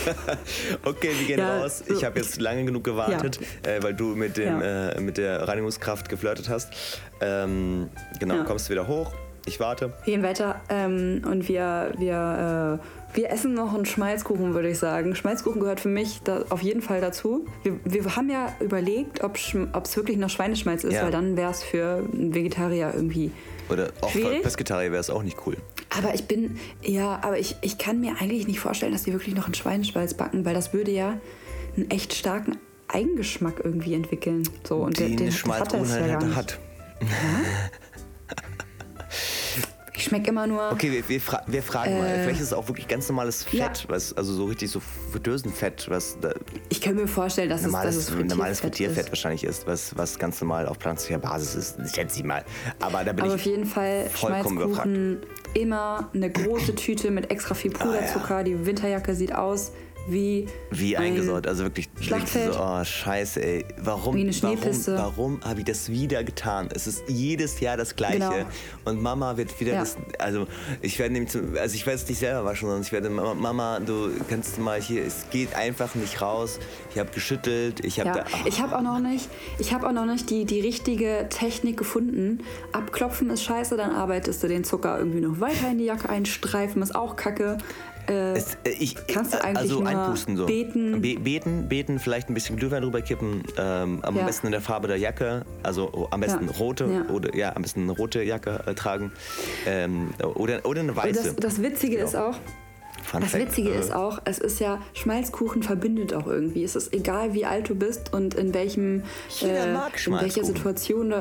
[0.84, 1.82] okay, wir gehen ja, raus.
[1.86, 1.94] So.
[1.94, 3.72] Ich habe jetzt lange genug gewartet, ja.
[3.72, 4.90] äh, weil du mit, dem, ja.
[4.90, 6.72] äh, mit der Reinigungskraft geflirtet hast.
[7.20, 7.88] Ähm,
[8.18, 9.12] genau, kommst du wieder hoch.
[9.44, 9.92] Ich warte.
[10.04, 14.78] Wir gehen weiter ähm, und wir, wir, äh, wir essen noch einen Schmalzkuchen, würde ich
[14.78, 15.14] sagen.
[15.16, 17.46] Schmalzkuchen gehört für mich da auf jeden Fall dazu.
[17.64, 21.62] Wir, wir haben ja überlegt, ob es wirklich noch Schweineschmalz ist, weil dann wäre es
[21.62, 23.32] für einen Vegetarier irgendwie
[23.68, 24.38] oder auch Schwierig.
[24.38, 25.56] für Pesketarier wäre es auch nicht cool.
[25.96, 29.34] Aber ich bin, ja, aber ich, ich kann mir eigentlich nicht vorstellen, dass die wirklich
[29.34, 31.18] noch einen Schweineschmalz backen, weil das würde ja
[31.76, 34.48] einen echt starken Eigengeschmack irgendwie entwickeln.
[34.66, 36.58] So, und den, den Schmalzkuchen hat, ja hat.
[37.02, 37.08] Ja?
[39.94, 40.72] Ich schmecke immer nur.
[40.72, 42.22] Okay, wir, wir, fra wir fragen äh, mal.
[42.22, 43.88] Vielleicht ist es auch wirklich ganz normales Fett, ja.
[43.88, 44.80] was, also so richtig so
[45.22, 46.18] Dösenfett, was.
[46.20, 46.32] Da
[46.70, 50.18] ich kann mir vorstellen, dass normales, es, dass es normales Frittierfett wahrscheinlich ist, was, was
[50.18, 52.42] ganz normal auf pflanzlicher Basis ist, schätze ich mal.
[52.80, 55.20] Aber da bin Aber ich auf jeden Fall Schmalzkuchen
[55.54, 58.36] immer eine große Tüte mit extra viel Puderzucker.
[58.36, 58.44] Ah, ja.
[58.44, 59.72] Die Winterjacke sieht aus
[60.08, 60.46] wie.
[60.70, 61.88] Wie eingesaut, also wirklich.
[62.00, 62.54] Schlachtfeld.
[62.54, 63.64] So, oh, scheiße, ey.
[63.78, 66.68] Warum, wie eine warum, warum habe ich das wieder getan?
[66.74, 68.18] Es ist jedes Jahr das Gleiche.
[68.18, 68.34] Genau.
[68.84, 69.80] Und Mama wird wieder ja.
[69.80, 69.96] das.
[70.18, 70.46] Also,
[70.80, 71.34] ich werde nämlich.
[71.58, 73.10] Also, ich werde es nicht selber waschen, sondern ich werde.
[73.10, 75.04] Mama, du kannst mal hier.
[75.04, 76.58] Es geht einfach nicht raus.
[76.92, 77.84] Ich habe geschüttelt.
[77.84, 78.14] Ich habe ja.
[78.16, 78.24] da.
[78.32, 78.46] Oh.
[78.46, 79.28] Ich habe auch noch nicht.
[79.58, 82.40] Ich habe auch noch nicht die, die richtige Technik gefunden.
[82.72, 86.82] Abklopfen ist scheiße, dann arbeitest du den Zucker irgendwie noch weiter in die Jacke einstreifen,
[86.82, 87.58] ist auch kacke.
[88.08, 90.46] Äh, es, äh, ich, kannst du äh, eigentlich also einpusten so.
[90.46, 91.00] Beten.
[91.00, 93.42] Be beten, beten, vielleicht ein bisschen Glühwein drüber kippen.
[93.56, 94.24] Ähm, am ja.
[94.24, 96.52] besten in der Farbe der Jacke, also oh, am besten ja.
[96.52, 97.14] rote ja.
[97.14, 99.12] oder ja, am besten eine rote Jacke äh, tragen
[99.66, 101.34] ähm, oder, oder eine weiße.
[101.34, 102.36] Das, das Witzige ist auch.
[103.12, 106.64] Das Witzige äh, ist auch, es ist ja, Schmalzkuchen verbindet auch irgendwie.
[106.64, 109.02] Es ist egal, wie alt du bist und in welchem
[109.42, 109.74] äh,
[110.06, 111.14] in welcher Situation.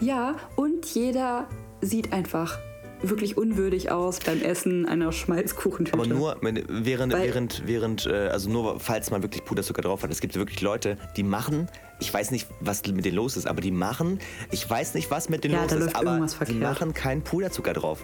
[0.00, 1.46] Ja, und jeder
[1.80, 2.58] sieht einfach
[3.02, 5.98] wirklich unwürdig aus beim Essen einer Schmalzkuchentüte.
[5.98, 10.10] Aber nur während, Weil, während, während, äh, also nur falls man wirklich Puderzucker drauf hat.
[10.10, 11.68] Es gibt wirklich Leute, die machen,
[12.00, 14.20] ich weiß nicht, was mit denen los ist, aber die machen,
[14.50, 18.02] ich weiß nicht, was mit denen ja, los ist, aber die machen keinen Puderzucker drauf.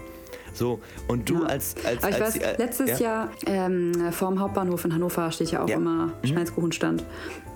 [0.55, 1.47] So, und du ja.
[1.47, 2.03] als, als.
[2.03, 3.07] Aber ich als, weiß, äh, letztes ja?
[3.07, 5.77] Jahr ähm, vor dem Hauptbahnhof in Hannover steht ja auch ja.
[5.77, 6.27] immer mhm.
[6.27, 7.05] Schmalzkuchenstand.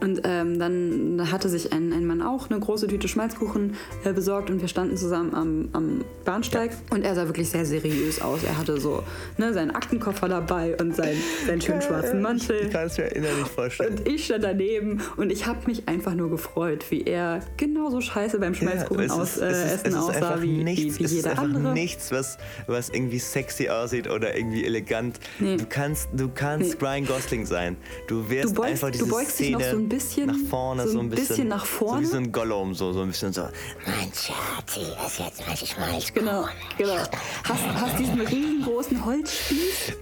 [0.01, 4.51] Und ähm, dann hatte sich ein, ein Mann auch eine große Tüte Schmalzkuchen äh, besorgt
[4.51, 6.73] und wir standen zusammen am, am Bahnsteig.
[6.91, 8.45] Und er sah wirklich sehr seriös aus.
[8.45, 9.03] Er hatte so
[9.39, 12.67] ne, seinen Aktenkoffer dabei und seinen, seinen schönen schwarzen Mantel.
[12.67, 13.99] Ich kann es mir innerlich vorstellen.
[13.99, 18.39] Und ich stand daneben und ich habe mich einfach nur gefreut, wie er genauso scheiße
[18.39, 21.73] beim Schmalzkuchen aus, äh, Essen aussah wie, nichts, wie, wie jeder andere.
[21.73, 22.37] nichts, was,
[22.67, 25.19] was was irgendwie sexy aussieht oder irgendwie elegant.
[25.39, 25.57] Nee.
[25.57, 26.87] Du kannst, du kannst nee.
[26.87, 27.77] Ryan Gosling sein.
[28.07, 30.51] Du wirst du beugst, einfach diese du beugst Szene dich noch so ein bisschen nach
[30.51, 32.07] vorne, so ein, so ein bisschen, bisschen, nach vorne.
[32.07, 33.43] So wie so ein Gollum, so, so ein bisschen so.
[33.87, 35.87] Mein Schatzi, was jetzt weiß ich mal.
[36.15, 36.47] Genau,
[36.79, 36.97] genau.
[37.45, 39.97] Hast, hast diesen riesengroßen Holzspieß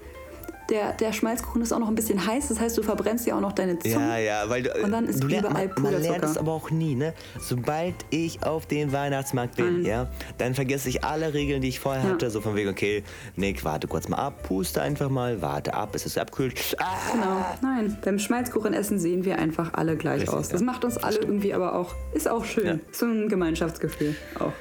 [0.71, 3.41] der, der Schmalzkuchen ist auch noch ein bisschen heiß, das heißt, du verbrennst ja auch
[3.41, 3.95] noch deine Zunge.
[3.95, 6.95] Ja, ja, weil und dann ist du überall man, man lernt es aber auch nie,
[6.95, 7.15] ne?
[7.41, 9.87] Sobald ich auf dem Weihnachtsmarkt bin, mhm.
[9.87, 10.09] ja,
[10.39, 12.11] dann vergesse ich alle Regeln, die ich vorher ja.
[12.11, 13.05] hatte, so von wegen, okay,
[13.37, 16.77] Nick, warte kurz mal ab, puste einfach mal, warte ab, bis es abkühlt.
[16.79, 16.95] Ah!
[17.13, 20.49] Genau, nein, beim Schmalzkuchenessen sehen wir einfach alle gleich Richtig, aus.
[20.49, 20.67] Das ja.
[20.67, 22.67] macht uns alle irgendwie aber auch, ist auch schön.
[22.67, 22.79] Ja.
[22.93, 24.53] So ein Gemeinschaftsgefühl auch.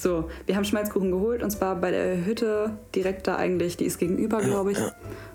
[0.00, 3.98] So, wir haben Schmalzkuchen geholt und zwar bei der Hütte direkt da eigentlich, die ist
[3.98, 4.78] gegenüber, glaube ich,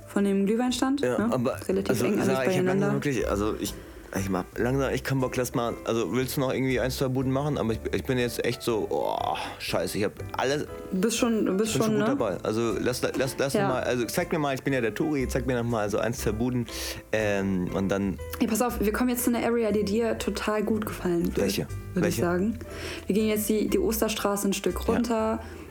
[0.07, 1.01] von dem Glühweinstand.
[1.01, 1.31] Ja, ne?
[1.31, 2.87] aber relativ also, eng alles beieinander.
[2.87, 3.75] Ich wirklich, also ich
[4.19, 7.07] ich mach langsam, ich kann Bock, lass mal, also willst du noch irgendwie ein, zwei
[7.07, 7.57] Buden machen?
[7.57, 10.65] Aber ich, ich bin jetzt echt so, oh, scheiße, ich habe alles.
[10.91, 12.05] Bist schon, bist schon, schon gut ne?
[12.05, 12.37] dabei.
[12.43, 13.67] Also lass, lass, lass ja.
[13.67, 15.97] mal, also zeig mir mal, ich bin ja der Touri, zeig mir noch mal so
[15.97, 16.65] ein, zwei Buden
[17.11, 18.17] ähm, und dann.
[18.39, 21.37] Hey, pass auf, wir kommen jetzt zu einer Area, die dir total gut gefallen wird.
[21.37, 21.67] Welche?
[21.93, 22.59] Würde ich sagen.
[23.07, 25.39] Wir gehen jetzt die, die Osterstraße ein Stück runter.
[25.41, 25.64] Ja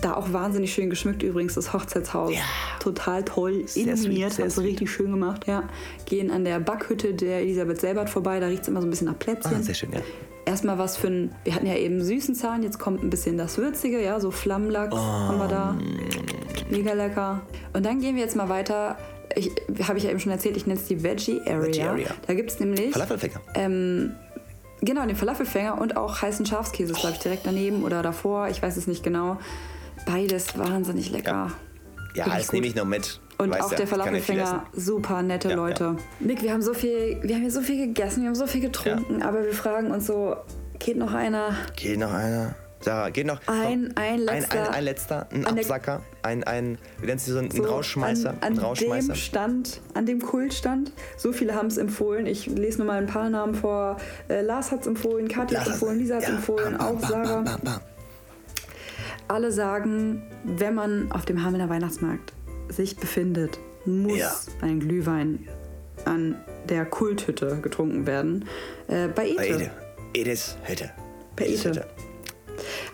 [0.00, 2.32] da auch wahnsinnig schön geschmückt übrigens, das Hochzeitshaus.
[2.32, 2.42] Ja.
[2.80, 5.46] Total toll, illuminiert, haben sie richtig schön gemacht.
[5.46, 5.68] Ja.
[6.06, 9.06] Gehen an der Backhütte der Elisabeth Selbert vorbei, da riecht es immer so ein bisschen
[9.06, 9.56] nach Plätzchen.
[9.56, 10.00] Ah, sehr schön, ja.
[10.46, 13.56] Erstmal was für ein, wir hatten ja eben süßen Zahn, jetzt kommt ein bisschen das
[13.56, 14.98] Würzige, ja, so Flammlachs oh.
[14.98, 15.78] haben wir da.
[16.70, 17.42] Mega lecker.
[17.72, 18.98] Und dann gehen wir jetzt mal weiter
[19.36, 19.50] ich,
[19.86, 21.62] habe ich ja eben schon erzählt, ich nenne es die Veggie Area.
[21.62, 22.14] Veggie Area.
[22.26, 23.40] Da gibt es nämlich Falafelfänger.
[23.54, 24.14] Ähm,
[24.84, 27.00] Genau, den Falafelfänger und auch heißen Schafskäse, oh.
[27.00, 28.48] glaube ich, direkt daneben oder davor.
[28.48, 29.38] Ich weiß es nicht genau.
[30.06, 31.52] Beides wahnsinnig lecker.
[32.14, 33.20] Ja, ja das nehme ich noch mit.
[33.38, 35.96] Und weißt auch ja, der Falafelfänger, super nette ja, Leute.
[36.20, 38.60] Nick, wir haben so viel, wir haben hier so viel gegessen, wir haben so viel
[38.60, 40.36] getrunken, aber wir fragen uns so,
[40.78, 41.56] geht noch einer?
[41.76, 42.54] Geht noch einer?
[42.84, 43.40] Sarah, geht noch.
[43.46, 44.60] Ein, ein letzter.
[44.60, 48.30] Ein, ein, ein letzter, ein Absacker, ein, ein, wie nennst du so, ein, so Rausschmeißer?
[48.30, 49.14] An, an Rausschmeißer.
[49.14, 52.26] dem Stand, an dem Kultstand, so viele haben es empfohlen.
[52.26, 53.96] Ich lese nur mal ein paar Namen vor.
[54.28, 56.86] Äh, Lars hat es empfohlen, Katja hat es empfohlen, Lisa hat es ja, empfohlen, bam,
[56.86, 57.40] auch bam, Sarah.
[57.40, 57.80] Bam,
[59.28, 62.34] Alle sagen, wenn man auf dem Hamelner Weihnachtsmarkt
[62.68, 64.30] sich befindet, muss ja.
[64.60, 65.48] ein Glühwein
[66.04, 66.36] an
[66.68, 68.44] der Kulthütte getrunken werden.
[68.88, 69.36] Äh, bei Ete.
[69.36, 69.70] Bei Ede.
[70.12, 70.90] Edes Hütte.
[71.36, 71.70] Bei Ete.
[71.70, 71.86] Hütte.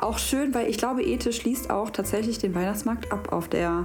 [0.00, 3.84] Auch schön, weil ich glaube, Ete schließt auch tatsächlich den Weihnachtsmarkt ab auf der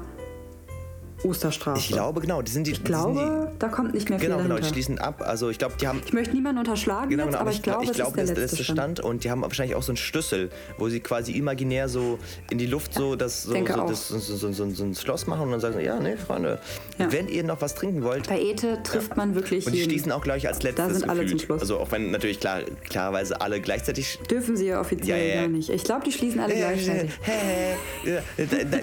[1.25, 1.79] Osterstraße.
[1.79, 2.41] Ich glaube, genau.
[2.41, 4.99] Die sind die, ich glaube, die, da kommt nicht mehr viel Genau, genau, die schließen
[4.99, 5.23] ab.
[5.25, 6.01] Also ich glaube, die haben...
[6.05, 8.29] Ich möchte niemanden unterschlagen genau, genau, jetzt, aber ich, ich glaube, ich das glaube, ist
[8.29, 8.99] der, letzte, letzte Stand.
[8.99, 12.19] Und die haben wahrscheinlich auch so einen Schlüssel, wo sie quasi imaginär so
[12.49, 15.43] in die Luft so, das, so, so, das, so, so, so, so, ein Schloss machen
[15.43, 16.59] und dann sagen, ja, nee, Freunde,
[16.97, 17.11] ja.
[17.11, 18.27] wenn ihr noch was trinken wollt...
[18.27, 19.15] Bei Ete trifft ja.
[19.15, 21.61] man wirklich Und die schließen auch gleich als letztes Da sind alle zum Schluss.
[21.61, 24.19] Also auch wenn natürlich klar, klarerweise alle gleichzeitig...
[24.29, 25.69] Dürfen sie ja offiziell ja, gar nicht.
[25.69, 27.11] Ich glaube, die schließen alle gleichzeitig.
[27.21, 27.75] Hey,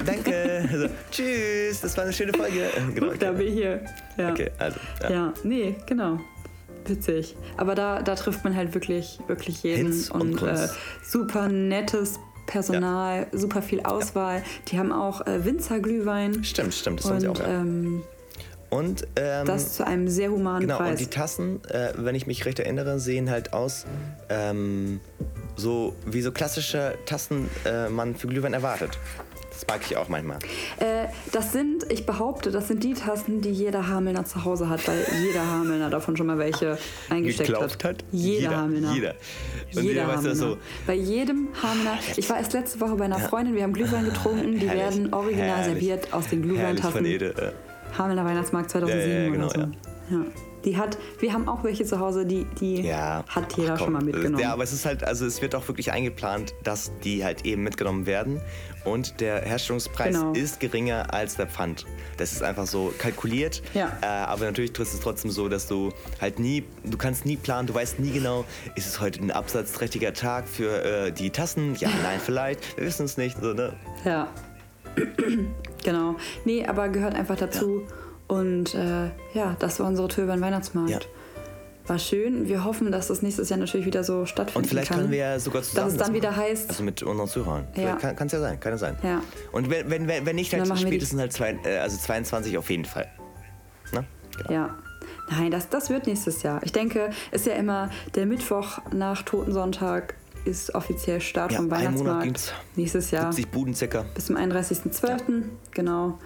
[0.04, 0.68] danke.
[0.72, 2.66] Also, tschüss, das war eine schöne Folge.
[2.94, 3.80] Genau, Guck, da bin ich hier.
[4.16, 4.30] Ja.
[4.30, 4.78] Okay, also.
[5.02, 5.10] Ja.
[5.10, 6.20] ja, nee, genau.
[6.86, 7.36] Witzig.
[7.56, 9.92] Aber da, da trifft man halt wirklich, wirklich jeden.
[9.92, 10.68] Hinz und, und äh,
[11.04, 13.38] super nettes Personal, ja.
[13.38, 14.38] super viel Auswahl.
[14.38, 14.44] Ja.
[14.68, 16.42] Die haben auch äh, Winzerglühwein.
[16.44, 17.38] Stimmt, stimmt, das und, haben sie auch.
[17.38, 17.60] Ja.
[17.60, 18.02] Ähm,
[18.72, 20.92] und ähm, das zu einem sehr humanen genau, Preis.
[20.92, 23.84] Und die Tassen, äh, wenn ich mich recht erinnere, sehen halt aus
[24.30, 25.00] ähm,
[25.56, 28.98] so wie so klassische Tassen äh, man für Glühwein erwartet.
[29.62, 30.38] Das mag ich auch manchmal.
[30.78, 34.86] Äh, das sind, ich behaupte, das sind die Tassen, die jeder Hamelner zu Hause hat,
[34.88, 37.84] weil jeder Hamelner davon schon mal welche eingesteckt hat.
[37.84, 38.04] hat.
[38.10, 38.92] Jeder, jeder Hamelner.
[38.92, 39.14] Jeder.
[39.76, 40.34] Und jeder Hamelner.
[40.34, 41.98] So Bei jedem Hamelner.
[42.16, 44.82] Ich war erst letzte Woche bei einer Freundin, wir haben Glühwein getrunken, die Herrlich.
[44.82, 45.74] werden original Herrlich.
[45.74, 47.06] serviert aus den Glühweintassen.
[47.96, 49.70] Hamelner Weihnachtsmarkt 2007 ja, ja, genau, oder
[50.10, 50.14] so.
[50.16, 50.51] Ja.
[50.64, 53.24] Die hat, wir haben auch welche zu Hause, die, die ja.
[53.28, 54.38] hat jeder schon mal mitgenommen.
[54.38, 57.62] Ja, aber es ist halt, also es wird auch wirklich eingeplant, dass die halt eben
[57.62, 58.40] mitgenommen werden.
[58.84, 60.32] Und der Herstellungspreis genau.
[60.32, 61.86] ist geringer als der Pfand.
[62.16, 63.62] Das ist einfach so kalkuliert.
[63.74, 63.96] Ja.
[64.02, 67.68] Äh, aber natürlich ist es trotzdem so, dass du halt nie, du kannst nie planen,
[67.68, 68.44] du weißt nie genau,
[68.74, 71.76] ist es heute ein absatzträchtiger Tag für äh, die Tassen?
[71.76, 72.76] Ja, nein, vielleicht.
[72.76, 73.40] Wir wissen es nicht.
[73.40, 73.72] So, ne?
[74.04, 74.28] Ja.
[75.84, 76.16] genau.
[76.44, 77.82] Nee, aber gehört einfach dazu.
[77.86, 77.94] Ja.
[78.28, 80.90] Und äh, ja, das war unsere Tür über den Weihnachtsmarkt.
[80.90, 80.98] Ja.
[81.86, 82.48] War schön.
[82.48, 84.56] Wir hoffen, dass das nächstes Jahr natürlich wieder so stattfindet.
[84.56, 85.86] Und vielleicht kann, können wir ja sogar zusammen.
[85.86, 86.70] Dass es dann wieder heißt.
[86.70, 87.66] Also mit unseren Zuhörern.
[87.74, 87.96] Ja.
[87.96, 88.96] Kann es ja sein, kann ja sein.
[89.02, 89.20] Ja.
[89.50, 93.08] Und wenn, wenn, wenn nicht, halt spätestens halt zwei, äh, also 22 auf jeden Fall.
[93.92, 94.04] Ne?
[94.36, 94.52] Genau.
[94.52, 94.76] Ja.
[95.30, 96.60] Nein, das, das wird nächstes Jahr.
[96.62, 100.14] Ich denke, ist ja immer der Mittwoch nach Totensonntag
[100.44, 102.54] ist offiziell Start ja, vom Weihnachtsmarkt.
[102.76, 103.32] Nächstes Jahr.
[103.32, 104.04] 70 Buden circa.
[104.14, 105.08] Bis zum 31.12.
[105.08, 105.18] Ja.
[105.72, 106.18] Genau.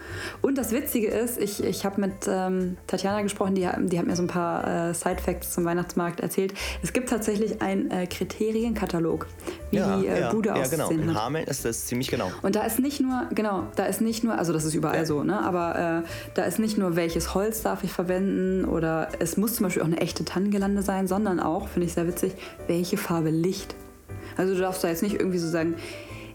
[0.42, 4.16] Und das Witzige ist, ich, ich habe mit ähm, Tatjana gesprochen, die, die hat mir
[4.16, 6.54] so ein paar äh, Side-Facts zum Weihnachtsmarkt erzählt.
[6.82, 9.26] Es gibt tatsächlich einen äh, Kriterienkatalog,
[9.70, 10.90] wie ja, die äh, ja, Bude ja, aussehen genau.
[10.90, 12.30] In Hameln ist das ziemlich genau.
[12.42, 15.22] Und da ist nicht nur, genau, da ist nicht nur, also das ist überall so,
[15.22, 15.40] ne?
[15.40, 19.64] aber äh, da ist nicht nur, welches Holz darf ich verwenden oder es muss zum
[19.64, 22.32] Beispiel auch eine echte Tannengelande sein, sondern auch, finde ich sehr witzig,
[22.66, 23.74] welche Farbe Licht
[24.36, 25.76] also du darfst da jetzt nicht irgendwie so sagen,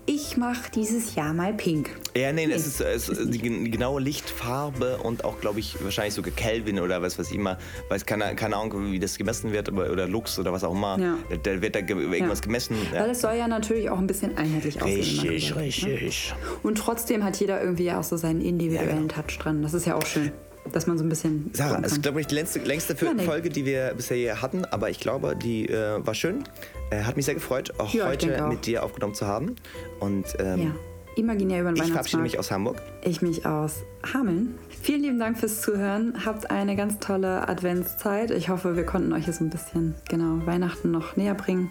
[0.08, 1.90] ich mache dieses Jahr mal pink.
[2.18, 2.54] Ja, nee, nee.
[2.54, 7.02] es ist, es ist die, genaue Lichtfarbe und auch, glaube ich, wahrscheinlich sogar Kelvin oder
[7.02, 7.58] was weiß ich immer.
[7.90, 10.98] Weiß keine, keine Ahnung, wie das gemessen wird oder Lux oder was auch immer.
[11.00, 11.18] Ja.
[11.44, 12.46] Da wird da irgendwas ja.
[12.46, 12.76] gemessen.
[12.94, 13.02] Ja.
[13.02, 15.30] Weil es soll ja natürlich auch ein bisschen einheitlich aussehen.
[15.30, 16.34] Richtig, richtig.
[16.34, 16.58] Ne?
[16.64, 19.22] Und trotzdem hat jeder irgendwie auch so seinen individuellen genau.
[19.22, 19.62] Touch dran.
[19.62, 20.32] Das ist ja auch schön
[20.72, 21.52] dass man so ein bisschen.
[21.54, 24.66] Sarah, es ist, glaube ich, die längste, längste ja, Folge, die wir bisher hier hatten,
[24.66, 26.44] aber ich glaube, die äh, war schön.
[26.90, 28.50] Äh, hat mich sehr gefreut, auch ja, heute auch.
[28.50, 29.56] mit dir aufgenommen zu haben.
[30.00, 30.76] Und, ähm, ja.
[31.18, 32.82] Imaginär über den Ich verabschiede mich aus Hamburg.
[33.04, 34.58] Ich mich aus Hameln.
[34.82, 36.26] Vielen lieben Dank fürs Zuhören.
[36.26, 38.32] Habt eine ganz tolle Adventszeit.
[38.32, 41.70] Ich hoffe, wir konnten euch jetzt ein bisschen genau Weihnachten noch näher bringen.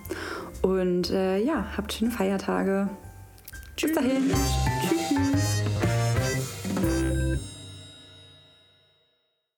[0.62, 2.90] Und äh, ja, habt schöne Feiertage.
[3.76, 3.92] Tschüss.
[3.92, 5.49] Bis dahin.